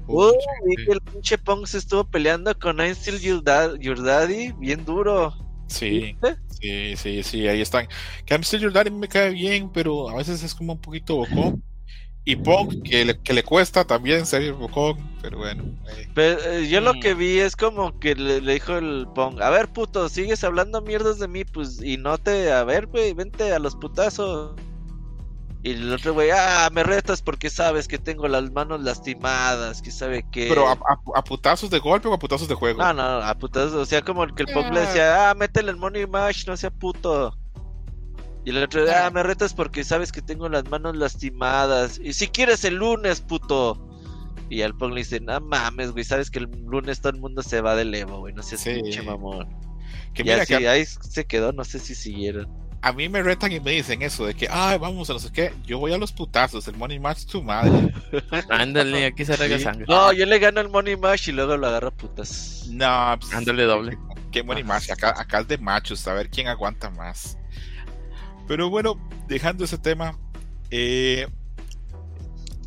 [0.06, 0.34] Uy,
[0.66, 4.52] vi que el pinche Pong se estuvo peleando con I'm Still Your, Dad- Your Daddy,
[4.52, 5.34] bien duro.
[5.68, 6.16] Sí,
[6.60, 7.86] sí, sí, sí, ahí están.
[8.26, 11.16] Que I'm Still Your Daddy me cae bien, pero a veces es como un poquito
[11.16, 11.62] bocón.
[12.24, 15.64] Y Pong, que le, que le cuesta también ser bocón, pero bueno.
[15.88, 17.00] eh, Pero, eh, yo lo Mm.
[17.00, 20.82] que vi es como que le, le dijo el Pong, a ver puto, sigues hablando
[20.82, 24.54] mierdas de mí, pues, y no te, a ver, güey, vente a los putazos.
[25.62, 29.90] Y el otro güey, ah, me retas porque sabes que tengo las manos lastimadas, que
[29.90, 30.48] sabe que...
[30.48, 32.78] Pero a, a- a putazos de golpe o a putazos de juego.
[32.82, 34.86] No, no, a putazos, o sea, como el que el Pong le Ah.
[34.86, 37.36] decía, ah, métele el money mash, no sea puto.
[38.46, 42.00] Y el otro, ah, me retas porque sabes que tengo las manos lastimadas.
[42.02, 43.86] Y si quieres el lunes, puto.
[44.48, 47.42] Y al Pong le dice, no mames, güey, sabes que el lunes todo el mundo
[47.42, 48.80] se va del Evo, güey, no seas Sí.
[48.80, 49.46] pinche mamón.
[50.14, 52.48] que Y mira, así, que ahí se quedó, no sé si siguieron.
[52.82, 55.30] A mí me retan y me dicen eso de que, ay, vamos a no sé
[55.32, 55.52] qué.
[55.64, 57.92] Yo voy a los putazos, el money match tu madre.
[58.48, 59.64] Ándale, aquí se rega Sí.
[59.64, 59.84] sangre.
[59.88, 62.66] No, yo le gano el money mash y luego lo agarro putas.
[62.70, 63.98] No, pues, Ándale doble.
[64.32, 64.90] Qué money match.
[64.90, 67.36] Acá, acá es de machos, a ver quién aguanta más.
[68.48, 68.98] Pero bueno,
[69.28, 70.18] dejando ese tema,
[70.70, 71.28] eh,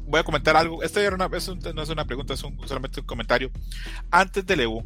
[0.06, 0.84] voy a comentar algo.
[0.84, 3.50] Esta era una, es un- no es una pregunta, es un- solamente un comentario.
[4.12, 4.84] Antes del Evo,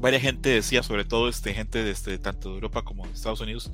[0.00, 3.70] varias gente decía, sobre todo este, gente desde tanto de Europa como de Estados Unidos,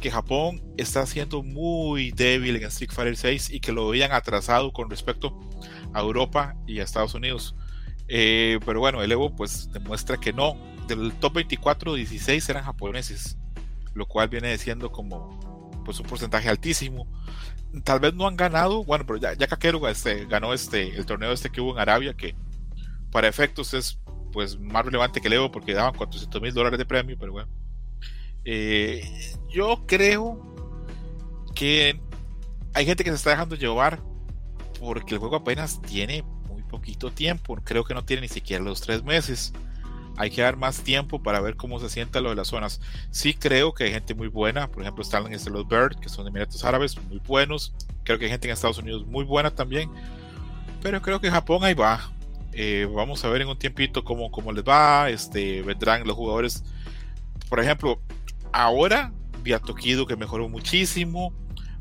[0.00, 4.72] que Japón está siendo muy débil en Street Fighter 6 y que lo veían atrasado
[4.72, 5.38] con respecto
[5.92, 7.54] a Europa y a Estados Unidos.
[8.08, 10.56] Eh, pero bueno, el Evo pues demuestra que no.
[10.86, 13.38] Del top 24, 16 eran japoneses,
[13.94, 17.06] lo cual viene siendo como pues un porcentaje altísimo.
[17.84, 21.32] Tal vez no han ganado, bueno, pero ya, ya Kakeru este, ganó este, el torneo
[21.32, 22.36] este que hubo en Arabia, que
[23.10, 23.98] para efectos es
[24.34, 27.48] pues más relevante que el Evo porque daban 400 mil dólares de premio, pero bueno.
[28.44, 29.08] Eh,
[29.48, 30.42] yo creo
[31.54, 32.00] que
[32.74, 34.00] hay gente que se está dejando llevar
[34.80, 38.80] porque el juego apenas tiene muy poquito tiempo, creo que no tiene ni siquiera los
[38.80, 39.52] tres meses.
[40.16, 42.80] hay que dar más tiempo para ver cómo se sienta lo de las zonas.
[43.12, 46.26] Sí creo que hay gente muy buena, por ejemplo están este, los Bird, que son
[46.26, 47.72] Emiratos Árabes, muy buenos.
[48.02, 49.88] Creo que hay gente en Estados Unidos muy buena también.
[50.82, 52.10] Pero creo que Japón ahí va.
[52.56, 55.10] Eh, vamos a ver en un tiempito cómo, cómo les va.
[55.10, 56.64] Este, vendrán los jugadores.
[57.48, 58.00] Por ejemplo,
[58.52, 59.12] ahora
[59.42, 61.32] vi a Tokido que mejoró muchísimo.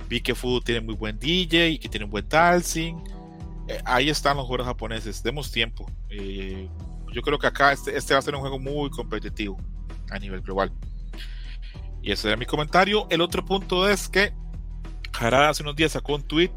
[0.10, 3.02] Vi que Fudo tiene muy buen DJ y que tiene un buen Talsing.
[3.68, 5.24] Eh, ahí están los jugadores japoneses.
[5.24, 5.90] Demos tiempo.
[6.10, 6.68] Eh,
[7.12, 9.58] yo creo que acá este, este, va a ser un juego muy competitivo
[10.10, 10.72] a nivel global.
[12.02, 13.08] Y ese era mi comentario.
[13.10, 14.34] El otro punto es que
[15.18, 16.52] Harada hace unos días sacó un tweet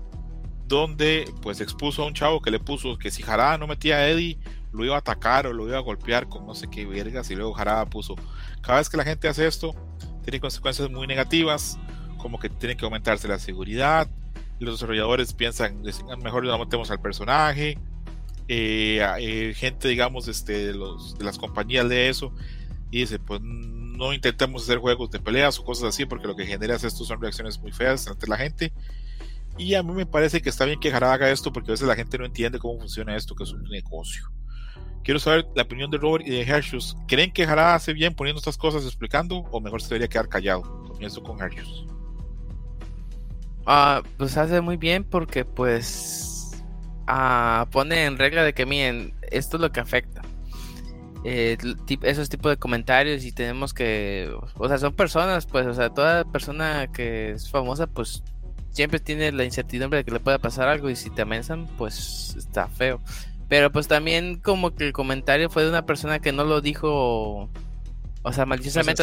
[0.66, 4.09] donde pues expuso a un chavo que le puso que si Harada no metía a
[4.09, 4.38] Eddie
[4.72, 7.36] lo iba a atacar o lo iba a golpear con no sé qué vergas y
[7.36, 8.16] luego Harada puso
[8.62, 9.74] cada vez que la gente hace esto
[10.22, 11.78] tiene consecuencias muy negativas
[12.18, 14.09] como que tiene que aumentarse la seguridad
[14.59, 15.82] los desarrolladores piensan
[16.22, 17.78] mejor lo metemos al personaje
[18.48, 22.32] eh, eh, gente, digamos, este, de, los, de las compañías de eso,
[22.90, 26.47] y dice, pues no intentemos hacer juegos de peleas o cosas así, porque lo que
[26.47, 28.72] genera esto son reacciones muy feas ante la gente.
[29.59, 31.89] Y a mí me parece que está bien que Jara haga esto, porque a veces
[31.89, 34.31] la gente no entiende cómo funciona esto, que es un negocio.
[35.03, 36.97] Quiero saber la opinión de Robert y de Hershus.
[37.07, 40.62] ¿Creen que Jara hace bien poniendo estas cosas explicando o mejor se debería quedar callado?
[40.89, 41.87] Comienzo con Hershus.
[43.66, 46.65] Ah, pues hace muy bien porque pues
[47.70, 50.23] pone en regla de que, miren, esto es lo que afecta.
[51.24, 51.57] Eh,
[52.03, 56.24] esos tipos de comentarios y tenemos que, o sea, son personas, pues, o sea, toda
[56.24, 58.23] persona que es famosa, pues,
[58.77, 62.35] siempre tiene la incertidumbre de que le pueda pasar algo y si te amenazan, pues,
[62.36, 63.01] está feo.
[63.48, 67.48] Pero pues también como que el comentario fue de una persona que no lo dijo,
[68.23, 69.03] o sea, maliciosamente.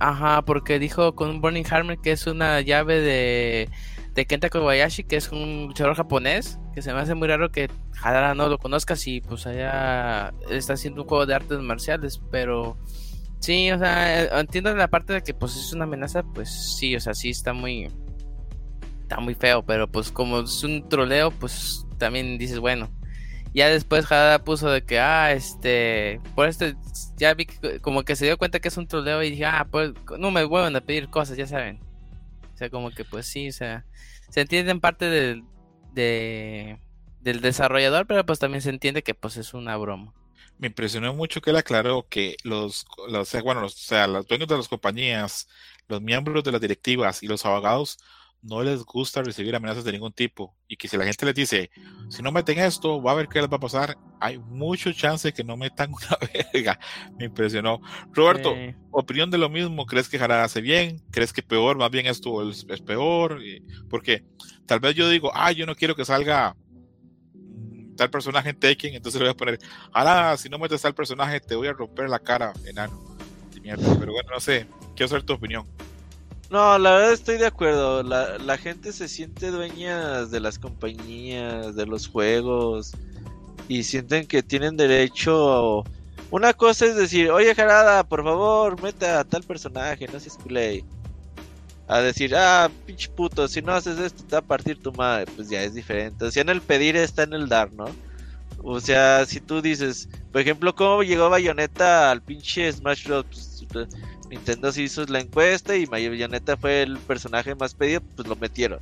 [0.00, 3.68] Ajá, porque dijo con un Burning Hammer que es una llave de
[4.14, 7.70] de Kenta Kobayashi, que es un luchador japonés, que se me hace muy raro que
[8.02, 12.76] Hadara no lo conozcas y pues allá está haciendo un juego de artes marciales, pero
[13.38, 17.00] sí, o sea, entiendo la parte de que pues es una amenaza, pues sí, o
[17.00, 17.88] sea, sí está muy
[19.10, 22.88] está muy feo, pero pues como es un troleo, pues también dices, bueno,
[23.52, 26.76] ya después Hadara puso de que, ah, este, por este,
[27.16, 29.66] ya vi que, como que se dio cuenta que es un troleo y dije, ah,
[29.68, 31.80] pues no me vuelvan a pedir cosas, ya saben.
[32.54, 33.84] O sea, como que pues sí, o sea,
[34.28, 35.42] se entiende en parte del,
[35.92, 40.14] del desarrollador, pero pues también se entiende que pues es una broma.
[40.58, 44.56] Me impresionó mucho que él aclaró que los, los bueno, o sea, los dueños de
[44.56, 45.48] las compañías,
[45.88, 47.98] los miembros de las directivas y los abogados
[48.42, 51.70] no les gusta recibir amenazas de ningún tipo y que si la gente les dice,
[52.08, 55.32] si no meten esto, va a ver qué les va a pasar, hay mucho chance
[55.32, 56.18] que no metan una
[56.52, 56.78] verga.
[57.18, 57.80] Me impresionó.
[58.12, 58.54] Roberto,
[58.90, 61.02] opinión de lo mismo, ¿crees que Jara hace bien?
[61.10, 61.76] ¿Crees que peor?
[61.76, 63.40] Más bien esto es, peor.
[63.88, 64.24] Porque
[64.66, 66.56] tal vez yo digo, ah, yo no quiero que salga
[67.96, 69.58] tal personaje en Tekken, entonces le voy a poner,
[69.92, 72.98] Jara, si no metes tal personaje, te voy a romper la cara, enano.
[73.62, 75.66] Pero bueno, no sé, quiero saber tu opinión.
[76.50, 78.02] No, la verdad estoy de acuerdo.
[78.02, 82.92] La, la gente se siente dueña de las compañías, de los juegos,
[83.68, 85.84] y sienten que tienen derecho.
[86.30, 90.84] Una cosa es decir, oye Jarada, por favor, meta a tal personaje, no seas culé.
[91.86, 95.26] A decir, ah, pinche puto, si no haces esto te va a partir tu madre.
[95.36, 96.24] Pues ya es diferente.
[96.24, 97.86] O sea, en el pedir está en el dar, ¿no?
[98.62, 103.26] O sea, si tú dices, por ejemplo, ¿cómo llegó Bayonetta al pinche Smash Bros?
[104.30, 108.80] Nintendo se hizo la encuesta y Bayonetta fue el personaje más pedido, pues lo metieron.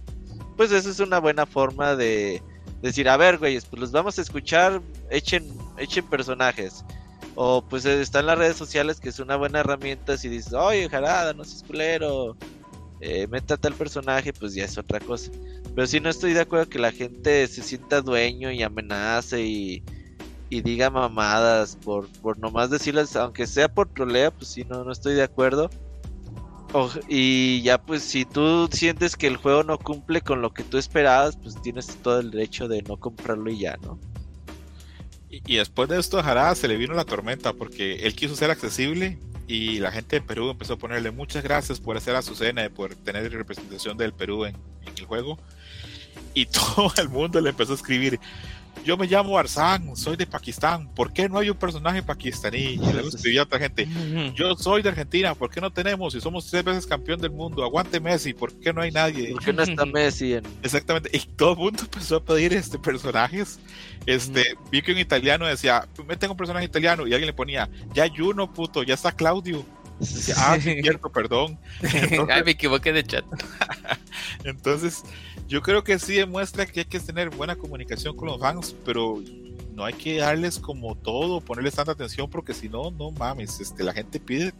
[0.57, 2.43] Pues eso es una buena forma de
[2.83, 5.49] decir, a ver, güeyes, pues los vamos a escuchar, echen,
[5.79, 6.85] echen personajes.
[7.35, 10.89] O pues está en las redes sociales que es una buena herramienta si dices, oye,
[10.89, 12.37] Jarada, no seas culero,
[13.01, 15.31] eh, meta tal personaje, pues ya es otra cosa.
[15.75, 19.83] Pero si no estoy de acuerdo que la gente se sienta dueño y amenace y
[20.51, 24.93] y diga mamadas por, por nomás decirles, aunque sea por trolea, pues sí, no, no
[24.93, 25.71] estoy de acuerdo.
[27.09, 30.79] y ya pues si tú sientes que el juego no cumple con lo que tú
[30.79, 33.99] esperabas, pues tienes todo el derecho de no comprarlo y ya, ¿no?
[35.31, 38.51] Y, después de esto a Jarada se le vino la tormenta porque él quiso ser
[38.51, 42.35] accesible y la gente de Perú empezó a ponerle muchas gracias por hacer a su
[42.35, 44.57] cena, por tener representación del Perú en,
[44.87, 45.39] en el juego.
[46.33, 48.19] Y todo el mundo le empezó a escribir,
[48.85, 52.59] yo me llamo Arzán, soy de Pakistán, ¿por qué no hay un personaje pakistaní?
[52.59, 53.87] Y luego escribía a otra gente,
[54.35, 56.13] yo soy de Argentina, ¿por qué no tenemos?
[56.13, 59.33] Si somos tres veces campeón del mundo, aguante Messi, ¿por qué no hay nadie?
[59.33, 60.39] ¿Por qué no está Messi?
[60.63, 63.59] Exactamente, y todo el mundo empezó a pedir este personajes.
[64.07, 67.69] Este, vi que un italiano decía, me tengo un personaje italiano, y alguien le ponía,
[67.93, 69.65] ya hay uno, puto, ya está Claudio.
[70.37, 71.59] Ah, cierto, perdón.
[72.31, 73.25] Ay, me equivoqué de chat.
[74.45, 75.03] Entonces,
[75.47, 79.23] yo creo que sí demuestra que hay que tener buena comunicación con los fans, pero
[79.75, 83.83] no hay que darles como todo, ponerles tanta atención, porque si no, no mames, este,
[83.85, 84.53] la gente pide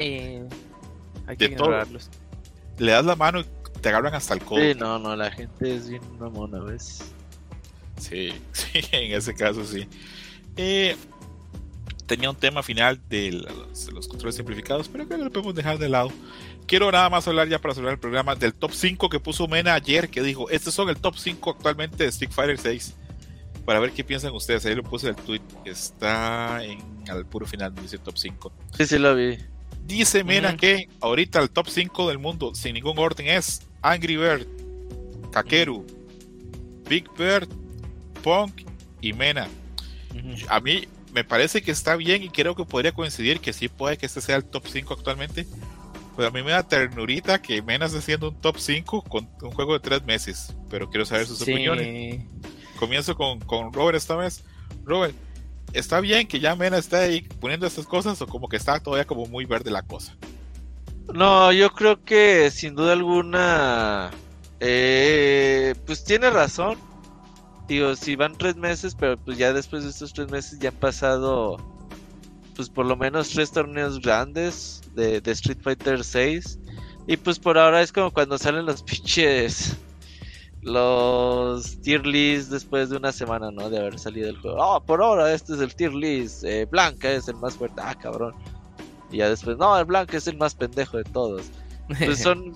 [1.27, 1.67] hay que de todo.
[1.67, 2.09] ignorarlos.
[2.79, 3.47] Le das la mano y
[3.81, 4.61] te agarran hasta el codo.
[4.61, 7.13] Sí, no, no, la gente es bien mamona, ¿ves?
[7.99, 9.87] Sí, sí, en ese caso sí.
[10.57, 10.97] Eh,
[12.09, 15.55] tenía un tema final de los, de los controles simplificados, pero creo que lo podemos
[15.55, 16.11] dejar de lado.
[16.67, 19.75] Quiero nada más hablar ya para cerrar el programa del top 5 que puso Mena
[19.75, 22.95] ayer, que dijo, estos son el top 5 actualmente de Street Fighter 6.
[23.65, 24.65] Para ver qué piensan ustedes.
[24.65, 26.81] Ahí lo puse el tweet que está en
[27.11, 28.53] al puro final, dice top 5.
[28.77, 29.39] Sí, sí lo vi.
[29.87, 34.47] Dice Mena que ahorita el top 5 del mundo, sin ningún orden, es Angry Bird,
[35.31, 35.87] Kakeru,
[36.89, 37.49] Big Bird,
[38.23, 38.63] Punk
[39.01, 39.49] y Mena.
[40.49, 40.89] A mí
[41.19, 44.21] me parece que está bien y creo que podría coincidir que sí puede que este
[44.21, 45.47] sea el top 5 actualmente.
[46.17, 49.51] Pero a mí me da ternurita que Mena esté haciendo un top 5 con un
[49.51, 50.55] juego de 3 meses.
[50.71, 51.53] Pero quiero saber sus Sí.
[51.53, 52.23] opiniones.
[52.79, 54.45] Comienzo con, con Robert esta vez.
[54.85, 55.15] Robert,
[55.73, 59.05] ¿está bien que ya Mena esté ahí poniendo estas cosas o como que está todavía
[59.07, 60.15] como muy verde la cosa?
[61.13, 64.11] No, yo creo que sin duda alguna,
[64.61, 66.79] eh, pues tiene razón.
[67.69, 70.77] Digo, si van tres meses, pero pues ya después de estos tres meses ya han
[70.77, 71.59] pasado,
[72.57, 76.59] pues por lo menos tres torneos grandes de, de Street Fighter 6.
[77.07, 79.77] Y pues por ahora es como cuando salen los pinches,
[80.63, 83.69] los tier list después de una semana, ¿no?
[83.71, 84.57] De haber salido el juego.
[84.59, 86.45] Oh, por ahora este es el tier list.
[86.45, 87.81] eh, Blanca es el más fuerte.
[87.85, 88.35] Ah, cabrón.
[89.11, 91.43] Y ya después, no, el Blanca es el más pendejo de todos.
[91.99, 92.55] Pues son,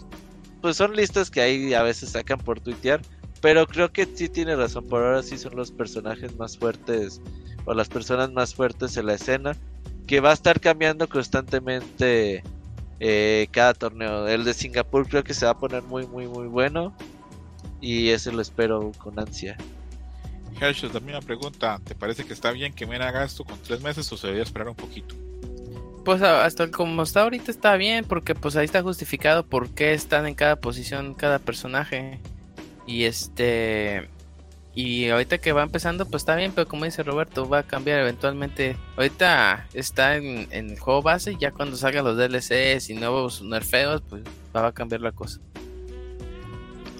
[0.60, 3.00] pues son listas que ahí a veces sacan por tuitear.
[3.42, 4.86] Pero creo que sí tiene razón.
[4.86, 7.20] Por ahora sí son los personajes más fuertes
[7.66, 9.56] o las personas más fuertes en la escena.
[10.06, 12.42] Que va a estar cambiando constantemente
[13.00, 14.28] eh, cada torneo.
[14.28, 16.96] El de Singapur creo que se va a poner muy, muy, muy bueno.
[17.80, 19.56] Y ese lo espero con ansia.
[20.60, 21.80] Hershey, la misma pregunta.
[21.84, 24.44] ¿Te parece que está bien que Mena haga esto con 3 meses o se debería
[24.44, 25.16] esperar un poquito?
[26.04, 30.26] Pues hasta como está ahorita está bien, porque pues ahí está justificado por qué están
[30.26, 32.20] en cada posición cada personaje.
[32.86, 34.08] Y este
[34.74, 38.00] y ahorita que va empezando, pues está bien, pero como dice Roberto, va a cambiar
[38.00, 38.76] eventualmente.
[38.96, 44.02] Ahorita está en, en el juego base, ya cuando salgan los DLCs y nuevos nerfeos,
[44.08, 44.22] pues
[44.56, 45.40] va a cambiar la cosa.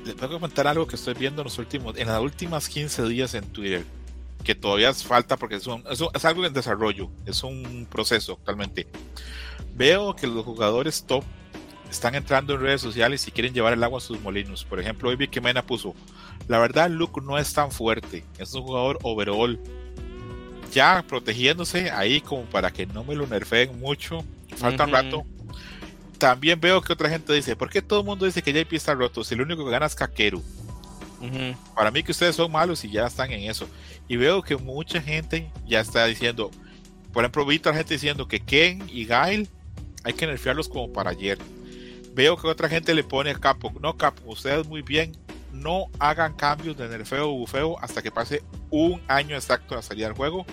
[0.05, 3.05] Les voy a comentar algo que estoy viendo en los últimos, en las últimas 15
[3.09, 3.85] días en Twitter,
[4.45, 8.87] que todavía falta porque es, un- es es algo en desarrollo, es un proceso actualmente.
[9.75, 11.25] Veo que los jugadores top
[11.93, 14.65] están entrando en redes sociales y quieren llevar el agua a sus molinos.
[14.65, 15.95] Por ejemplo, hoy vi que Mena puso,
[16.49, 19.61] la verdad Luke no es tan fuerte, es un jugador overall.
[20.73, 24.25] Ya protegiéndose ahí como para que no me lo nerfeen mucho,
[24.57, 25.25] falta un rato.
[26.17, 28.95] También veo que otra gente dice, ¿por qué todo el mundo dice que JP está
[28.95, 29.23] roto?
[29.23, 30.43] Si el único que gana es Kakeru.
[31.75, 33.69] Para mí que ustedes son malos y ya están en eso.
[34.09, 36.51] Y veo que mucha gente ya está diciendo,
[37.13, 39.49] por ejemplo, vi otra gente diciendo que Ken y Gail
[40.05, 41.39] hay que nerfearlos como para ayer.
[42.15, 45.13] Veo que otra gente le pone Capo, no Capo, ustedes muy bien,
[45.53, 50.07] no hagan cambios de nerfeo o bufeo hasta que pase un año exacto la salida
[50.07, 50.45] del juego.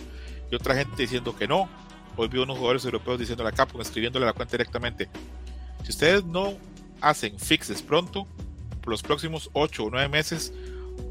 [0.51, 1.69] Y otra gente diciendo que no.
[2.15, 5.09] Hoy vi unos jugadores europeos diciéndole a Capo, escribiéndole a la cuenta directamente.
[5.83, 6.57] Si ustedes no
[7.01, 8.27] hacen fixes pronto,
[8.81, 10.53] por los próximos 8 o 9 meses,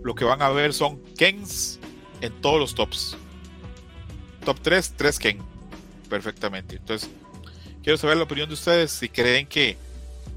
[0.03, 1.79] lo que van a ver son Kens
[2.21, 3.17] en todos los tops.
[4.45, 5.39] Top 3, 3 Ken.
[6.11, 6.77] Perfectamente.
[6.77, 7.11] Entonces,
[7.83, 8.91] quiero saber la opinión de ustedes.
[8.91, 9.77] Si creen que,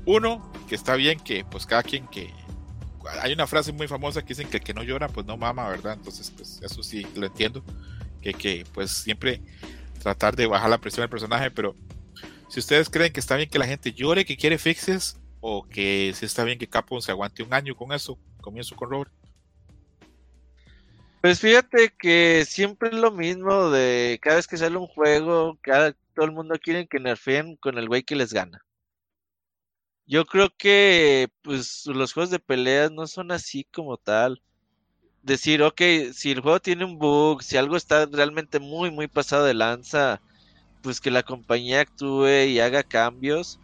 [0.05, 2.33] uno, que está bien que, pues, cada quien que.
[3.21, 5.67] Hay una frase muy famosa que dicen que el que no llora, pues no mama,
[5.69, 5.93] ¿verdad?
[5.93, 7.63] Entonces, pues, eso sí lo entiendo.
[8.21, 9.41] Que, que pues, siempre
[10.01, 11.75] tratar de bajar la presión del personaje, pero
[12.49, 16.13] si ustedes creen que está bien que la gente llore, que quiere fixes, o que
[16.15, 19.11] si está bien que Capcom se aguante un año con eso, comienzo con Robert.
[21.21, 25.93] Pues fíjate que siempre es lo mismo de cada vez que sale un juego, cada,
[26.15, 28.63] todo el mundo quiere que nerfeen con el güey que les gana.
[30.11, 34.41] Yo creo que pues los juegos de peleas no son así como tal.
[35.23, 35.81] Decir, ok,
[36.13, 40.21] si el juego tiene un bug, si algo está realmente muy, muy pasado de lanza,
[40.81, 43.57] pues que la compañía actúe y haga cambios.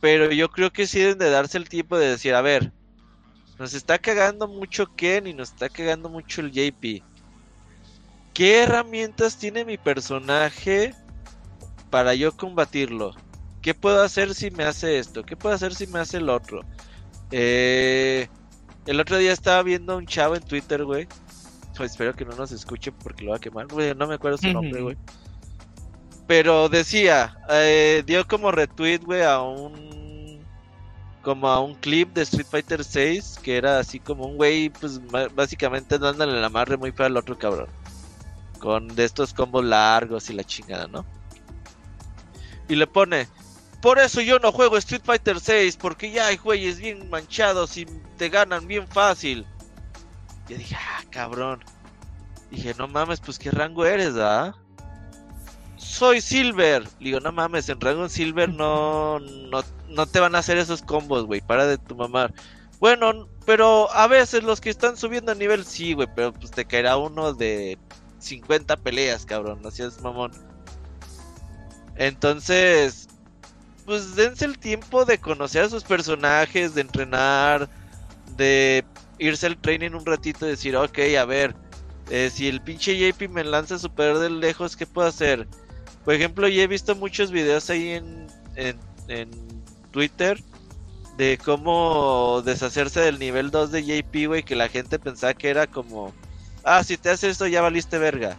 [0.00, 2.72] Pero yo creo que sí deben de darse el tiempo de decir, a ver,
[3.56, 7.04] nos está cagando mucho Ken y nos está cagando mucho el JP.
[8.34, 10.92] ¿Qué herramientas tiene mi personaje
[11.88, 13.14] para yo combatirlo?
[13.62, 15.24] ¿Qué puedo hacer si me hace esto?
[15.24, 16.62] ¿Qué puedo hacer si me hace el otro?
[17.30, 18.28] Eh,
[18.86, 21.06] el otro día estaba viendo a un chavo en Twitter, güey.
[21.78, 23.68] Oh, espero que no nos escuche porque lo va a quemar.
[23.68, 24.96] Güey, no me acuerdo su nombre, güey.
[26.26, 29.92] Pero decía, eh, dio como retweet, güey, a un
[31.22, 35.00] como a un clip de Street Fighter 6 que era así como un güey, pues
[35.34, 37.68] básicamente dándole la amarre muy fea al otro cabrón.
[38.58, 41.04] Con de estos combos largos y la chingada, ¿no?
[42.68, 43.28] Y le pone,
[43.82, 47.84] por eso yo no juego Street Fighter 6, porque ya hay güeyes bien manchados y
[48.16, 49.44] te ganan bien fácil.
[50.48, 51.64] Yo dije, ah, cabrón.
[52.50, 54.54] Dije, no mames, pues qué rango eres, ¿ah?
[55.76, 56.84] Soy Silver.
[57.00, 60.80] Le digo, no mames, en rango Silver no, no, no te van a hacer esos
[60.80, 61.40] combos, güey.
[61.40, 62.32] Para de tu mamar.
[62.78, 66.64] Bueno, pero a veces los que están subiendo a nivel, sí, güey, pero pues te
[66.64, 67.78] caerá uno de
[68.20, 69.60] 50 peleas, cabrón.
[69.66, 70.30] Así es, mamón.
[71.96, 73.08] Entonces,
[73.92, 77.68] pues dense el tiempo de conocer a sus personajes, de entrenar,
[78.38, 78.86] de
[79.18, 81.54] irse al training un ratito y decir, ok, a ver,
[82.08, 85.46] eh, si el pinche JP me lanza super de lejos, ¿qué puedo hacer?
[86.06, 89.30] Por ejemplo, yo he visto muchos videos ahí en, en, en
[89.90, 90.42] Twitter
[91.18, 95.66] de cómo deshacerse del nivel 2 de JP, güey, que la gente pensaba que era
[95.66, 96.14] como,
[96.64, 98.38] ah, si te haces esto ya valiste verga.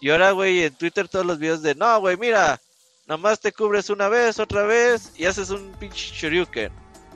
[0.00, 2.60] Y ahora, güey, en Twitter todos los videos de, no, güey, mira,
[3.06, 6.72] nomás te cubres una vez, otra vez y haces un pinche Shoryuken.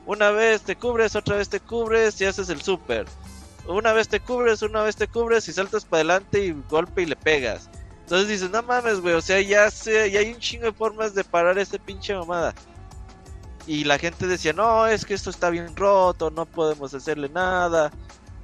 [0.07, 3.07] Una vez te cubres, otra vez te cubres y haces el super.
[3.67, 7.07] Una vez te cubres, una vez te cubres y saltas para adelante y golpe y
[7.07, 7.69] le pegas.
[8.03, 11.25] Entonces dices, no mames, güey, o sea, ya, ya hay un chingo de formas de
[11.25, 12.55] parar ese pinche mamada.
[13.67, 17.91] Y la gente decía, no, es que esto está bien roto, no podemos hacerle nada.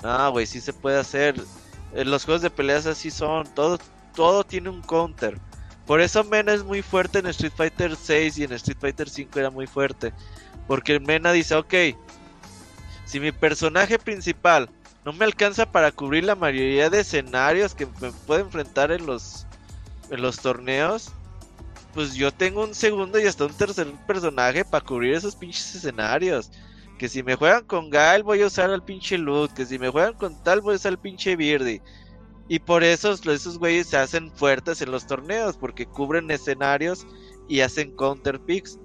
[0.02, 1.40] No, güey, sí se puede hacer.
[1.94, 3.78] En los juegos de peleas así son, todo,
[4.16, 5.38] todo tiene un counter.
[5.86, 9.38] Por eso Mena es muy fuerte en Street Fighter 6 y en Street Fighter 5
[9.38, 10.12] era muy fuerte.
[10.66, 11.74] Porque Mena dice, ok,
[13.04, 14.70] si mi personaje principal
[15.04, 19.46] no me alcanza para cubrir la mayoría de escenarios que me puedo enfrentar en los,
[20.10, 21.10] en los torneos,
[21.92, 26.50] pues yo tengo un segundo y hasta un tercer personaje para cubrir esos pinches escenarios.
[26.98, 29.52] Que si me juegan con Gael voy a usar al pinche Loot.
[29.52, 31.82] Que si me juegan con tal voy a usar al pinche Birdie.
[32.48, 35.56] Y por eso esos güeyes se hacen fuertes en los torneos.
[35.56, 37.06] Porque cubren escenarios
[37.48, 38.78] y hacen counter picks.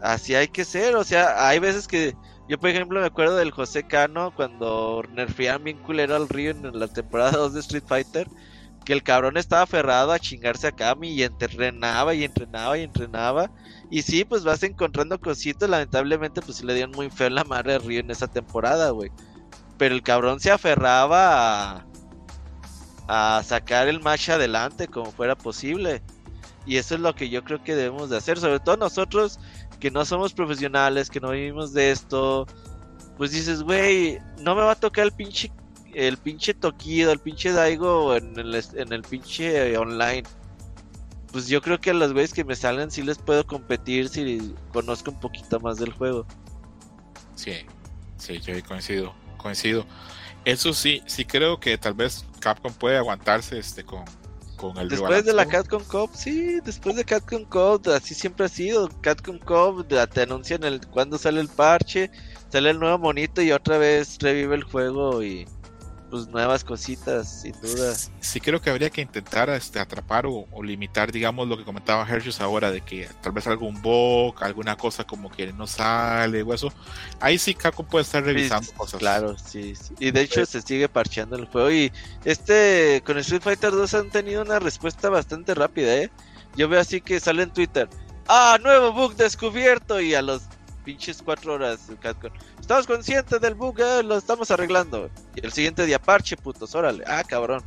[0.00, 0.96] Así hay que ser.
[0.96, 2.14] O sea, hay veces que.
[2.48, 6.78] Yo, por ejemplo, me acuerdo del José Cano cuando nerfeaban bien culero al Río en
[6.78, 8.26] la temporada 2 de Street Fighter
[8.88, 13.50] que el cabrón estaba aferrado a chingarse a Kami y entrenaba y entrenaba y entrenaba.
[13.90, 15.68] Y sí, pues vas encontrando cositas.
[15.68, 19.10] Lamentablemente, pues le dieron muy feo la madre de Río en esa temporada, güey.
[19.76, 21.86] Pero el cabrón se aferraba a,
[23.08, 26.02] a sacar el match adelante como fuera posible.
[26.66, 28.38] Y eso es lo que yo creo que debemos de hacer.
[28.38, 29.40] Sobre todo nosotros
[29.80, 32.46] que no somos profesionales, que no vivimos de esto.
[33.16, 35.50] Pues dices, güey, no me va a tocar el pinche
[35.94, 40.22] el pinche Tokido, el pinche Daigo en el, en el pinche online.
[41.32, 44.54] Pues yo creo que a los güeyes que me salen sí les puedo competir si
[44.72, 46.26] conozco un poquito más del juego.
[47.34, 47.52] Sí,
[48.16, 49.86] sí, yo coincido, coincido.
[50.44, 54.04] Eso sí, sí creo que tal vez Capcom puede aguantarse este con,
[54.56, 58.48] con el Después de la Capcom Cup, sí, después de Capcom Cup, así siempre ha
[58.48, 58.88] sido.
[59.00, 62.10] Capcom Cup te anuncian el cuando sale el parche,
[62.50, 65.46] sale el nuevo monito y otra vez revive el juego y
[66.10, 67.94] pues nuevas cositas, sin duda.
[68.20, 72.32] Sí, creo que habría que intentar este, atrapar o, limitar, digamos, lo que comentaba Hershey
[72.40, 76.72] ahora, de que tal vez algún bug, alguna cosa como que no sale o eso.
[77.20, 78.98] Ahí sí Capcom puede estar revisando cosas.
[78.98, 81.70] Claro, sí, Y de hecho se sigue parcheando el juego.
[81.70, 81.92] Y
[82.24, 86.10] este, con Street Fighter 2 han tenido una respuesta bastante rápida, ¿eh?
[86.56, 87.88] Yo veo así que sale en Twitter.
[88.26, 90.00] Ah, nuevo bug descubierto.
[90.00, 90.42] Y a los
[90.88, 91.90] pinches cuatro horas.
[92.58, 95.10] Estamos conscientes del bug, eh, lo estamos arreglando.
[95.36, 97.04] Y el siguiente día, parche, putos, órale.
[97.06, 97.62] Ah, cabrón.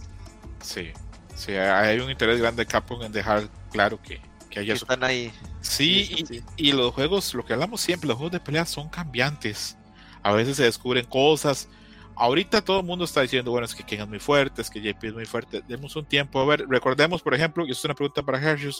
[0.59, 0.89] Sí,
[1.35, 4.19] sí, hay un interés grande de Capcom en dejar claro que,
[4.49, 5.31] que hay Están ahí.
[5.61, 6.25] Sí,
[6.57, 9.77] y, y, los juegos, lo que hablamos siempre, los juegos de pelea son cambiantes.
[10.23, 11.69] A veces se descubren cosas.
[12.15, 14.81] Ahorita todo el mundo está diciendo, bueno, es que King es muy fuerte, es que
[14.81, 15.61] JP es muy fuerte.
[15.67, 16.39] Demos un tiempo.
[16.39, 18.71] A ver, recordemos, por ejemplo, y esto es una pregunta para Hershey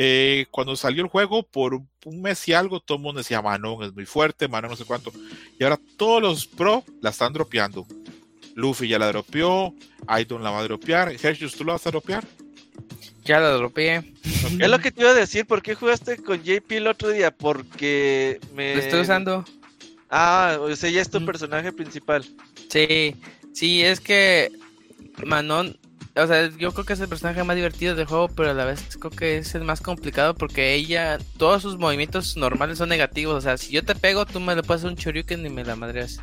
[0.00, 3.82] eh, cuando salió el juego, por un mes y algo, todo el mundo decía, Manon
[3.82, 5.10] es muy fuerte, Manon no sé cuánto.
[5.58, 7.84] Y ahora todos los pro la están dropeando.
[8.54, 9.74] Luffy ya la dropeó,
[10.06, 11.10] Aidon la va a dropear.
[11.20, 12.24] Hershey, ¿tú la vas a dropear?
[13.24, 14.14] Ya la dropeé.
[14.22, 17.32] Es lo que te iba a decir, ¿por qué jugaste con JP el otro día?
[17.32, 18.76] Porque me...
[18.76, 19.44] Lo estoy usando.
[20.10, 22.24] Ah, o sea, ya es tu personaje principal.
[22.68, 23.16] Sí,
[23.52, 24.52] sí, es que
[25.24, 25.76] Manon
[26.18, 28.64] o sea, yo creo que es el personaje más divertido del juego, pero a la
[28.64, 33.36] vez creo que es el más complicado porque ella, todos sus movimientos normales son negativos.
[33.36, 35.64] O sea, si yo te pego, tú me le puedes hacer un choryuken y me
[35.64, 36.18] la madreas.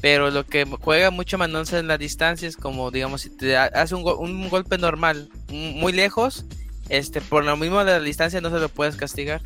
[0.00, 3.94] Pero lo que juega mucho Manon en la distancia es como, digamos, si te hace
[3.94, 6.44] un, un golpe normal muy lejos,
[6.88, 9.42] este, por lo mismo de la distancia no se lo puedes castigar.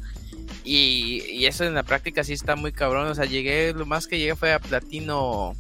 [0.65, 3.09] Y, y, eso en la práctica sí está muy cabrón.
[3.09, 5.55] O sea, llegué, lo más que llegué fue a platino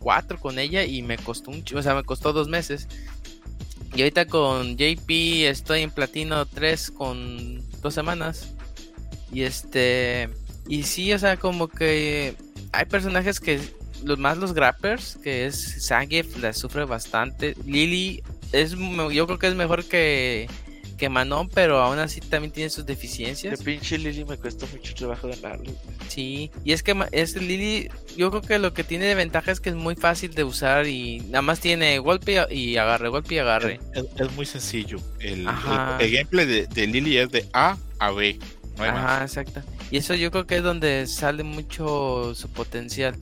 [0.00, 2.88] 4 con ella y me costó un, o sea, me costó dos meses.
[3.94, 5.10] Y ahorita con JP
[5.46, 8.54] estoy en platino 3 con dos semanas.
[9.32, 10.28] Y este.
[10.68, 12.34] Y sí, o sea, como que
[12.72, 13.60] hay personajes que.
[14.04, 17.56] Los más los grappers, que es Zangief, la sufre bastante.
[17.64, 18.22] Lily
[18.52, 20.48] es yo creo que es mejor que
[20.96, 23.58] que Manon, pero aún así también tiene sus deficiencias.
[23.58, 25.72] El pinche Lily me cuesta mucho trabajo ganarlo.
[26.08, 29.60] Sí, y es que es Lily, yo creo que lo que tiene de ventaja es
[29.60, 33.38] que es muy fácil de usar y nada más tiene golpe y agarre, golpe y
[33.38, 33.80] agarre.
[33.94, 34.98] Es, muy sencillo.
[35.20, 38.38] El, gameplay de, Lily es de A a B.
[38.78, 39.62] Ajá, exacto.
[39.90, 43.16] Y eso yo creo que es donde sale mucho su potencial.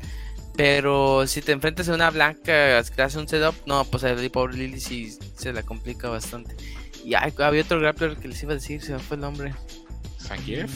[0.57, 4.57] Pero si te enfrentas a una blanca que hace un setup, no, pues el pobre
[4.57, 6.57] Lily sí se la complica bastante.
[7.05, 9.55] Y había otro grappler que les iba a decir, se me fue el nombre.
[10.21, 10.71] ¿Zangief?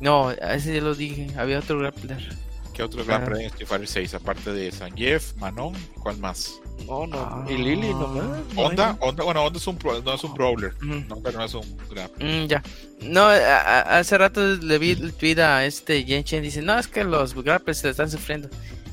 [0.00, 2.36] No, ese ya lo dije, había otro grappler.
[2.72, 4.14] ¿Qué otro grappler en Street Fighter 6?
[4.14, 6.58] Aparte de Zangief, Manon, ¿cuál más?
[6.86, 7.44] No, no, ah.
[7.48, 8.40] y Lily nomás.
[8.56, 11.76] Onda, Onda, bueno, Onda es un, no es un brawler, no, pero no es un
[11.90, 12.44] grappler.
[12.44, 12.62] Mm, ya.
[13.02, 17.04] No, hace rato le vi el tweet a este Yen Chen, dice, no, es que
[17.04, 18.48] los grapplers se están sufriendo.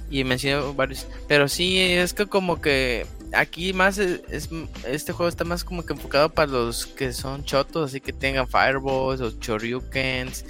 [0.10, 1.08] Y mencionó varios.
[1.28, 4.50] Pero sí, es que como que aquí más es,
[4.88, 8.48] este juego está más como que enfocado para los que son chotos, así que tengan
[8.48, 10.46] fireballs o choryukens.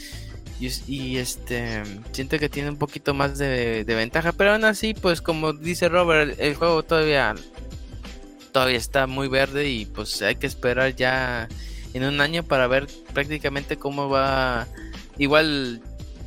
[0.59, 5.53] Y, este siento que tiene un poquito más de, ventaja, pero aún así, pues como
[5.53, 7.33] dice Robert, el, juego todavía
[8.51, 11.47] todavía está muy verde y pues hay que esperar ya
[11.93, 14.67] en un año para ver prácticamente cómo va.
[15.17, 15.81] Igual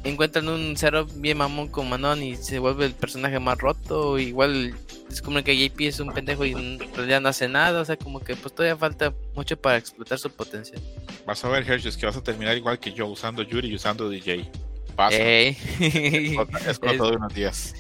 [0.04, 4.18] encuentran un cero bien mamón con Manon y se vuelve el personaje más roto.
[4.18, 4.74] Igual
[5.08, 7.80] descubren que JP es un pendejo y en realidad no hace nada.
[7.80, 10.80] O sea, como que pues todavía falta mucho para explotar su potencial.
[11.26, 14.08] Vas a ver, Hershey, que vas a terminar igual que yo, usando Yuri y usando
[14.08, 14.50] DJ.
[14.96, 15.16] Pasa.
[15.16, 17.74] es, es, de unos días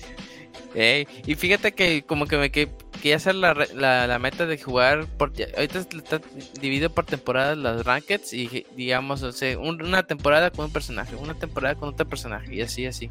[0.74, 5.80] y fíjate que como que me quería hacer la, la, meta de jugar por, ahorita
[5.80, 6.20] está
[6.60, 11.34] dividido por temporadas las rankeds y digamos, o sea, una temporada con un personaje, una
[11.34, 13.10] temporada con otro personaje y así, así.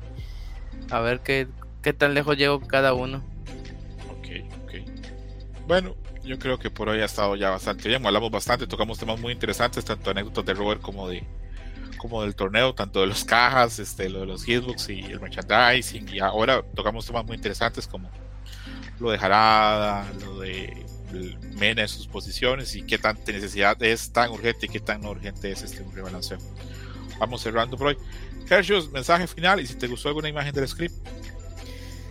[0.90, 1.48] A ver qué,
[1.82, 3.24] qué tan lejos llego cada uno.
[4.10, 4.28] Ok,
[4.64, 5.68] ok.
[5.68, 8.06] Bueno, yo creo que por hoy ha estado ya bastante bien.
[8.06, 11.24] Hablamos bastante, tocamos temas muy interesantes, tanto anécdotas de Robert como de,
[12.02, 16.10] como del torneo, tanto de los cajas, este, lo de los hitbooks y el merchandising.
[16.10, 18.10] Y ahora tocamos temas muy interesantes como
[19.00, 20.84] lo de Jarada, lo de
[21.60, 25.52] Mena en sus posiciones y qué tanta necesidad es tan urgente y qué tan urgente
[25.52, 26.40] es este rebalanceo.
[27.20, 27.98] Vamos cerrando por hoy.
[28.50, 30.96] Hershus, mensaje final y si te gustó alguna imagen del script.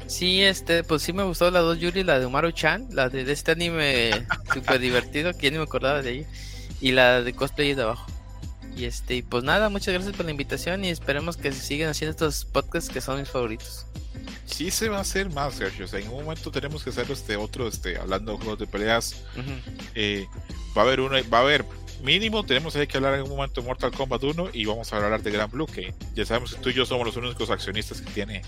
[0.06, 3.30] Sí, este, pues sí me gustó la dos Yuri, la de Umaru Chan, la de,
[3.32, 6.28] este anime súper divertido, que ni me acordaba de ella,
[6.80, 8.06] y la de cosplay de abajo.
[8.80, 12.12] Y este, pues nada, muchas gracias por la invitación y esperemos que se sigan haciendo
[12.12, 13.84] estos podcasts que son mis favoritos.
[14.46, 15.84] Sí se va a hacer más, Sergio.
[15.84, 18.66] O sea, en un momento tenemos que hacer este otro, este, hablando de juegos de
[18.66, 19.16] peleas.
[19.94, 20.26] Eh,
[20.74, 21.66] va a haber uno, va a haber
[22.02, 25.22] mínimo, tenemos que hablar en un momento de Mortal Kombat 1 y vamos a hablar
[25.22, 28.10] de Gran Blue, que ya sabemos que tú y yo somos los únicos accionistas que
[28.12, 28.40] tiene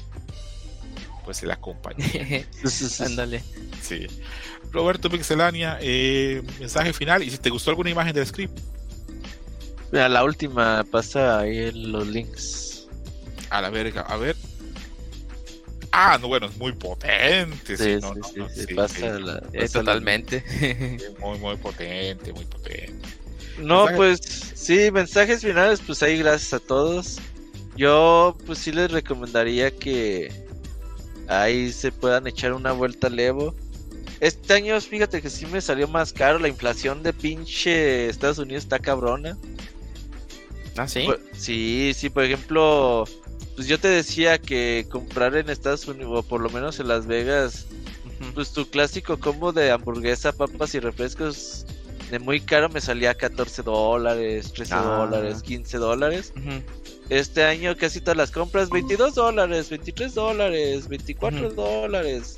[1.26, 2.46] pues la compañía.
[3.04, 3.42] Ándale.
[3.82, 4.06] sí.
[4.72, 8.58] Roberto Pixelania, eh, mensaje final y si te gustó alguna imagen del script.
[9.92, 12.88] Mira, la última pasa ahí en los links.
[13.50, 14.34] A la verga, a ver.
[15.92, 17.76] Ah, no, bueno, es muy potente.
[17.76, 18.00] Sí,
[18.34, 19.18] sí, sí, pasa
[19.70, 20.42] totalmente.
[21.20, 22.94] muy, muy potente, muy potente.
[23.58, 24.20] No, pues
[24.54, 27.18] sí, mensajes finales, pues ahí gracias a todos.
[27.76, 30.32] Yo, pues sí les recomendaría que
[31.28, 33.54] ahí se puedan echar una vuelta al Evo.
[34.20, 36.38] Este año, fíjate que sí me salió más caro.
[36.38, 39.36] La inflación de pinche Estados Unidos está cabrona.
[40.76, 41.08] Ah, sí.
[41.32, 43.04] sí, sí, por ejemplo,
[43.56, 47.06] pues yo te decía que comprar en Estados Unidos, o por lo menos en Las
[47.06, 47.66] Vegas,
[48.34, 51.66] pues tu clásico combo de hamburguesa, papas y refrescos
[52.12, 54.82] de muy caro me salía 14 dólares, 13 ah.
[54.82, 56.34] dólares, 15 dólares.
[57.08, 62.36] Este año casi todas las compras, 22 dólares, 23 dólares, 24 dólares.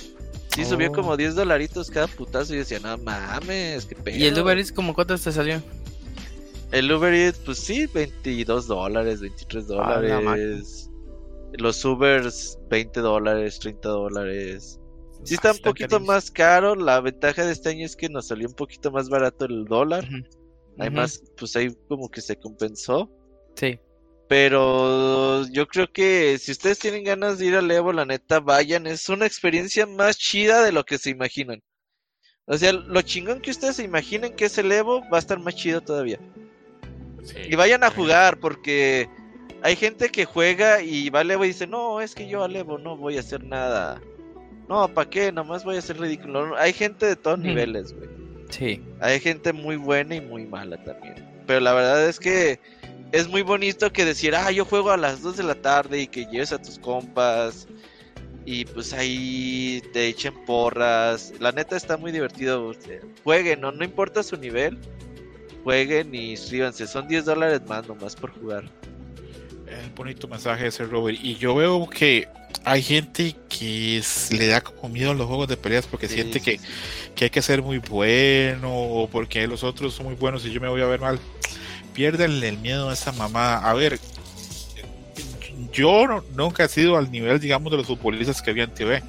[0.55, 0.93] Sí, subió oh.
[0.93, 4.17] como 10 dolaritos cada putazo y decía, no mames, qué pedo.
[4.17, 5.61] ¿Y el Uber Eats como cuánto te salió?
[6.75, 10.91] El Uber Eats, pues sí, 22 dólares, 23 ah, dólares.
[11.53, 14.81] Los Ubers, 20 dólares, 30 dólares.
[15.23, 16.75] Sí está un poquito más caro.
[16.75, 20.05] La ventaja de este año es que nos salió un poquito más barato el dólar.
[20.77, 23.09] Además, pues ahí como que se compensó.
[23.55, 23.79] Sí.
[24.29, 28.89] Pero yo creo que si ustedes tienen ganas de ir al Evo, la neta, vayan.
[28.89, 31.63] Es una experiencia más chida de lo que se imaginan.
[32.47, 35.39] O sea, lo chingón que ustedes se imaginen que es el Evo va a estar
[35.39, 36.19] más chido todavía
[37.49, 39.09] y vayan a jugar porque
[39.63, 42.51] hay gente que juega y va a Evo y dice, no, es que yo a
[42.51, 44.01] Evo no voy a hacer nada.
[44.69, 45.33] No, ¿para qué?
[45.33, 46.57] Nomás voy a hacer ridículo.
[46.57, 48.09] Hay gente de todos niveles, güey.
[48.51, 48.83] Sí.
[49.01, 51.15] Hay gente muy buena y muy mala también.
[51.47, 52.59] Pero la verdad es que
[53.13, 56.07] es muy bonito que decir, ah, yo juego a las 2 de la tarde y
[56.07, 57.69] que lleves a tus compas
[58.47, 61.33] y pues ahí te echen porras.
[61.41, 62.73] La neta está muy divertido.
[63.23, 64.79] Jueguen, no, no importa su nivel.
[65.65, 66.87] Jueguen y inscríbanse.
[66.87, 68.65] Son 10 dólares más nomás por jugar.
[69.67, 71.19] El bonito mensaje ese Robert.
[71.23, 72.29] Y yo veo que
[72.65, 76.39] hay gente que le da como miedo a los juegos de peleas porque Sí, siente
[76.39, 76.65] sí, que, sí.
[77.15, 80.61] que hay que ser muy bueno o porque los otros son muy buenos y yo
[80.61, 81.19] me voy a ver mal.
[81.95, 83.57] Pierden el miedo a esa mamá.
[83.57, 83.99] A ver,
[85.73, 89.03] yo no- nunca he sido al nivel, digamos, de los futbolistas que había en TV,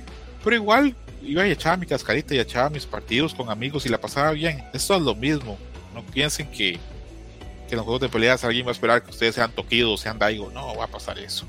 [0.43, 3.99] pero igual iba y echaba mi cascarita y echaba mis partidos con amigos y la
[3.99, 4.63] pasaba bien.
[4.73, 5.57] Esto es lo mismo.
[5.95, 9.33] No piensen que, que en los juegos de peleas alguien va a esperar que ustedes
[9.33, 10.51] sean toquidos, sean daigo.
[10.51, 11.45] No va a pasar eso.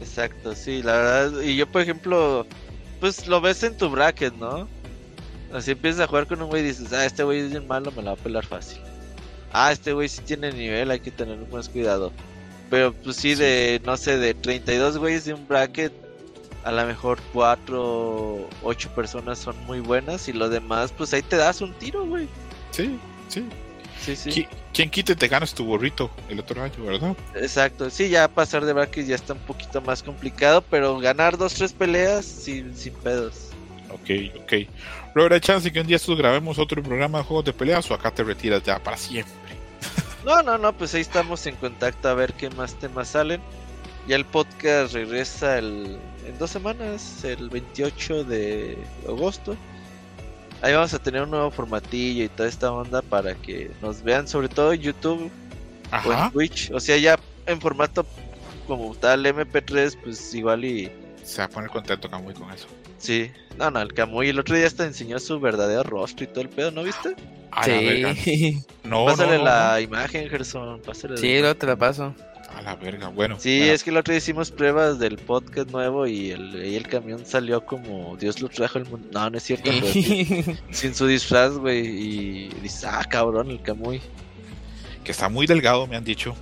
[0.00, 1.40] Exacto, sí, la verdad.
[1.40, 2.46] Y yo, por ejemplo,
[3.00, 4.68] pues lo ves en tu bracket, ¿no?
[5.52, 7.90] Así empiezas a jugar con un güey y dices, ah, este güey es bien malo,
[7.92, 8.78] me la va a pelar fácil.
[9.52, 12.12] Ah, este güey sí tiene nivel, hay que tener más cuidado.
[12.70, 13.42] Pero pues sí, Sí.
[13.42, 15.92] de, no sé, de 32 güeyes de un bracket,
[16.64, 21.36] a lo mejor 4, 8 personas son muy buenas y lo demás, pues ahí te
[21.36, 22.28] das un tiro, güey.
[22.70, 22.98] Sí,
[23.32, 23.44] sí.
[24.00, 24.30] Sí, sí.
[24.30, 27.14] Qui- ¿Quién quite te ganas tu burrito el otro año, verdad?
[27.34, 31.54] Exacto, sí, ya pasar de bracket ya está un poquito más complicado, pero ganar dos,
[31.54, 33.50] tres peleas sin, sin pedos.
[33.90, 34.10] Ok,
[34.42, 34.52] ok.
[35.14, 37.94] Robert, ¿hay chance que un día estos grabemos otro programa de juegos de peleas o
[37.94, 39.32] acá te retiras ya para siempre?
[40.24, 43.40] No, no, no, pues ahí estamos en contacto a ver qué más temas salen.
[44.06, 48.78] Ya el podcast regresa el, en dos semanas, el 28 de
[49.08, 49.56] agosto.
[50.62, 54.28] Ahí vamos a tener un nuevo formatillo y toda esta onda para que nos vean,
[54.28, 55.30] sobre todo en YouTube
[56.06, 56.30] o en.
[56.30, 56.70] Twitch.
[56.70, 58.06] O sea, ya en formato
[58.66, 60.90] como tal MP3, pues igual y
[61.24, 62.66] Se va a poner contento Camuy con eso.
[62.98, 63.30] sí.
[63.58, 66.48] No, no, el Camuy el otro día hasta enseñó su verdadero rostro y todo el
[66.48, 67.14] pedo, ¿no viste?
[67.50, 68.14] A la verga.
[68.14, 68.64] Sí.
[68.84, 71.16] No, pásale no, no, la imagen, Gerson, pásale.
[71.18, 72.14] Sí, luego te la paso.
[72.56, 73.08] A la verga.
[73.08, 73.36] Bueno.
[73.38, 76.76] Sí, bueno, es que el otro día hicimos pruebas del podcast nuevo y el, y
[76.76, 79.08] el camión salió como Dios lo trajo al mundo.
[79.12, 81.86] No, no es cierto, pero sí, sin su disfraz, güey.
[81.86, 84.00] Y dices, ah, cabrón, el Camuy.
[85.04, 86.34] que está muy delgado, me han dicho.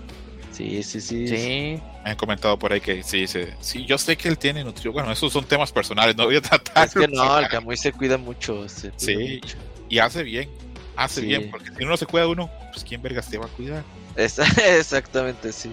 [0.52, 1.26] Sí, sí, sí.
[1.28, 1.82] Sí.
[2.04, 4.92] Me han comentado por ahí que sí, sí, sí, yo sé que él tiene nutrición.
[4.92, 6.86] Bueno, esos son temas personales, no voy a tratar.
[6.86, 8.68] Es que no, el Camuy se cuida mucho.
[8.68, 9.40] se cuida Sí.
[9.42, 9.56] mucho.
[9.88, 10.50] Y hace bien,
[10.96, 11.26] hace Sí.
[11.28, 13.84] bien, porque si uno no se cuida uno, pues quién vergas te va a cuidar.
[14.16, 15.70] Es- exactamente, sí.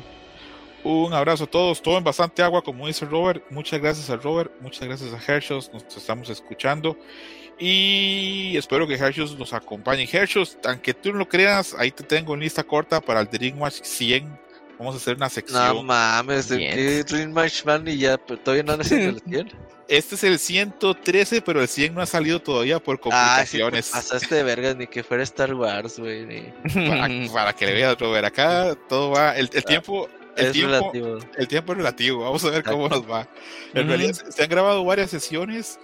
[0.89, 3.43] Un abrazo a todos, tomen bastante agua, como dice Robert.
[3.49, 6.97] Muchas gracias a Robert, muchas gracias a Hershos, nos estamos escuchando.
[7.59, 10.07] Y espero que Hershos nos acompañe.
[10.09, 13.57] Hershos, aunque tú no lo creas, ahí te tengo en lista corta para el Dream
[13.59, 14.39] Match 100.
[14.79, 15.85] Vamos a hacer una No sección.
[15.85, 16.75] mames, ¿de Bien.
[16.75, 19.51] qué Dream Match Man y ya pero todavía no han hecho el 100?
[19.89, 23.63] este es el 113, pero el 100 no ha salido todavía por Ah, sí, te
[23.63, 23.89] complicaciones.
[23.89, 26.25] pasaste de vergas, ni que fuera Star Wars, güey.
[26.25, 28.25] ni- para, para que le veas, Robert.
[28.25, 29.35] Acá todo va.
[29.35, 30.07] El, el tiempo.
[30.37, 31.19] El Es tiempo, relativo.
[31.37, 32.23] el tiempo es relativo.
[32.23, 33.05] Vamos a ver cómo Exacto.
[33.07, 33.27] nos va.
[33.73, 33.87] En Ujú.
[33.89, 35.79] realidad se, se han grabado varias sesiones,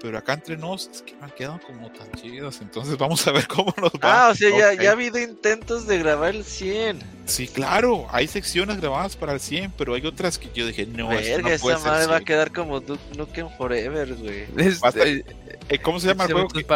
[0.00, 2.60] pero acá entre nos es que no han quedado como tan chidas.
[2.60, 4.26] Entonces vamos a ver cómo nos va.
[4.26, 4.80] Ah, o sea, ya, Ok.
[4.82, 6.98] ya ha habido intentos de grabar el 100.
[7.24, 8.06] Sí, claro.
[8.10, 11.58] Hay secciones grabadas para el 100, pero hay otras que yo dije, no, Verga, no
[11.60, 12.24] puede esa ser madre va a 100.
[12.24, 14.46] quedar como Duke Nukem Forever, güey.
[14.56, 15.24] Es- Basta- eh,
[15.68, 16.48] Eh, ¿Cómo se llama el juego?
[16.48, 16.66] que-.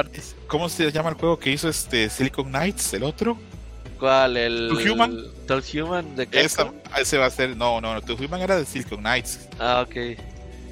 [0.46, 3.36] ¿Cómo se llama el juego que hizo este Silicon Knights, el otro?
[3.98, 4.36] ¿Cuál?
[4.36, 4.68] ¿El.
[4.68, 5.24] ¿Two Human?
[5.47, 8.64] Tall Human de Esa, ese va a ser, no, no, no, tu Human era de
[8.66, 9.94] Silicon Knights, Ah, ok.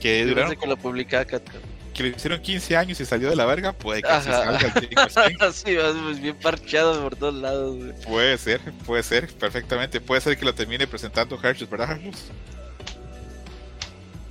[0.01, 1.61] que Yo duraron que lo publicaba Capcom.
[1.95, 4.21] que le hicieron 15 años y salió de la verga, puede que Ajá.
[4.23, 5.53] salga el Dream Match 100.
[5.53, 7.93] sí, vas pues, bien parchado por todos lados, güey.
[8.03, 10.01] Puede ser, puede ser, perfectamente.
[10.01, 12.13] Puede ser que lo termine presentando Hershey, ¿verdad, Hershey?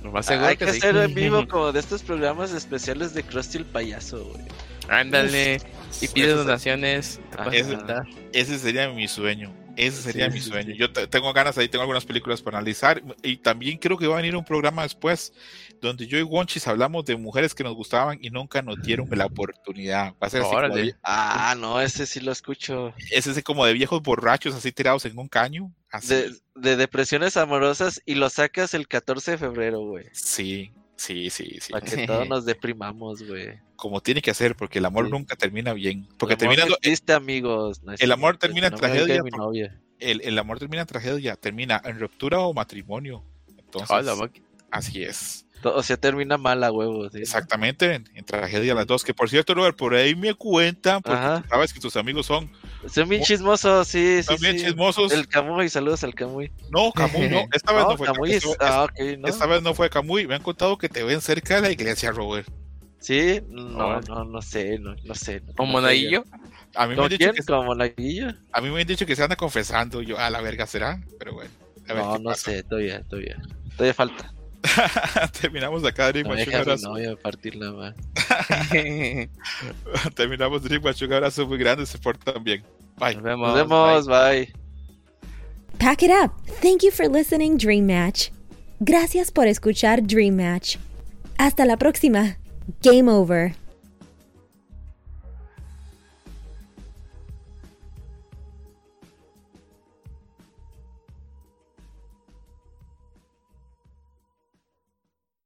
[0.02, 0.78] Lo más seguro Hay que sí.
[0.78, 4.44] hacer en vivo como de estos programas especiales de Krusty el payaso, güey.
[4.88, 5.60] Ándale.
[6.00, 7.20] Y pide Ese- donaciones.
[7.52, 7.78] Ese-.
[8.32, 9.54] Ese sería mi sueño.
[9.76, 10.72] Ese sería Sí, mi sí, sueño.
[10.72, 10.78] sí.
[10.78, 13.02] Yo te- tengo ganas ahí, tengo algunas películas para analizar.
[13.22, 15.32] Y también creo que va a venir un programa después
[15.80, 19.26] donde yo y Wonchis hablamos de mujeres que nos gustaban y nunca nos dieron la
[19.26, 20.12] oportunidad.
[20.22, 22.94] Va a ser así como de, Ah, no, ese sí lo escucho.
[23.10, 25.72] es ese como de viejos borrachos así tirados en un caño.
[25.90, 26.14] Así.
[26.14, 30.06] De, de depresiones amorosas y lo sacas el 14 de febrero, güey.
[30.12, 31.72] Sí, sí, sí, sí.
[31.72, 33.58] Para que todos nos deprimamos, güey.
[33.84, 35.10] Como tiene que hacer, porque el amor Sí.
[35.10, 36.08] nunca termina bien.
[36.16, 37.82] Porque El amor termina, no existe, amigos.
[37.82, 39.22] no el amor termina en tragedia,
[40.00, 43.22] el, el amor termina en tragedia, termina en ruptura o matrimonio.
[43.58, 44.30] Entonces, Hola,
[44.70, 45.44] así es.
[45.62, 47.12] O sea, termina mal a huevos.
[47.12, 47.18] ¿sí?
[47.18, 49.04] Exactamente, en, en tragedia las dos.
[49.04, 51.44] Que por cierto, Robert, por ahí me cuentan, porque Ajá.
[51.46, 52.50] sabes que tus amigos son,
[52.90, 54.22] Son bien chismosos, sí, sí.
[54.22, 54.64] son bien sí.
[54.64, 55.12] chismosos.
[55.12, 56.50] El Camuy, saludos al Camuy.
[56.70, 57.44] No, Camuy, no.
[57.52, 58.44] Esta vez no, No, fue Camuy es.
[58.60, 58.86] Ah,
[59.26, 60.26] esta vez no fue Camuy.
[60.26, 62.48] Me han contado que te ven cerca de la iglesia, Robert.
[63.04, 65.40] Sí, no, no, no sé, no, no sé.
[65.42, 66.24] no- ¿O no monaguillo?
[66.74, 67.42] A mí, me ¿Con han dicho que,
[68.52, 70.00] a mí me han dicho que se anda confesando.
[70.00, 71.50] Yo, a la verga será, pero bueno.
[71.86, 72.50] A ver No, no pasa.
[72.50, 73.36] sé, todavía, todavía.
[73.76, 74.32] Todavía falta.
[75.40, 76.40] Terminamos acá Dream No Watch.
[76.40, 76.94] Un deja a abrazo.
[77.22, 77.94] partirla más.
[80.14, 81.02] Terminamos Dream Watch.
[81.02, 81.84] Un abrazo muy grande.
[81.84, 82.64] Se portan bien.
[82.96, 83.16] Bye.
[83.16, 83.48] Nos vemos.
[83.48, 84.50] Nos vemos, bye.
[85.78, 86.32] Pack it up.
[86.62, 88.30] Thank you for listening, Dream Match.
[88.80, 90.78] Gracias por escuchar Dream Match.
[91.36, 92.38] Hasta la próxima.
[92.82, 93.54] Game over.